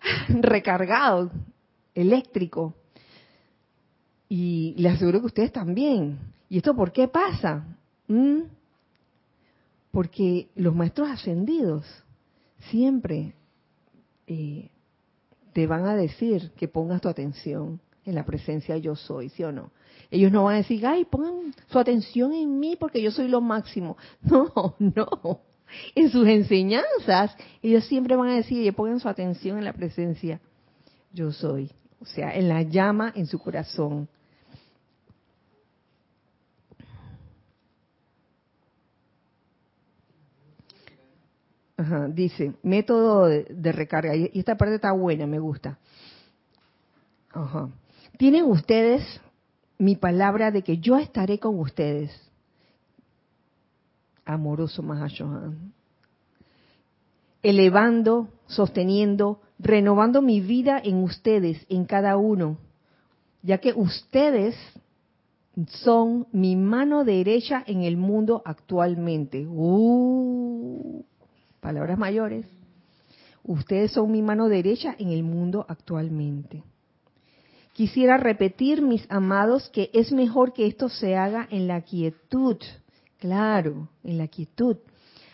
recargado, 0.28 1.30
eléctrico. 1.94 2.74
Y 4.28 4.74
les 4.78 4.94
aseguro 4.94 5.20
que 5.20 5.26
ustedes 5.26 5.52
también. 5.52 6.18
¿Y 6.48 6.58
esto 6.58 6.74
por 6.74 6.92
qué 6.92 7.08
pasa? 7.08 7.64
¿Mm? 8.08 8.42
Porque 9.90 10.48
los 10.54 10.74
maestros 10.74 11.10
ascendidos 11.10 11.84
siempre 12.68 13.34
eh, 14.26 14.70
te 15.52 15.66
van 15.66 15.86
a 15.86 15.96
decir 15.96 16.52
que 16.56 16.68
pongas 16.68 17.00
tu 17.00 17.08
atención 17.08 17.80
en 18.04 18.14
la 18.14 18.24
presencia 18.24 18.76
yo 18.76 18.96
soy, 18.96 19.28
¿sí 19.30 19.44
o 19.44 19.52
no? 19.52 19.70
Ellos 20.10 20.32
no 20.32 20.44
van 20.44 20.54
a 20.54 20.58
decir, 20.58 20.84
ay, 20.86 21.04
pongan 21.04 21.54
su 21.68 21.78
atención 21.78 22.32
en 22.32 22.58
mí 22.58 22.76
porque 22.76 23.00
yo 23.02 23.10
soy 23.10 23.28
lo 23.28 23.40
máximo. 23.40 23.96
No, 24.22 24.74
no. 24.78 25.40
En 25.94 26.10
sus 26.10 26.26
enseñanzas, 26.26 27.36
ellos 27.62 27.84
siempre 27.84 28.16
van 28.16 28.28
a 28.28 28.34
decir, 28.34 28.74
pongan 28.74 28.98
su 28.98 29.08
atención 29.08 29.56
en 29.58 29.64
la 29.64 29.72
presencia 29.72 30.40
yo 31.12 31.32
soy. 31.32 31.70
O 32.00 32.06
sea, 32.06 32.34
en 32.34 32.48
la 32.48 32.62
llama 32.62 33.12
en 33.14 33.26
su 33.26 33.38
corazón. 33.38 34.08
Dice, 42.10 42.54
método 42.62 43.26
de, 43.26 43.72
recarga. 43.72 44.14
Y 44.14 44.30
esta 44.34 44.56
parte 44.56 44.76
está 44.76 44.92
buena, 44.92 45.26
me 45.26 45.38
gusta. 45.38 45.78
Tienen 48.16 48.44
ustedes 48.44 49.20
mi 49.78 49.96
palabra 49.96 50.50
de 50.50 50.62
que 50.62 50.78
yo 50.78 50.98
estaré 50.98 51.38
con 51.38 51.58
ustedes. 51.58 52.10
Amoroso 54.24 54.82
Mahashohan. 54.82 55.72
Elevando, 57.42 58.28
sosteniendo, 58.46 59.40
renovando 59.58 60.20
mi 60.20 60.40
vida 60.40 60.80
en 60.82 61.02
ustedes, 61.02 61.64
en 61.70 61.86
cada 61.86 62.16
uno, 62.18 62.58
ya 63.42 63.58
que 63.58 63.72
ustedes 63.72 64.54
son 65.66 66.26
mi 66.32 66.56
mano 66.56 67.04
derecha 67.04 67.64
en 67.66 67.82
el 67.82 67.96
mundo 67.96 68.42
actualmente. 68.44 69.46
Uh, 69.48 71.02
palabras 71.60 71.98
mayores, 71.98 72.46
ustedes 73.44 73.92
son 73.92 74.10
mi 74.10 74.22
mano 74.22 74.48
derecha 74.48 74.94
en 74.98 75.10
el 75.10 75.22
mundo 75.22 75.64
actualmente. 75.68 76.62
Quisiera 77.72 78.16
repetir, 78.16 78.82
mis 78.82 79.06
amados, 79.10 79.70
que 79.70 79.90
es 79.94 80.12
mejor 80.12 80.52
que 80.52 80.66
esto 80.66 80.88
se 80.88 81.16
haga 81.16 81.46
en 81.50 81.66
la 81.68 81.82
quietud, 81.82 82.56
claro, 83.18 83.88
en 84.02 84.18
la 84.18 84.28
quietud, 84.28 84.76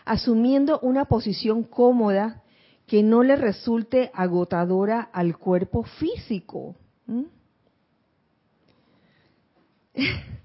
asumiendo 0.05 0.79
una 0.81 1.05
posición 1.05 1.63
cómoda 1.63 2.43
que 2.85 3.03
no 3.03 3.23
le 3.23 3.35
resulte 3.35 4.11
agotadora 4.13 5.01
al 5.01 5.37
cuerpo 5.37 5.83
físico. 5.83 6.75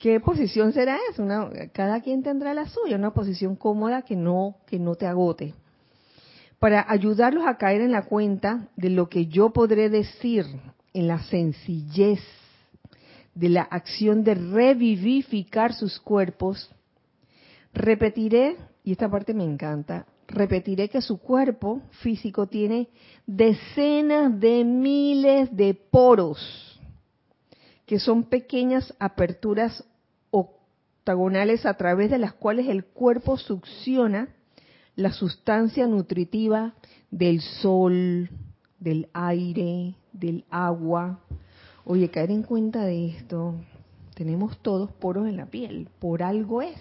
¿Qué 0.00 0.18
posición 0.18 0.72
será 0.72 0.98
esa? 1.10 1.50
cada 1.74 2.00
quien 2.00 2.22
tendrá 2.22 2.54
la 2.54 2.66
suya, 2.66 2.96
una 2.96 3.12
posición 3.12 3.54
cómoda 3.54 4.00
que 4.00 4.16
no, 4.16 4.56
que 4.66 4.78
no 4.78 4.94
te 4.94 5.06
agote. 5.06 5.52
Para 6.58 6.90
ayudarlos 6.90 7.46
a 7.46 7.58
caer 7.58 7.82
en 7.82 7.92
la 7.92 8.06
cuenta 8.06 8.70
de 8.76 8.88
lo 8.88 9.10
que 9.10 9.26
yo 9.26 9.50
podré 9.50 9.90
decir 9.90 10.46
en 10.94 11.06
la 11.06 11.22
sencillez 11.24 12.20
de 13.34 13.50
la 13.50 13.60
acción 13.60 14.24
de 14.24 14.36
revivificar 14.36 15.74
sus 15.74 16.00
cuerpos, 16.00 16.70
repetiré, 17.74 18.56
y 18.82 18.92
esta 18.92 19.10
parte 19.10 19.34
me 19.34 19.44
encanta, 19.44 20.06
repetiré 20.28 20.88
que 20.88 21.02
su 21.02 21.18
cuerpo 21.18 21.82
físico 22.00 22.46
tiene 22.46 22.88
decenas 23.26 24.40
de 24.40 24.64
miles 24.64 25.54
de 25.54 25.74
poros, 25.74 26.80
que 27.84 27.98
son 27.98 28.24
pequeñas 28.24 28.94
aperturas 28.98 29.84
octagonales 31.00 31.64
a 31.64 31.74
través 31.74 32.10
de 32.10 32.18
las 32.18 32.34
cuales 32.34 32.68
el 32.68 32.84
cuerpo 32.84 33.38
succiona 33.38 34.28
la 34.96 35.12
sustancia 35.12 35.86
nutritiva 35.86 36.74
del 37.10 37.40
sol, 37.40 38.28
del 38.78 39.08
aire, 39.14 39.94
del 40.12 40.44
agua. 40.50 41.20
Oye, 41.86 42.10
caer 42.10 42.30
en 42.30 42.42
cuenta 42.42 42.84
de 42.84 43.08
esto, 43.08 43.54
tenemos 44.14 44.58
todos 44.58 44.92
poros 44.92 45.26
en 45.26 45.38
la 45.38 45.46
piel, 45.46 45.88
por 45.98 46.22
algo 46.22 46.60
es. 46.60 46.78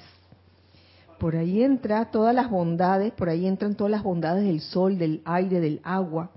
Por 1.17 1.37
ahí 1.37 1.63
entra 1.63 2.11
todas 2.11 2.35
las 2.35 2.49
bondades, 2.49 3.13
por 3.13 3.29
ahí 3.29 3.47
entran 3.47 3.75
todas 3.75 3.91
las 3.91 4.03
bondades 4.03 4.43
del 4.43 4.59
sol, 4.59 4.97
del 4.97 5.21
aire, 5.23 5.61
del 5.61 5.79
agua, 5.83 6.31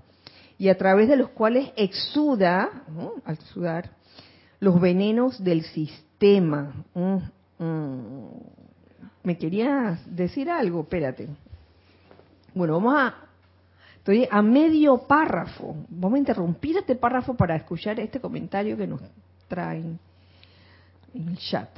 y 0.57 0.69
a 0.69 0.77
través 0.77 1.09
de 1.09 1.17
los 1.17 1.29
cuales 1.29 1.71
exuda, 1.75 2.69
al 3.25 3.37
sudar, 3.39 3.91
los 4.61 4.79
venenos 4.79 5.43
del 5.43 5.63
sistema. 5.63 6.85
Mm. 7.59 8.27
me 9.23 9.37
querías 9.37 9.99
decir 10.15 10.49
algo, 10.49 10.81
espérate. 10.81 11.27
Bueno, 12.53 12.73
vamos 12.73 12.95
a... 12.95 13.15
Estoy 13.97 14.27
a 14.29 14.41
medio 14.41 14.97
párrafo. 15.07 15.75
Vamos 15.87 16.15
a 16.15 16.19
interrumpir 16.19 16.77
este 16.77 16.95
párrafo 16.95 17.35
para 17.35 17.55
escuchar 17.55 17.99
este 18.01 18.19
comentario 18.19 18.75
que 18.75 18.85
nos 18.85 18.99
traen 19.47 19.97
en 21.13 21.29
el 21.29 21.37
chat. 21.37 21.69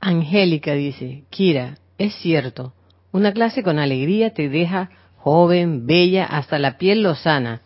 Angélica 0.00 0.72
dice, 0.72 1.24
Kira, 1.30 1.76
es 1.98 2.14
cierto, 2.16 2.72
una 3.12 3.32
clase 3.32 3.62
con 3.62 3.78
alegría 3.78 4.34
te 4.34 4.48
deja 4.48 4.90
joven, 5.18 5.86
bella, 5.86 6.24
hasta 6.24 6.58
la 6.58 6.78
piel 6.78 7.02
lo 7.02 7.14
sana. 7.14 7.60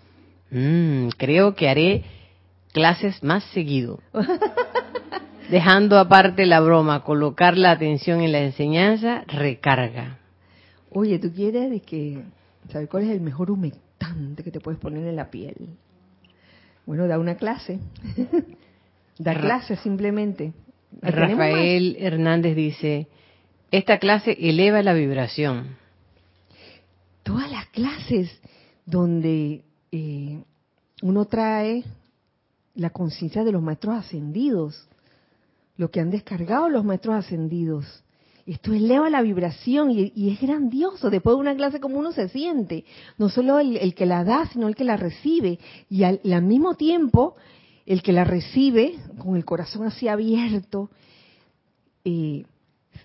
Mm, 0.50 1.08
creo 1.16 1.54
que 1.54 1.68
haré 1.68 2.04
clases 2.72 3.22
más 3.22 3.44
seguido. 3.52 4.00
Dejando 5.50 5.98
aparte 5.98 6.46
la 6.46 6.60
broma, 6.60 7.04
colocar 7.04 7.58
la 7.58 7.72
atención 7.72 8.20
en 8.22 8.32
la 8.32 8.40
enseñanza 8.40 9.24
recarga. 9.26 10.18
Oye, 10.90 11.18
¿tú 11.18 11.32
quieres 11.32 11.70
de 11.70 11.80
que 11.80 12.22
saber 12.70 12.88
cuál 12.88 13.04
es 13.04 13.10
el 13.10 13.20
mejor 13.20 13.50
humectante 13.50 14.42
que 14.42 14.50
te 14.50 14.60
puedes 14.60 14.80
poner 14.80 15.06
en 15.06 15.16
la 15.16 15.30
piel? 15.30 15.54
Bueno, 16.86 17.06
da 17.06 17.18
una 17.18 17.36
clase. 17.36 17.78
da 19.18 19.34
clase 19.34 19.76
simplemente. 19.76 20.52
Rafael 21.02 21.96
Hernández 21.98 22.56
dice, 22.56 23.08
esta 23.70 23.98
clase 23.98 24.36
eleva 24.40 24.82
la 24.82 24.94
vibración. 24.94 25.76
Todas 27.22 27.50
las 27.50 27.66
clases 27.66 28.30
donde 28.86 29.62
eh, 29.90 30.42
uno 31.02 31.24
trae 31.26 31.84
la 32.74 32.90
conciencia 32.90 33.44
de 33.44 33.52
los 33.52 33.62
maestros 33.62 33.96
ascendidos, 33.96 34.88
lo 35.76 35.90
que 35.90 36.00
han 36.00 36.10
descargado 36.10 36.68
los 36.68 36.84
maestros 36.84 37.16
ascendidos. 37.16 38.04
Esto 38.46 38.74
eleva 38.74 39.08
la 39.08 39.22
vibración 39.22 39.90
y, 39.90 40.30
es 40.30 40.40
grandioso. 40.40 41.08
Después 41.08 41.34
de 41.34 41.40
una 41.40 41.56
clase 41.56 41.80
como 41.80 41.98
uno 41.98 42.12
se 42.12 42.28
siente, 42.28 42.84
no 43.16 43.30
solo 43.30 43.58
el, 43.58 43.94
que 43.94 44.04
la 44.04 44.22
da, 44.22 44.46
sino 44.52 44.68
el 44.68 44.76
que 44.76 44.84
la 44.84 44.98
recibe. 44.98 45.58
Y 45.88 46.04
al, 46.04 46.20
mismo 46.42 46.74
tiempo, 46.74 47.36
el 47.86 48.02
que 48.02 48.12
la 48.12 48.24
recibe, 48.24 48.96
con 49.18 49.36
el 49.36 49.46
corazón 49.46 49.86
así 49.86 50.08
abierto, 50.08 50.90
eh, 52.04 52.44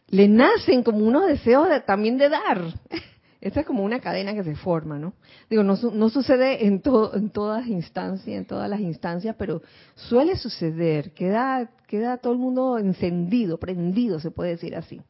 le 0.10 0.28
nacen 0.28 0.84
como 0.84 1.00
unos 1.00 1.28
deseos 1.28 1.68
también 1.86 2.18
de 2.18 2.30
dar. 2.30 2.62
Esta 3.42 3.62
es 3.62 3.66
como 3.66 3.84
una 3.84 4.02
cadena 4.02 4.34
que 4.34 4.44
se 4.44 4.56
forma, 4.56 5.00
¿no? 5.00 5.14
Digo, 5.50 5.64
no, 5.64 5.78
no 5.94 6.10
sucede 6.10 6.66
en, 6.66 6.82
en 7.14 7.30
todas 7.30 7.68
instancias, 7.68 8.38
en 8.38 8.46
todas 8.46 8.70
las 8.70 8.82
instancias, 8.82 9.36
pero 9.38 9.62
suele 9.96 10.36
suceder. 10.36 11.14
Queda, 11.14 11.70
queda 11.88 12.18
todo 12.18 12.34
el 12.34 12.40
mundo 12.40 12.78
encendido, 12.78 13.58
prendido, 13.58 14.20
se 14.20 14.32
puede 14.32 14.52
decir 14.52 14.76
así. 14.76 15.02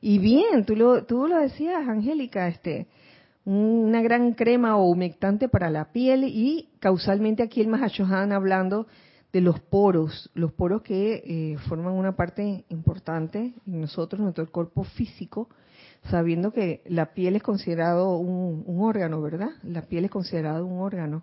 Y 0.00 0.18
bien, 0.18 0.64
tú 0.66 0.74
lo, 0.74 1.04
tú 1.04 1.28
lo 1.28 1.38
decías, 1.38 1.88
Angélica, 1.88 2.48
este, 2.48 2.88
una 3.44 4.02
gran 4.02 4.32
crema 4.32 4.76
o 4.76 4.84
humectante 4.84 5.48
para 5.48 5.70
la 5.70 5.92
piel 5.92 6.24
y 6.24 6.70
causalmente 6.80 7.42
aquí 7.42 7.60
el 7.60 7.68
Mahashohan 7.68 8.32
hablando 8.32 8.86
de 9.32 9.40
los 9.40 9.60
poros, 9.60 10.30
los 10.34 10.52
poros 10.52 10.82
que 10.82 11.22
eh, 11.26 11.58
forman 11.68 11.94
una 11.94 12.16
parte 12.16 12.64
importante 12.68 13.54
en 13.66 13.80
nosotros, 13.80 14.18
en 14.18 14.24
nuestro 14.24 14.50
cuerpo 14.50 14.84
físico, 14.84 15.48
sabiendo 16.10 16.52
que 16.52 16.82
la 16.86 17.14
piel 17.14 17.36
es 17.36 17.42
considerado 17.42 18.18
un, 18.18 18.64
órgano, 18.80 19.20
¿verdad? 19.20 19.50
La 19.62 19.82
piel 19.82 20.04
es 20.04 20.10
considerado 20.10 20.66
un 20.66 20.80
órgano. 20.80 21.22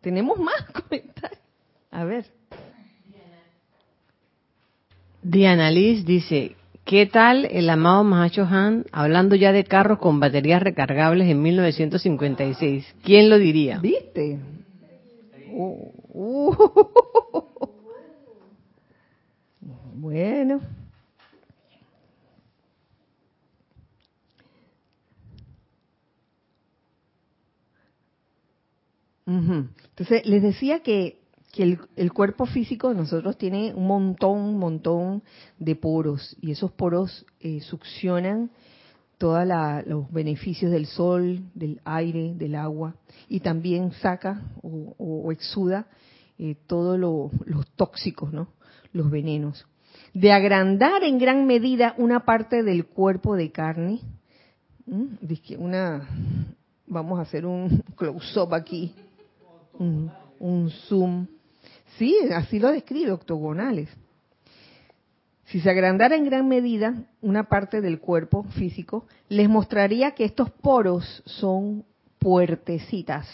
Tenemos 0.00 0.38
más 0.38 0.62
comentarios. 0.72 1.40
A 1.90 2.04
ver. 2.04 2.26
Diana 5.22 5.70
Liz 5.70 6.04
dice, 6.04 6.56
¿qué 6.84 7.06
tal 7.06 7.44
el 7.44 7.70
amado 7.70 8.02
Mahacho 8.02 8.44
Han 8.44 8.86
hablando 8.90 9.36
ya 9.36 9.52
de 9.52 9.64
carros 9.64 9.98
con 9.98 10.18
baterías 10.18 10.62
recargables 10.62 11.28
en 11.28 11.40
1956? 11.42 12.94
¿Quién 13.04 13.30
lo 13.30 13.38
diría? 13.38 13.78
¿Viste? 13.78 14.40
Uh, 15.52 15.92
uh. 16.14 16.56
Bueno. 19.94 20.60
Entonces, 29.92 30.26
les 30.26 30.42
decía 30.42 30.80
que, 30.80 31.20
que 31.52 31.78
el, 31.96 32.12
cuerpo 32.12 32.46
físico 32.46 32.88
de 32.88 32.94
nosotros 32.94 33.36
tiene 33.36 33.74
un 33.74 33.86
montón, 33.86 34.58
montón 34.58 35.22
de 35.58 35.76
poros 35.76 36.36
y 36.40 36.50
esos 36.50 36.72
poros 36.72 37.26
eh, 37.40 37.60
succionan 37.60 38.50
todos 39.18 39.46
los 39.86 40.10
beneficios 40.10 40.72
del 40.72 40.86
sol, 40.86 41.44
del 41.54 41.80
aire, 41.84 42.34
del 42.34 42.56
agua 42.56 42.96
y 43.28 43.40
también 43.40 43.92
saca 43.92 44.42
o, 44.62 45.30
exuda 45.30 45.86
eh, 46.38 46.56
todos 46.66 46.98
los 46.98 47.66
tóxicos, 47.76 48.32
¿no? 48.32 48.48
los 48.92 49.10
venenos. 49.10 49.66
De 50.14 50.32
agrandar 50.32 51.04
en 51.04 51.18
gran 51.18 51.46
medida 51.46 51.94
una 51.98 52.24
parte 52.24 52.62
del 52.62 52.86
cuerpo 52.86 53.36
de 53.36 53.52
carne, 53.52 54.00
una, 55.58 56.08
vamos 56.86 57.18
a 57.18 57.22
hacer 57.22 57.46
un 57.46 57.82
close-up 57.96 58.54
aquí, 58.54 58.94
un, 60.38 60.70
zoom. 60.88 61.26
Sí, 61.98 62.16
así 62.34 62.58
lo 62.58 62.70
describe, 62.70 63.12
octogonales. 63.12 63.88
Si 65.46 65.60
se 65.60 65.70
agrandara 65.70 66.16
en 66.16 66.24
gran 66.24 66.48
medida 66.48 66.94
una 67.20 67.44
parte 67.44 67.80
del 67.80 68.00
cuerpo 68.00 68.44
físico, 68.44 69.06
les 69.28 69.48
mostraría 69.48 70.12
que 70.12 70.24
estos 70.24 70.50
poros 70.50 71.22
son 71.26 71.84
puertecitas. 72.18 73.28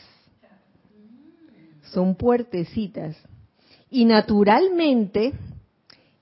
Son 1.83 2.17
puertecitas. 2.17 3.17
Y 3.91 4.05
naturalmente 4.05 5.33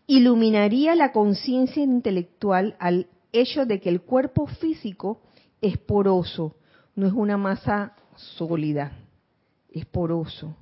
iluminaría 0.06 0.94
la 0.94 1.12
conciencia 1.12 1.82
intelectual 1.82 2.76
al 2.78 3.08
hecho 3.32 3.64
de 3.64 3.80
que 3.80 3.88
el 3.88 4.02
cuerpo 4.02 4.46
físico 4.46 5.22
es 5.60 5.78
poroso, 5.78 6.54
no 6.94 7.06
es 7.06 7.12
una 7.12 7.36
masa 7.36 7.96
sólida 8.14 8.92
es 9.80 9.86
poroso. 9.86 10.56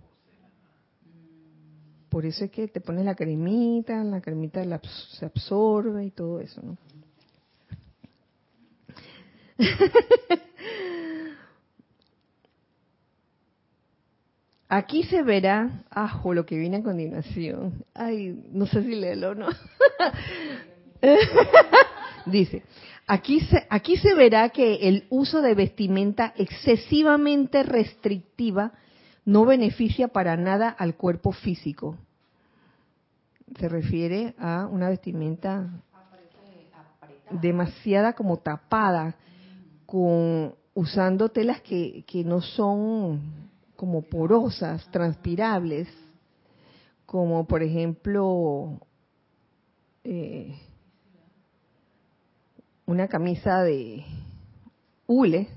Por 2.09 2.25
eso 2.27 2.45
es 2.45 2.51
que 2.51 2.69
te 2.69 2.81
pones 2.81 3.05
la 3.05 3.15
cremita, 3.15 4.03
la 4.05 4.21
cremita 4.21 4.63
se 5.17 5.27
absorbe 5.27 6.05
y 6.07 6.11
todo 6.11 6.41
eso, 6.41 6.63
¿no? 6.63 6.77
Aquí 14.69 15.03
se 15.05 15.23
verá, 15.23 15.85
ajo, 15.91 16.35
lo 16.35 16.47
que 16.47 16.57
viene 16.59 16.79
a 16.79 16.83
continuación. 16.83 17.85
Ay, 17.95 18.45
no 18.51 18.67
sé 18.67 18.83
si 18.83 18.97
leerlo 18.97 19.35
no. 19.35 19.49
Dice, 22.27 22.63
aquí 23.07 23.41
se, 23.41 23.67
aquí 23.69 23.97
se 23.99 24.15
verá 24.15 24.49
que 24.49 24.89
el 24.89 25.07
uso 25.11 25.43
de 25.43 25.55
vestimenta 25.55 26.33
excesivamente 26.37 27.63
restrictiva 27.63 28.73
no 29.25 29.45
beneficia 29.45 30.09
para 30.09 30.37
nada 30.37 30.69
al 30.69 30.97
cuerpo 30.97 31.33
físico. 31.33 31.97
Se 33.59 33.69
refiere 33.69 34.35
a 34.39 34.67
una 34.71 34.89
vestimenta 34.89 35.71
demasiada 37.31 38.13
como 38.13 38.39
tapada, 38.39 39.17
con 39.87 40.55
usando 40.75 41.29
telas 41.29 41.61
que, 41.61 42.05
que 42.07 42.25
no 42.25 42.41
son 42.41 43.21
como 43.77 44.03
porosas, 44.03 44.89
transpirables, 44.91 45.89
como 47.07 47.47
por 47.47 47.63
ejemplo 47.63 48.81
eh, 50.03 50.59
una 52.87 53.09
camisa 53.09 53.63
de 53.63 54.05
hule 55.07 55.49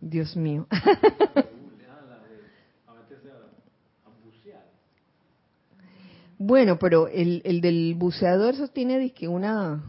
Dios 0.00 0.36
mío. 0.36 0.66
bueno, 6.38 6.78
pero 6.78 7.08
el, 7.08 7.42
el 7.44 7.60
del 7.60 7.94
buceador 7.96 8.54
eso 8.54 8.68
tiene 8.68 9.12
que 9.12 9.28
una 9.28 9.82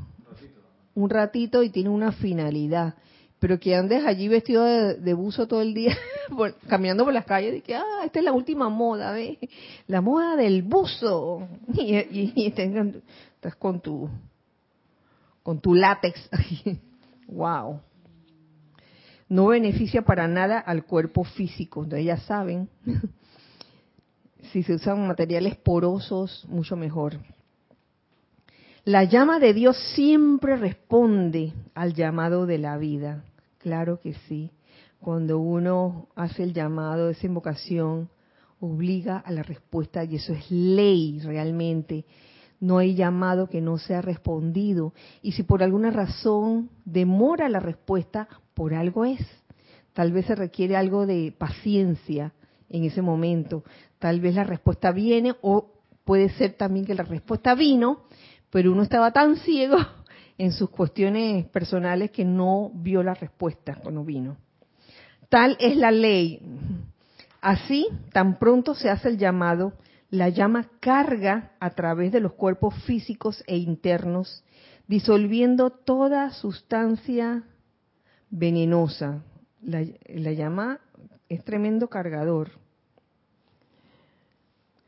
un 0.93 1.09
ratito 1.09 1.63
y 1.63 1.69
tiene 1.69 1.89
una 1.89 2.11
finalidad. 2.11 2.95
Pero 3.39 3.59
que 3.59 3.75
andes 3.75 4.05
allí 4.05 4.27
vestido 4.27 4.63
de, 4.63 5.13
buzo 5.15 5.47
todo 5.47 5.61
el 5.61 5.73
día, 5.73 5.97
caminando 6.67 7.03
por 7.03 7.13
las 7.13 7.25
calles, 7.25 7.55
y 7.57 7.61
que, 7.61 7.73
ah, 7.73 8.01
esta 8.05 8.19
es 8.19 8.25
la 8.25 8.33
última 8.33 8.69
moda, 8.69 9.13
¿ves? 9.13 9.39
La 9.87 10.01
moda 10.01 10.35
del 10.35 10.61
buzo. 10.61 11.47
Y, 11.73 11.95
y, 11.95 12.47
estás 12.47 13.55
con 13.55 13.79
tu, 13.79 14.09
con 15.41 15.59
tu 15.59 15.73
látex. 15.73 16.29
wow 17.27 17.79
no 19.31 19.47
beneficia 19.47 20.01
para 20.01 20.27
nada 20.27 20.59
al 20.59 20.83
cuerpo 20.83 21.23
físico. 21.23 21.83
Entonces 21.83 22.05
ya 22.05 22.17
saben, 22.17 22.67
si 24.51 24.61
se 24.61 24.73
usan 24.73 25.07
materiales 25.07 25.55
porosos, 25.55 26.45
mucho 26.49 26.75
mejor. 26.75 27.17
La 28.83 29.05
llama 29.05 29.39
de 29.39 29.53
Dios 29.53 29.77
siempre 29.95 30.57
responde 30.57 31.53
al 31.73 31.93
llamado 31.93 32.45
de 32.45 32.57
la 32.57 32.77
vida. 32.77 33.23
Claro 33.59 34.01
que 34.01 34.15
sí. 34.27 34.51
Cuando 34.99 35.39
uno 35.39 36.09
hace 36.13 36.43
el 36.43 36.53
llamado, 36.53 37.09
esa 37.09 37.25
invocación, 37.25 38.09
obliga 38.59 39.17
a 39.17 39.31
la 39.31 39.43
respuesta 39.43 40.03
y 40.03 40.17
eso 40.17 40.33
es 40.33 40.51
ley 40.51 41.21
realmente. 41.23 42.03
No 42.61 42.77
hay 42.77 42.95
llamado 42.95 43.47
que 43.47 43.59
no 43.59 43.77
sea 43.77 44.01
respondido. 44.01 44.93
Y 45.21 45.33
si 45.33 45.43
por 45.43 45.63
alguna 45.63 45.91
razón 45.91 46.69
demora 46.85 47.49
la 47.49 47.59
respuesta, 47.59 48.29
por 48.53 48.73
algo 48.73 49.03
es. 49.03 49.19
Tal 49.93 50.13
vez 50.13 50.27
se 50.27 50.35
requiere 50.35 50.77
algo 50.77 51.05
de 51.05 51.33
paciencia 51.37 52.31
en 52.69 52.85
ese 52.85 53.01
momento. 53.01 53.63
Tal 53.99 54.21
vez 54.21 54.35
la 54.35 54.45
respuesta 54.45 54.91
viene 54.93 55.35
o 55.41 55.73
puede 56.05 56.29
ser 56.29 56.53
también 56.53 56.85
que 56.85 56.95
la 56.95 57.03
respuesta 57.03 57.55
vino, 57.55 58.03
pero 58.49 58.71
uno 58.71 58.83
estaba 58.83 59.11
tan 59.11 59.35
ciego 59.37 59.77
en 60.37 60.51
sus 60.53 60.69
cuestiones 60.69 61.45
personales 61.47 62.11
que 62.11 62.25
no 62.25 62.71
vio 62.73 63.03
la 63.03 63.13
respuesta 63.13 63.75
cuando 63.81 64.03
vino. 64.03 64.37
Tal 65.29 65.57
es 65.59 65.77
la 65.77 65.91
ley. 65.91 66.39
Así, 67.41 67.87
tan 68.11 68.37
pronto 68.37 68.75
se 68.75 68.89
hace 68.89 69.09
el 69.09 69.17
llamado, 69.17 69.73
la 70.11 70.27
llama 70.27 70.67
carga 70.81 71.53
a 71.59 71.69
través 71.69 72.11
de 72.11 72.19
los 72.19 72.33
cuerpos 72.33 72.75
físicos 72.83 73.43
e 73.47 73.57
internos, 73.57 74.43
disolviendo 74.87 75.69
toda 75.69 76.31
sustancia 76.31 77.43
venenosa. 78.29 79.23
La, 79.61 79.81
llama 80.33 80.81
es 81.29 81.43
tremendo 81.45 81.87
cargador. 81.87 82.51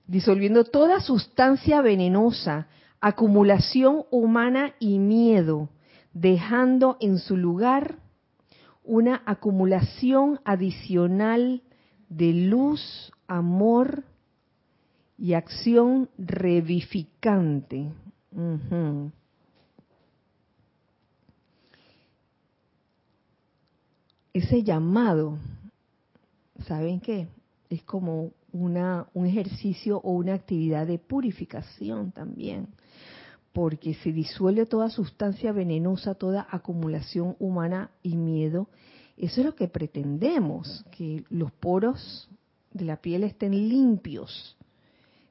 Disolviendo 0.07 0.65
toda 0.65 0.99
sustancia 0.99 1.81
venenosa, 1.81 2.67
acumulación 2.99 4.03
humana 4.11 4.73
y 4.77 4.99
miedo, 4.99 5.69
dejando 6.11 6.97
en 6.99 7.17
su 7.17 7.37
lugar 7.37 7.95
una 8.83 9.21
acumulación 9.25 10.41
adicional 10.43 11.61
de 12.09 12.33
luz, 12.33 13.13
amor 13.27 14.03
y 15.23 15.35
acción 15.35 16.09
revificante 16.17 17.89
ese 24.33 24.63
llamado, 24.63 25.37
¿saben 26.67 26.99
qué? 26.99 27.29
Es 27.69 27.83
como 27.83 28.31
una, 28.51 29.07
un 29.13 29.25
ejercicio 29.25 30.01
o 30.03 30.11
una 30.11 30.33
actividad 30.33 30.85
de 30.85 30.99
purificación 30.99 32.11
también, 32.11 32.67
porque 33.53 33.93
se 33.93 34.11
disuelve 34.11 34.65
toda 34.65 34.89
sustancia 34.89 35.53
venenosa, 35.53 36.15
toda 36.15 36.47
acumulación 36.51 37.37
humana 37.39 37.91
y 38.01 38.17
miedo. 38.17 38.67
Eso 39.15 39.39
es 39.39 39.45
lo 39.45 39.55
que 39.55 39.69
pretendemos, 39.69 40.83
que 40.91 41.23
los 41.29 41.53
poros 41.53 42.29
de 42.73 42.83
la 42.83 42.97
piel 42.97 43.23
estén 43.23 43.69
limpios, 43.69 44.57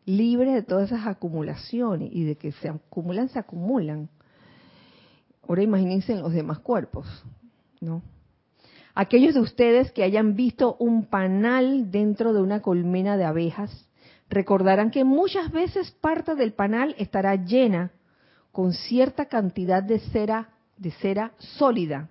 libres 0.04 0.54
de 0.54 0.62
todas 0.62 0.90
esas 0.90 1.06
acumulaciones 1.06 2.10
y 2.12 2.24
de 2.24 2.36
que 2.36 2.52
se 2.52 2.68
acumulan, 2.68 3.28
se 3.28 3.38
acumulan. 3.38 4.08
Ahora 5.46 5.62
imagínense 5.62 6.12
en 6.12 6.22
los 6.22 6.32
demás 6.32 6.58
cuerpos, 6.58 7.06
¿no? 7.80 8.02
Aquellos 8.94 9.34
de 9.34 9.40
ustedes 9.40 9.90
que 9.92 10.04
hayan 10.04 10.36
visto 10.36 10.76
un 10.78 11.06
panal 11.06 11.90
dentro 11.90 12.32
de 12.32 12.42
una 12.42 12.60
colmena 12.60 13.16
de 13.16 13.24
abejas, 13.24 13.88
recordarán 14.28 14.90
que 14.90 15.04
muchas 15.04 15.50
veces 15.50 15.90
parte 15.92 16.34
del 16.34 16.52
panal 16.52 16.94
estará 16.98 17.36
llena 17.36 17.92
con 18.50 18.72
cierta 18.72 19.26
cantidad 19.26 19.82
de 19.82 19.98
cera, 19.98 20.50
de 20.76 20.90
cera 20.90 21.32
sólida 21.38 22.10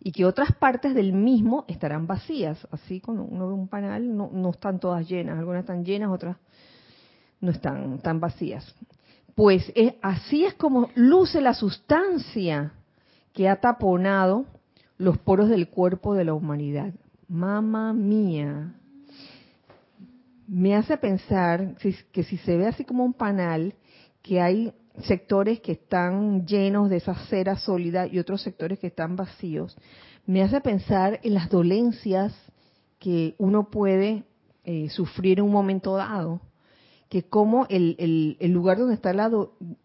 y 0.00 0.12
que 0.12 0.24
otras 0.24 0.52
partes 0.52 0.94
del 0.94 1.12
mismo 1.12 1.64
estarán 1.68 2.06
vacías. 2.06 2.66
Así 2.70 3.00
cuando 3.00 3.24
uno 3.24 3.48
ve 3.48 3.54
un 3.54 3.68
panal 3.68 4.16
no, 4.16 4.30
no 4.32 4.50
están 4.50 4.80
todas 4.80 5.08
llenas, 5.08 5.38
algunas 5.38 5.60
están 5.60 5.84
llenas, 5.84 6.10
otras 6.10 6.36
no 7.40 7.50
están 7.50 7.98
tan 7.98 8.20
vacías. 8.20 8.74
Pues 9.34 9.70
es, 9.74 9.94
así 10.02 10.44
es 10.44 10.54
como 10.54 10.90
luce 10.94 11.40
la 11.40 11.54
sustancia 11.54 12.72
que 13.32 13.48
ha 13.48 13.60
taponado 13.60 14.46
los 14.96 15.18
poros 15.18 15.48
del 15.48 15.68
cuerpo 15.68 16.14
de 16.14 16.24
la 16.24 16.34
humanidad. 16.34 16.92
Mamma 17.28 17.92
mía. 17.92 18.74
Me 20.48 20.74
hace 20.74 20.96
pensar 20.96 21.76
que 22.12 22.22
si 22.24 22.36
se 22.38 22.56
ve 22.56 22.66
así 22.66 22.84
como 22.84 23.04
un 23.04 23.12
panal, 23.12 23.74
que 24.22 24.40
hay 24.40 24.72
sectores 25.02 25.60
que 25.60 25.72
están 25.72 26.46
llenos 26.46 26.90
de 26.90 26.96
esa 26.96 27.14
cera 27.26 27.56
sólida 27.56 28.06
y 28.06 28.18
otros 28.18 28.42
sectores 28.42 28.78
que 28.78 28.88
están 28.88 29.14
vacíos, 29.14 29.76
me 30.26 30.42
hace 30.42 30.60
pensar 30.60 31.20
en 31.22 31.34
las 31.34 31.48
dolencias 31.48 32.34
que 32.98 33.34
uno 33.38 33.70
puede 33.70 34.24
eh, 34.64 34.88
sufrir 34.90 35.38
en 35.38 35.44
un 35.44 35.52
momento 35.52 35.96
dado, 35.96 36.40
que 37.08 37.22
como 37.22 37.66
el, 37.70 38.36
el, 38.38 38.52
lugar 38.52 38.78
donde 38.78 38.94
está 38.94 39.12
la, 39.12 39.30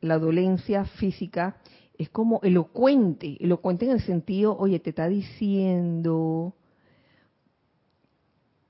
la 0.02 0.20
dolencia 0.20 0.86
física 0.86 1.58
es 1.98 2.10
como 2.10 2.40
elocuente, 2.44 3.38
elocuente 3.40 3.86
en 3.86 3.92
el 3.92 4.02
sentido, 4.02 4.58
oye, 4.58 4.80
te 4.80 4.90
está 4.90 5.08
diciendo 5.08 6.54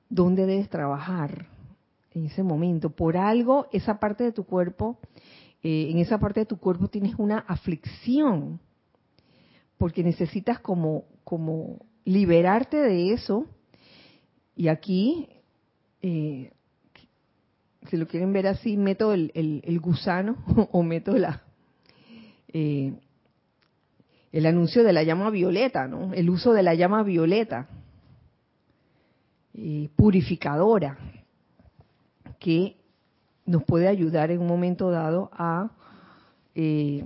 dónde 0.09 0.45
debes 0.45 0.69
trabajar 0.69 1.47
en 2.13 2.25
ese 2.25 2.43
momento. 2.43 2.91
Por 2.91 3.17
algo, 3.17 3.67
esa 3.71 3.99
parte 3.99 4.23
de 4.23 4.31
tu 4.31 4.43
cuerpo, 4.43 4.99
eh, 5.63 5.87
en 5.89 5.97
esa 5.97 6.19
parte 6.19 6.41
de 6.41 6.45
tu 6.45 6.57
cuerpo 6.57 6.87
tienes 6.87 7.15
una 7.17 7.39
aflicción, 7.39 8.59
porque 9.77 10.03
necesitas 10.03 10.59
como, 10.59 11.05
como 11.23 11.79
liberarte 12.05 12.77
de 12.77 13.13
eso. 13.13 13.45
Y 14.55 14.67
aquí, 14.67 15.27
eh, 16.01 16.51
si 17.89 17.97
lo 17.97 18.07
quieren 18.07 18.33
ver 18.33 18.47
así, 18.47 18.77
meto 18.77 19.13
el, 19.13 19.31
el, 19.33 19.79
gusano 19.79 20.37
o 20.71 20.83
meto 20.83 21.17
la, 21.17 21.41
eh, 22.51 22.93
el 24.31 24.45
anuncio 24.45 24.83
de 24.83 24.93
la 24.93 25.03
llama 25.03 25.29
violeta, 25.29 25.87
¿no? 25.87 26.13
El 26.13 26.29
uso 26.29 26.53
de 26.53 26.63
la 26.63 26.73
llama 26.73 27.03
violeta, 27.03 27.67
eh, 29.53 29.89
purificadora, 29.95 30.97
que 32.39 32.75
nos 33.45 33.63
puede 33.63 33.87
ayudar 33.87 34.31
en 34.31 34.41
un 34.41 34.47
momento 34.47 34.89
dado 34.89 35.29
a 35.33 35.71
eh, 36.55 37.05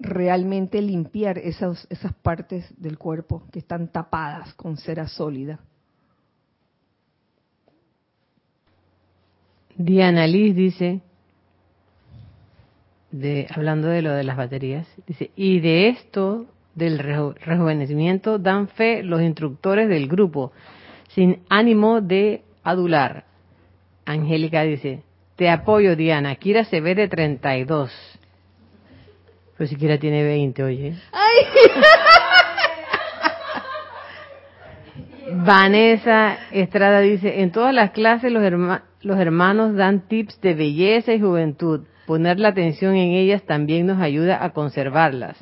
realmente 0.00 0.82
limpiar 0.82 1.38
esas, 1.38 1.86
esas 1.90 2.12
partes 2.14 2.66
del 2.76 2.98
cuerpo 2.98 3.44
que 3.52 3.60
están 3.60 3.88
tapadas 3.88 4.54
con 4.54 4.76
cera 4.76 5.06
sólida. 5.06 5.60
Diana 9.78 10.26
Liz 10.26 10.54
dice, 10.56 11.00
de, 13.12 13.46
hablando 13.48 13.86
de 13.88 14.02
lo 14.02 14.12
de 14.12 14.24
las 14.24 14.36
baterías, 14.36 14.86
dice, 15.06 15.30
y 15.36 15.60
de 15.60 15.88
esto 15.88 16.46
del 16.74 16.98
rejuvenecimiento 16.98 18.38
dan 18.38 18.66
fe 18.68 19.04
los 19.04 19.22
instructores 19.22 19.88
del 19.88 20.08
grupo, 20.08 20.52
sin 21.08 21.42
ánimo 21.48 22.00
de 22.00 22.42
adular. 22.64 23.24
Angélica 24.04 24.62
dice, 24.62 25.04
te 25.36 25.48
apoyo 25.48 25.94
Diana, 25.94 26.34
Kira 26.34 26.64
se 26.64 26.80
ve 26.80 26.96
de 26.96 27.06
32. 27.06 27.92
Pero 29.56 29.68
si 29.68 29.76
Kira 29.76 29.98
tiene 29.98 30.24
20, 30.24 30.62
oye. 30.64 30.94
Vanessa 35.30 36.36
Estrada 36.50 36.98
dice, 37.00 37.42
en 37.42 37.52
todas 37.52 37.72
las 37.72 37.92
clases 37.92 38.32
los, 38.32 38.42
los 39.02 39.18
hermanos 39.18 39.74
dan 39.74 40.08
tips 40.08 40.40
de 40.40 40.54
belleza 40.54 41.12
y 41.12 41.20
juventud 41.20 41.82
poner 42.08 42.40
la 42.40 42.48
atención 42.48 42.94
en 42.94 43.10
ellas 43.10 43.42
también 43.42 43.86
nos 43.86 44.00
ayuda 44.00 44.42
a 44.42 44.50
conservarlas. 44.50 45.36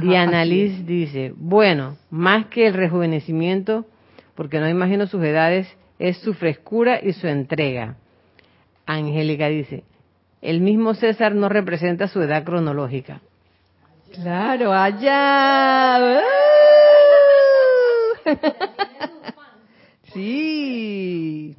Diana 0.00 0.44
Liz 0.44 0.86
dice, 0.86 1.34
bueno, 1.36 1.98
más 2.10 2.46
que 2.46 2.66
el 2.66 2.74
rejuvenecimiento, 2.74 3.84
porque 4.34 4.60
no 4.60 4.68
imagino 4.68 5.06
sus 5.06 5.22
edades, 5.22 5.68
es 5.98 6.16
su 6.18 6.32
frescura 6.32 7.00
y 7.02 7.12
su 7.12 7.26
entrega. 7.26 7.96
Angélica 8.86 9.48
dice, 9.48 9.84
el 10.40 10.62
mismo 10.62 10.94
César 10.94 11.34
no 11.34 11.50
representa 11.50 12.08
su 12.08 12.22
edad 12.22 12.44
cronológica. 12.44 13.20
Claro, 14.14 14.72
allá. 14.72 16.22
sí. 20.14 21.56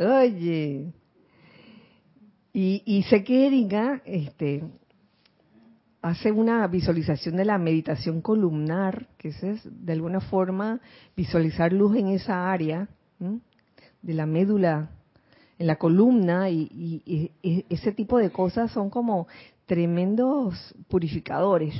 Oye. 0.00 0.92
Y, 2.52 2.82
y 2.84 3.02
sé 3.04 3.22
que 3.22 3.46
Erika 3.46 4.02
este, 4.04 4.64
hace 6.02 6.32
una 6.32 6.66
visualización 6.66 7.36
de 7.36 7.44
la 7.44 7.58
meditación 7.58 8.22
columnar, 8.22 9.06
que 9.18 9.28
es 9.28 9.40
de 9.64 9.92
alguna 9.92 10.20
forma 10.20 10.80
visualizar 11.16 11.72
luz 11.72 11.96
en 11.96 12.08
esa 12.08 12.50
área 12.50 12.88
de 14.02 14.14
la 14.14 14.26
médula, 14.26 14.90
en 15.58 15.66
la 15.66 15.76
columna, 15.76 16.48
y, 16.48 17.30
ese 17.68 17.92
tipo 17.92 18.18
de 18.18 18.30
cosas 18.30 18.72
son 18.72 18.88
como 18.88 19.28
tremendos 19.66 20.74
purificadores 20.88 21.74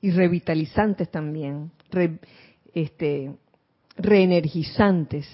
y 0.00 0.10
revitalizantes 0.10 1.10
también, 1.10 1.70
este, 2.74 3.36
reenergizantes, 3.96 5.28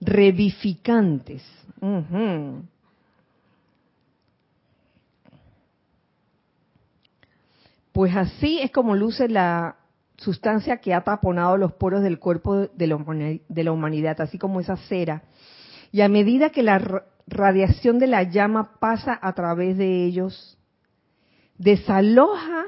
revificantes. 0.00 1.42
Pues 7.92 8.14
así 8.14 8.60
es 8.60 8.70
como 8.70 8.94
luce 8.94 9.28
la 9.28 9.76
sustancia 10.18 10.78
que 10.78 10.94
ha 10.94 11.02
taponado 11.02 11.56
los 11.56 11.72
poros 11.72 12.02
del 12.02 12.18
cuerpo 12.18 12.68
de 12.68 12.86
la 12.86 13.72
humanidad, 13.72 14.20
así 14.20 14.38
como 14.38 14.60
esa 14.60 14.76
cera. 14.76 15.22
Y 15.92 16.00
a 16.00 16.08
medida 16.08 16.50
que 16.50 16.62
la 16.62 17.04
radiación 17.26 17.98
de 17.98 18.06
la 18.06 18.22
llama 18.22 18.78
pasa 18.78 19.18
a 19.20 19.32
través 19.34 19.76
de 19.76 20.04
ellos, 20.04 20.58
desaloja 21.58 22.64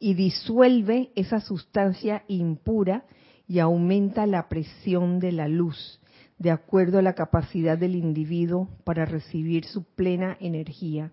y 0.00 0.14
disuelve 0.14 1.10
esa 1.14 1.40
sustancia 1.40 2.24
impura 2.28 3.04
y 3.46 3.60
aumenta 3.60 4.26
la 4.26 4.48
presión 4.48 5.20
de 5.20 5.32
la 5.32 5.48
luz, 5.48 6.00
de 6.38 6.50
acuerdo 6.50 6.98
a 6.98 7.02
la 7.02 7.14
capacidad 7.14 7.76
del 7.76 7.96
individuo 7.96 8.68
para 8.84 9.04
recibir 9.04 9.64
su 9.64 9.84
plena 9.84 10.36
energía 10.40 11.10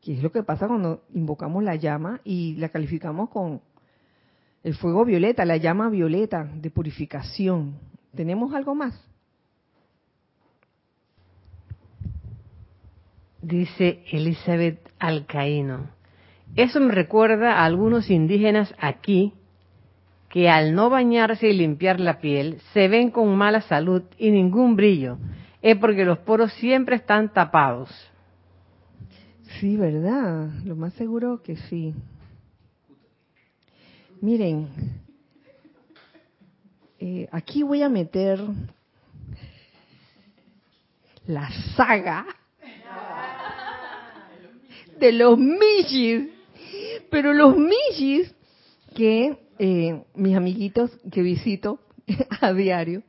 que 0.00 0.14
es 0.14 0.22
lo 0.22 0.32
que 0.32 0.42
pasa 0.42 0.66
cuando 0.66 1.02
invocamos 1.14 1.62
la 1.62 1.76
llama 1.76 2.20
y 2.24 2.54
la 2.56 2.70
calificamos 2.70 3.28
con 3.28 3.60
el 4.62 4.74
fuego 4.74 5.04
violeta, 5.04 5.44
la 5.44 5.56
llama 5.56 5.90
violeta 5.90 6.44
de 6.54 6.70
purificación. 6.70 7.78
¿Tenemos 8.14 8.54
algo 8.54 8.74
más? 8.74 8.98
Dice 13.42 14.02
Elizabeth 14.10 14.90
Alcaíno. 14.98 15.90
Eso 16.56 16.80
me 16.80 16.92
recuerda 16.92 17.54
a 17.54 17.64
algunos 17.64 18.10
indígenas 18.10 18.74
aquí 18.78 19.34
que 20.30 20.48
al 20.48 20.74
no 20.74 20.88
bañarse 20.90 21.48
y 21.48 21.52
limpiar 21.52 21.98
la 21.98 22.20
piel 22.20 22.60
se 22.72 22.86
ven 22.88 23.10
con 23.10 23.36
mala 23.36 23.60
salud 23.62 24.04
y 24.16 24.30
ningún 24.30 24.76
brillo. 24.76 25.18
Es 25.60 25.76
porque 25.76 26.04
los 26.04 26.18
poros 26.18 26.52
siempre 26.54 26.96
están 26.96 27.32
tapados. 27.32 27.90
Sí, 29.58 29.76
¿verdad? 29.76 30.48
Lo 30.64 30.76
más 30.76 30.94
seguro 30.94 31.42
que 31.42 31.56
sí. 31.56 31.92
Miren, 34.20 34.68
eh, 37.00 37.28
aquí 37.32 37.64
voy 37.64 37.82
a 37.82 37.88
meter 37.88 38.40
la 41.26 41.50
saga 41.74 42.24
de 45.00 45.12
los 45.12 45.36
Mijis. 45.36 46.28
Pero 47.10 47.32
los 47.32 47.56
Mijis 47.56 48.32
que 48.94 49.36
eh, 49.62 50.04
mis 50.14 50.34
amiguitos 50.34 50.90
que 51.12 51.20
visito 51.20 51.80
a 52.40 52.54
diario, 52.54 53.02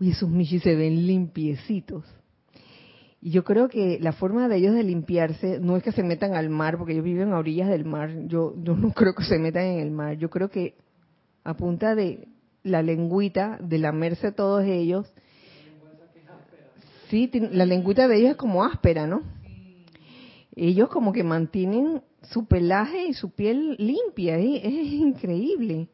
uy, 0.00 0.12
esos 0.12 0.30
Mijis 0.30 0.62
se 0.62 0.74
ven 0.74 1.06
limpiecitos. 1.06 2.06
Y 3.20 3.32
yo 3.32 3.44
creo 3.44 3.68
que 3.68 3.98
la 4.00 4.12
forma 4.12 4.48
de 4.48 4.56
ellos 4.56 4.74
de 4.74 4.82
limpiarse 4.82 5.60
no 5.60 5.76
es 5.76 5.82
que 5.82 5.92
se 5.92 6.02
metan 6.02 6.34
al 6.34 6.48
mar, 6.48 6.78
porque 6.78 6.94
ellos 6.94 7.04
viven 7.04 7.34
a 7.34 7.38
orillas 7.38 7.68
del 7.68 7.84
mar. 7.84 8.10
Yo, 8.28 8.54
yo 8.62 8.74
no 8.76 8.92
creo 8.94 9.14
que 9.14 9.24
se 9.24 9.38
metan 9.38 9.64
en 9.64 9.80
el 9.80 9.90
mar. 9.90 10.16
Yo 10.16 10.30
creo 10.30 10.48
que 10.48 10.74
a 11.44 11.54
punta 11.54 11.94
de 11.94 12.28
la 12.62 12.82
lengüita, 12.82 13.58
de 13.60 13.76
lamerse 13.76 14.32
todos 14.32 14.64
ellos, 14.64 15.12
sí, 17.10 17.30
la 17.52 17.66
lengüita 17.66 18.08
de 18.08 18.16
ellos 18.16 18.30
es 18.30 18.36
como 18.36 18.64
áspera, 18.64 19.06
¿no? 19.06 19.22
ellos 20.56 20.88
como 20.88 21.12
que 21.12 21.24
mantienen 21.24 22.02
su 22.22 22.46
pelaje 22.46 23.06
y 23.06 23.14
su 23.14 23.30
piel 23.30 23.76
limpia, 23.78 24.38
¿eh? 24.38 24.60
es 24.62 24.92
increíble. 24.92 25.88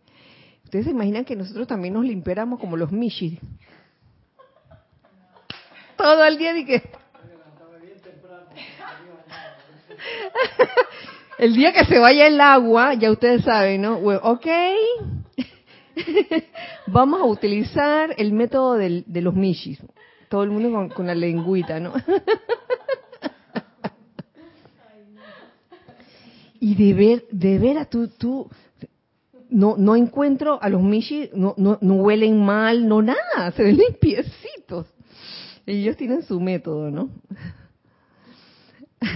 Ustedes 0.65 0.87
se 0.87 0.91
imaginan 0.91 1.25
que 1.25 1.37
nosotros 1.37 1.67
también 1.67 1.95
nos 1.95 2.05
limpiáramos 2.05 2.61
como 2.61 2.77
los 2.77 2.93
Mishi. 2.93 3.39
Todo 5.97 6.25
el 6.25 6.39
día 6.39 6.53
que... 6.67 6.83
el 11.39 11.55
día 11.55 11.73
que 11.73 11.85
se 11.85 11.99
vaya 11.99 12.27
el 12.27 12.41
agua, 12.41 12.95
ya 12.95 13.11
ustedes 13.11 13.45
saben, 13.45 13.83
¿no? 13.83 13.99
ok, 13.99 14.47
vamos 16.87 17.21
a 17.21 17.25
utilizar 17.25 18.15
el 18.19 18.33
método 18.33 18.75
de 18.75 19.21
los 19.21 19.35
Mishis. 19.35 19.79
Todo 20.29 20.43
el 20.43 20.51
mundo 20.51 20.73
con, 20.73 20.89
con 20.89 21.07
la 21.07 21.15
lengüita, 21.15 21.79
¿no? 21.81 21.93
y 26.67 26.75
de 26.75 26.95
ver, 26.95 27.25
de 27.31 27.61
ver 27.61 27.79
a 27.79 27.85
tú, 27.85 28.09
tú, 28.09 28.51
no, 29.49 29.77
no 29.77 29.95
encuentro 29.95 30.61
a 30.61 30.69
los 30.69 30.83
Mishi, 30.83 31.31
no, 31.33 31.55
no, 31.57 31.79
no 31.81 31.95
huelen 31.95 32.45
mal, 32.45 32.89
no 32.89 33.03
nada, 33.03 33.53
se 33.55 33.63
ven 33.63 33.77
limpiecitos. 33.77 34.89
Ellos 35.65 35.97
tienen 35.97 36.25
su 36.25 36.41
método, 36.41 36.91
¿no? 36.91 37.09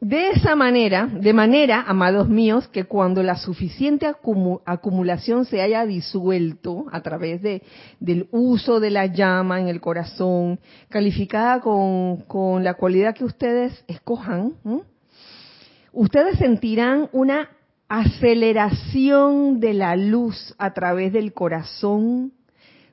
De 0.00 0.30
esa 0.30 0.56
manera, 0.56 1.06
de 1.06 1.34
manera, 1.34 1.84
amados 1.86 2.30
míos, 2.30 2.66
que 2.68 2.84
cuando 2.84 3.22
la 3.22 3.36
suficiente 3.36 4.06
acumulación 4.06 5.44
se 5.44 5.60
haya 5.60 5.84
disuelto 5.84 6.86
a 6.92 7.02
través 7.02 7.42
de, 7.42 7.62
del 8.00 8.26
uso 8.30 8.80
de 8.80 8.88
la 8.90 9.04
llama 9.04 9.60
en 9.60 9.68
el 9.68 9.82
corazón, 9.82 10.60
calificada 10.88 11.60
con, 11.60 12.22
con 12.22 12.64
la 12.64 12.72
cualidad 12.74 13.14
que 13.14 13.24
ustedes 13.24 13.84
escojan, 13.86 14.54
ustedes 15.96 16.38
sentirán 16.38 17.08
una 17.12 17.48
aceleración 17.88 19.60
de 19.60 19.72
la 19.72 19.96
luz 19.96 20.54
a 20.58 20.74
través 20.74 21.10
del 21.12 21.32
corazón, 21.32 22.34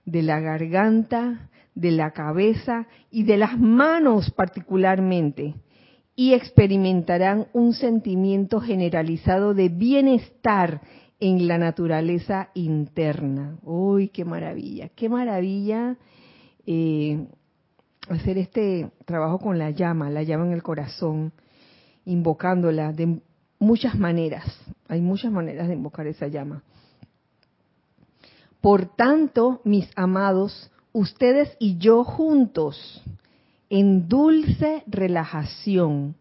de 0.05 0.21
la 0.21 0.39
garganta, 0.39 1.49
de 1.75 1.91
la 1.91 2.11
cabeza 2.11 2.87
y 3.11 3.23
de 3.23 3.35
las 3.35 3.59
manos 3.59 4.31
particularmente, 4.31 5.55
y 6.15 6.33
experimentarán 6.33 7.47
un 7.51 7.73
sentimiento 7.73 8.61
generalizado 8.61 9.53
de 9.53 9.67
bienestar 9.67 10.79
en 11.19 11.47
la 11.47 11.57
naturaleza 11.57 12.51
interna. 12.53 13.57
¡Uy, 13.63 14.09
qué 14.09 14.23
maravilla! 14.23 14.89
¡Qué 14.95 15.09
maravilla! 15.09 15.97
Eh, 16.65 17.27
hacer 18.07 18.37
este 18.37 18.91
trabajo 19.05 19.39
con 19.39 19.57
la 19.57 19.71
llama, 19.71 20.09
la 20.09 20.23
llama 20.23 20.45
en 20.45 20.53
el 20.53 20.63
corazón, 20.63 21.33
invocándola 22.05 22.91
de 22.91 23.19
muchas 23.59 23.97
maneras. 23.97 24.45
Hay 24.87 25.01
muchas 25.01 25.31
maneras 25.31 25.67
de 25.67 25.73
invocar 25.73 26.07
esa 26.07 26.27
llama. 26.27 26.63
Por 28.61 28.85
tanto, 28.95 29.61
mis 29.63 29.89
amados, 29.95 30.71
ustedes 30.93 31.55
y 31.59 31.77
yo 31.77 32.03
juntos, 32.03 33.03
en 33.69 34.07
dulce 34.07 34.83
relajación, 34.87 36.15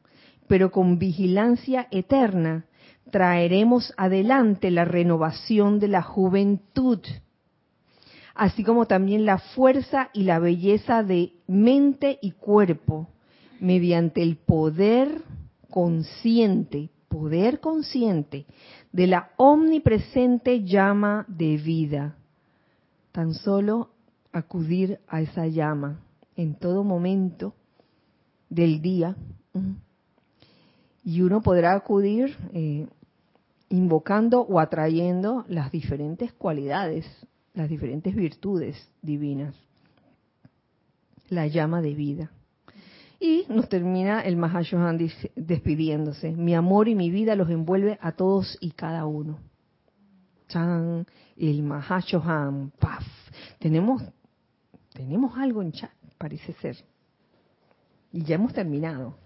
pero 0.48 0.70
con 0.72 0.98
vigilancia 0.98 1.86
eterna, 1.90 2.64
traeremos 3.10 3.92
adelante 3.96 4.70
la 4.70 4.84
renovación 4.84 5.78
de 5.78 5.88
la 5.88 6.02
juventud, 6.02 7.00
así 8.34 8.64
como 8.64 8.86
también 8.86 9.26
la 9.26 9.38
fuerza 9.38 10.08
y 10.14 10.24
la 10.24 10.38
belleza 10.38 11.02
de 11.02 11.34
mente 11.46 12.18
y 12.22 12.32
cuerpo, 12.32 13.08
mediante 13.60 14.22
el 14.22 14.36
poder 14.36 15.22
consciente, 15.72 16.90
poder 17.08 17.58
consciente 17.58 18.46
de 18.92 19.08
la 19.08 19.32
omnipresente 19.36 20.62
llama 20.62 21.24
de 21.26 21.56
vida 21.56 22.16
tan 23.10 23.34
solo 23.34 23.90
acudir 24.32 25.00
a 25.08 25.20
esa 25.20 25.46
llama 25.46 26.00
en 26.36 26.54
todo 26.54 26.84
momento 26.84 27.54
del 28.48 28.80
día 28.80 29.16
y 31.04 31.20
uno 31.20 31.42
podrá 31.42 31.74
acudir 31.74 32.36
eh, 32.52 32.86
invocando 33.68 34.42
o 34.42 34.60
atrayendo 34.60 35.44
las 35.48 35.72
diferentes 35.72 36.32
cualidades, 36.32 37.06
las 37.54 37.68
diferentes 37.68 38.14
virtudes 38.14 38.76
divinas, 39.02 39.54
la 41.28 41.46
llama 41.46 41.80
de 41.82 41.94
vida. 41.94 42.30
Y 43.24 43.46
nos 43.48 43.68
termina 43.68 44.22
el 44.22 44.36
Mahashohan 44.36 44.98
despidiéndose. 45.36 46.32
Mi 46.32 46.56
amor 46.56 46.88
y 46.88 46.96
mi 46.96 47.08
vida 47.08 47.36
los 47.36 47.48
envuelve 47.50 47.96
a 48.02 48.10
todos 48.10 48.58
y 48.60 48.72
cada 48.72 49.06
uno. 49.06 49.38
Chan 50.48 51.06
el 51.36 51.62
Mahashohan, 51.62 52.72
paf. 52.80 53.04
Tenemos, 53.60 54.02
tenemos 54.92 55.38
algo 55.38 55.62
en 55.62 55.70
chat, 55.70 55.92
parece 56.18 56.52
ser. 56.54 56.78
Y 58.10 58.24
ya 58.24 58.34
hemos 58.34 58.54
terminado. 58.54 59.16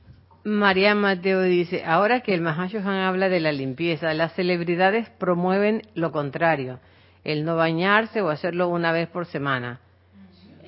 María 0.44 0.94
Mateo 0.94 1.40
dice, 1.40 1.82
ahora 1.82 2.20
que 2.20 2.34
el 2.34 2.42
Mahashohan 2.42 2.98
habla 2.98 3.30
de 3.30 3.40
la 3.40 3.50
limpieza, 3.50 4.12
las 4.12 4.34
celebridades 4.34 5.08
promueven 5.08 5.80
lo 5.94 6.12
contrario, 6.12 6.80
el 7.24 7.46
no 7.46 7.56
bañarse 7.56 8.20
o 8.20 8.28
hacerlo 8.28 8.68
una 8.68 8.92
vez 8.92 9.08
por 9.08 9.24
semana. 9.24 9.80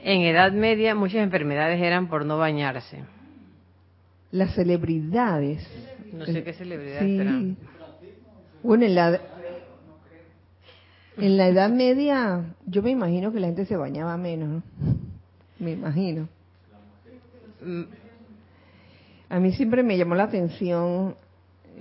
En 0.03 0.23
Edad 0.23 0.53
Media 0.53 0.95
muchas 0.95 1.21
enfermedades 1.21 1.83
eran 1.83 2.09
por 2.09 2.25
no 2.25 2.39
bañarse. 2.39 3.05
Las 4.31 4.55
celebridades. 4.55 5.67
No 6.13 6.27
sé 6.27 6.43
qué 6.43 6.53
celebridades 6.53 7.17
serán. 7.17 7.57
Bueno, 8.63 8.85
en 8.85 8.95
la, 8.95 9.21
en 11.17 11.37
la 11.37 11.49
Edad 11.49 11.71
Media, 11.71 12.55
yo 12.67 12.83
me 12.83 12.91
imagino 12.91 13.33
que 13.33 13.41
la 13.41 13.47
gente 13.47 13.67
se 13.67 13.77
bañaba 13.77 14.17
menos, 14.17 14.63
me 15.59 15.73
imagino. 15.73 16.29
Mm. 17.65 17.83
A 19.31 19.41
mí 19.41 19.53
siempre 19.53 19.83
me 19.83 19.97
llamó 19.99 20.15
la 20.15 20.25
atención, 20.25 21.15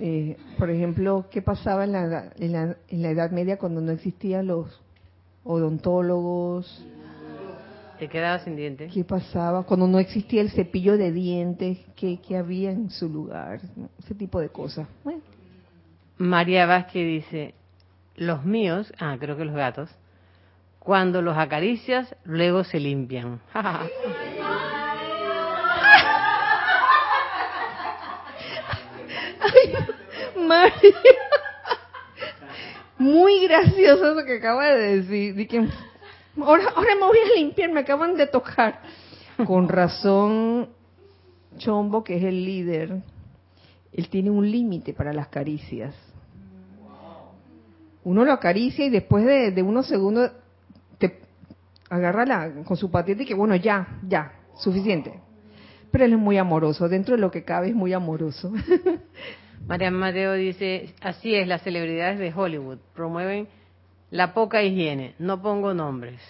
eh, 0.00 0.36
por 0.58 0.70
ejemplo, 0.70 1.26
qué 1.30 1.42
pasaba 1.42 1.84
en 1.84 1.92
la, 1.92 2.32
en, 2.38 2.52
la, 2.52 2.76
en 2.88 3.02
la 3.02 3.10
Edad 3.10 3.30
Media 3.30 3.58
cuando 3.58 3.80
no 3.80 3.92
existían 3.92 4.46
los 4.46 4.80
odontólogos. 5.44 6.84
Te 7.98 8.08
quedaba 8.08 8.38
sin 8.38 8.54
dientes. 8.54 8.92
¿Qué 8.92 9.02
pasaba 9.02 9.64
cuando 9.64 9.88
no 9.88 9.98
existía 9.98 10.40
el 10.40 10.50
cepillo 10.50 10.96
de 10.96 11.10
dientes? 11.10 11.78
¿Qué, 11.96 12.20
qué 12.26 12.36
había 12.36 12.70
en 12.70 12.90
su 12.90 13.08
lugar? 13.08 13.60
Ese 13.98 14.14
tipo 14.14 14.40
de 14.40 14.50
cosas. 14.50 14.86
María 16.16 16.66
Vázquez 16.66 17.04
dice, 17.04 17.54
los 18.14 18.44
míos, 18.44 18.92
ah, 19.00 19.16
creo 19.18 19.36
que 19.36 19.44
los 19.44 19.56
gatos, 19.56 19.90
cuando 20.78 21.22
los 21.22 21.36
acaricias, 21.36 22.14
luego 22.24 22.62
se 22.62 22.78
limpian. 22.78 23.40
María. 30.36 30.72
Muy 32.98 33.44
gracioso 33.46 34.14
lo 34.14 34.24
que 34.24 34.36
acaba 34.36 34.66
de 34.66 35.00
decir. 35.00 35.34
Ahora, 36.44 36.64
ahora 36.74 36.94
me 36.94 37.06
voy 37.06 37.18
a 37.18 37.38
limpiar, 37.38 37.70
me 37.70 37.80
acaban 37.80 38.16
de 38.16 38.26
tocar. 38.26 38.80
Con 39.46 39.68
razón, 39.68 40.68
Chombo, 41.58 42.02
que 42.02 42.16
es 42.16 42.24
el 42.24 42.44
líder, 42.44 43.02
él 43.92 44.08
tiene 44.08 44.30
un 44.30 44.50
límite 44.50 44.92
para 44.92 45.12
las 45.12 45.28
caricias 45.28 45.94
uno 48.08 48.24
lo 48.24 48.32
acaricia 48.32 48.86
y 48.86 48.88
después 48.88 49.22
de, 49.26 49.62
unos 49.62 49.86
segundos 49.86 50.30
te 50.96 51.18
agarra 51.90 52.24
la, 52.24 52.50
con 52.64 52.74
su 52.74 52.90
patita 52.90 53.22
y 53.22 53.26
que 53.26 53.34
bueno, 53.34 53.54
ya, 53.54 54.00
ya, 54.08 54.32
suficiente. 54.56 55.12
Pero 55.90 56.06
él 56.06 56.14
es 56.14 56.18
muy 56.18 56.38
amoroso, 56.38 56.88
dentro 56.88 57.16
de 57.16 57.20
lo 57.20 57.30
que 57.30 57.44
cabe 57.44 57.68
es 57.68 57.74
muy 57.74 57.92
amoroso. 57.92 58.50
María 59.66 59.90
Mateo 59.90 60.32
dice, 60.32 60.94
así 61.02 61.34
es, 61.34 61.46
las 61.46 61.60
celebridades 61.60 62.18
de 62.18 62.32
Hollywood 62.34 62.78
promueven 62.94 63.46
la 64.10 64.34
poca 64.34 64.62
higiene, 64.62 65.14
no 65.18 65.42
pongo 65.42 65.74
nombres. 65.74 66.20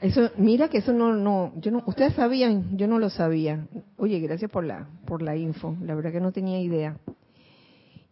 Eso, 0.00 0.30
mira 0.36 0.68
que 0.68 0.78
eso 0.78 0.92
no, 0.92 1.14
no, 1.14 1.52
yo 1.56 1.70
no, 1.70 1.82
ustedes 1.86 2.14
sabían, 2.14 2.76
yo 2.76 2.86
no 2.86 2.98
lo 2.98 3.10
sabía. 3.10 3.66
Oye, 3.98 4.18
gracias 4.20 4.50
por 4.50 4.64
la, 4.64 4.88
por 5.06 5.20
la 5.20 5.36
info, 5.36 5.76
la 5.82 5.94
verdad 5.94 6.12
que 6.12 6.20
no 6.20 6.32
tenía 6.32 6.60
idea. 6.60 6.96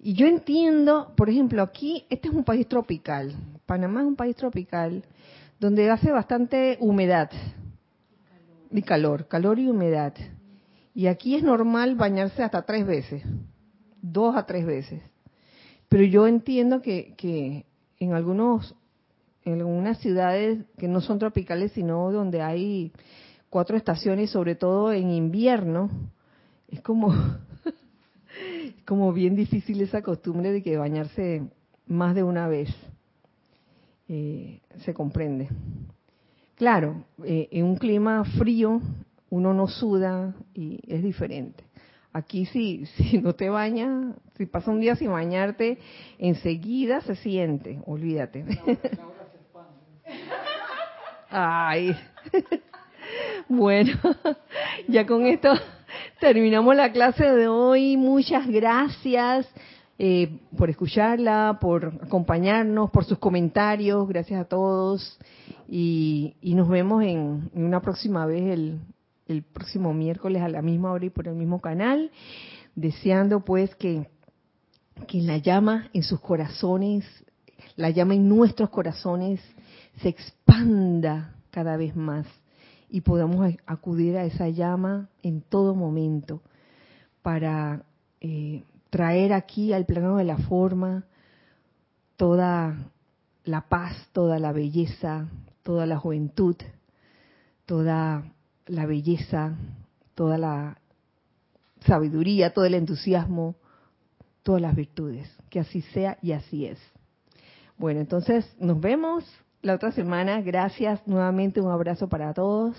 Y 0.00 0.12
yo 0.12 0.26
entiendo, 0.26 1.12
por 1.16 1.30
ejemplo, 1.30 1.62
aquí, 1.62 2.04
este 2.10 2.28
es 2.28 2.34
un 2.34 2.44
país 2.44 2.68
tropical, 2.68 3.34
Panamá 3.66 4.02
es 4.02 4.06
un 4.06 4.16
país 4.16 4.36
tropical, 4.36 5.02
donde 5.58 5.90
hace 5.90 6.10
bastante 6.12 6.76
humedad 6.80 7.30
y 8.70 8.82
calor, 8.82 9.26
calor 9.26 9.58
y 9.58 9.68
humedad. 9.68 10.14
Y 10.94 11.06
aquí 11.06 11.34
es 11.34 11.42
normal 11.42 11.96
bañarse 11.96 12.42
hasta 12.42 12.62
tres 12.62 12.86
veces, 12.86 13.22
dos 14.02 14.36
a 14.36 14.46
tres 14.46 14.66
veces. 14.66 15.02
Pero 15.88 16.04
yo 16.04 16.26
entiendo 16.26 16.82
que, 16.82 17.14
que 17.16 17.64
en 18.00 18.12
algunos, 18.12 18.74
en 19.44 19.54
algunas 19.54 19.98
ciudades 19.98 20.64
que 20.78 20.88
no 20.88 21.00
son 21.00 21.18
tropicales, 21.18 21.72
sino 21.72 22.10
donde 22.12 22.42
hay 22.42 22.92
cuatro 23.50 23.76
estaciones, 23.76 24.30
sobre 24.30 24.54
todo 24.54 24.92
en 24.92 25.10
invierno, 25.10 25.90
es 26.68 26.80
como, 28.84 29.12
bien 29.12 29.34
difícil 29.34 29.80
esa 29.80 30.02
costumbre 30.02 30.52
de 30.52 30.62
que 30.62 30.76
bañarse 30.76 31.42
más 31.86 32.14
de 32.14 32.22
una 32.22 32.48
vez. 32.48 32.68
Eh, 34.08 34.60
se 34.84 34.94
comprende. 34.94 35.48
Claro, 36.54 37.04
eh, 37.24 37.48
en 37.52 37.66
un 37.66 37.76
clima 37.76 38.24
frío 38.38 38.80
uno 39.30 39.52
no 39.52 39.68
suda 39.68 40.34
y 40.54 40.80
es 40.86 41.02
diferente. 41.02 41.67
Aquí 42.12 42.46
si, 42.46 42.86
si 42.96 43.18
no 43.18 43.34
te 43.34 43.48
bañas, 43.48 44.14
si 44.36 44.46
pasa 44.46 44.70
un 44.70 44.80
día 44.80 44.96
sin 44.96 45.12
bañarte, 45.12 45.78
enseguida 46.18 47.00
se 47.02 47.16
siente, 47.16 47.80
olvídate. 47.86 48.44
Ay. 51.30 51.96
Bueno, 53.48 53.92
ya 54.88 55.06
con 55.06 55.24
esto 55.24 55.50
terminamos 56.20 56.76
la 56.76 56.92
clase 56.92 57.24
de 57.24 57.48
hoy. 57.48 57.96
Muchas 57.96 58.46
gracias 58.46 59.48
eh, 59.98 60.38
por 60.56 60.68
escucharla, 60.68 61.58
por 61.60 61.86
acompañarnos, 62.02 62.90
por 62.90 63.04
sus 63.04 63.18
comentarios. 63.18 64.06
Gracias 64.06 64.40
a 64.40 64.44
todos. 64.44 65.18
Y, 65.66 66.34
nos 66.42 66.68
vemos 66.68 67.02
en, 67.02 67.50
una 67.54 67.80
próxima 67.80 68.26
vez 68.26 68.52
el, 68.52 68.80
el 69.28 69.42
próximo 69.42 69.94
miércoles 69.94 70.42
a 70.42 70.48
la 70.48 70.62
misma 70.62 70.90
hora 70.90 71.04
y 71.04 71.10
por 71.10 71.28
el 71.28 71.34
mismo 71.34 71.60
canal. 71.60 72.10
Deseando 72.74 73.44
pues 73.44 73.74
que, 73.76 74.08
que 75.06 75.20
la 75.20 75.38
llama 75.38 75.90
en 75.92 76.02
sus 76.02 76.20
corazones, 76.20 77.04
la 77.76 77.90
llama 77.90 78.14
en 78.14 78.28
nuestros 78.28 78.70
corazones 78.70 79.40
se 80.00 80.08
expanda 80.08 81.34
cada 81.50 81.76
vez 81.76 81.94
más 81.94 82.26
y 82.88 83.02
podamos 83.02 83.54
acudir 83.66 84.16
a 84.16 84.24
esa 84.24 84.48
llama 84.48 85.08
en 85.22 85.42
todo 85.42 85.74
momento 85.74 86.40
para 87.22 87.82
eh, 88.20 88.64
traer 88.90 89.32
aquí 89.32 89.72
al 89.72 89.84
plano 89.84 90.16
de 90.16 90.24
la 90.24 90.38
forma 90.38 91.04
toda 92.16 92.76
la 93.44 93.68
paz, 93.68 94.08
toda 94.12 94.38
la 94.38 94.52
belleza, 94.52 95.28
toda 95.62 95.86
la 95.86 95.98
juventud, 95.98 96.56
toda 97.66 98.24
la 98.68 98.86
belleza, 98.86 99.56
toda 100.14 100.38
la 100.38 100.78
sabiduría, 101.86 102.52
todo 102.52 102.64
el 102.64 102.74
entusiasmo, 102.74 103.56
todas 104.42 104.62
las 104.62 104.74
virtudes. 104.74 105.28
Que 105.50 105.60
así 105.60 105.82
sea 105.82 106.18
y 106.22 106.32
así 106.32 106.66
es. 106.66 106.78
Bueno, 107.76 108.00
entonces 108.00 108.54
nos 108.58 108.80
vemos 108.80 109.24
la 109.62 109.74
otra 109.74 109.92
semana. 109.92 110.40
Gracias 110.40 111.00
nuevamente, 111.06 111.60
un 111.60 111.70
abrazo 111.70 112.08
para 112.08 112.34
todos. 112.34 112.76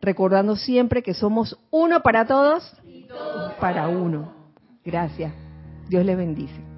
Recordando 0.00 0.56
siempre 0.56 1.02
que 1.02 1.14
somos 1.14 1.58
uno 1.70 2.00
para 2.02 2.26
todos 2.26 2.74
y 2.84 3.04
todos 3.04 3.52
para 3.54 3.88
uno. 3.88 4.32
Gracias. 4.84 5.32
Dios 5.88 6.04
les 6.04 6.16
bendice. 6.16 6.69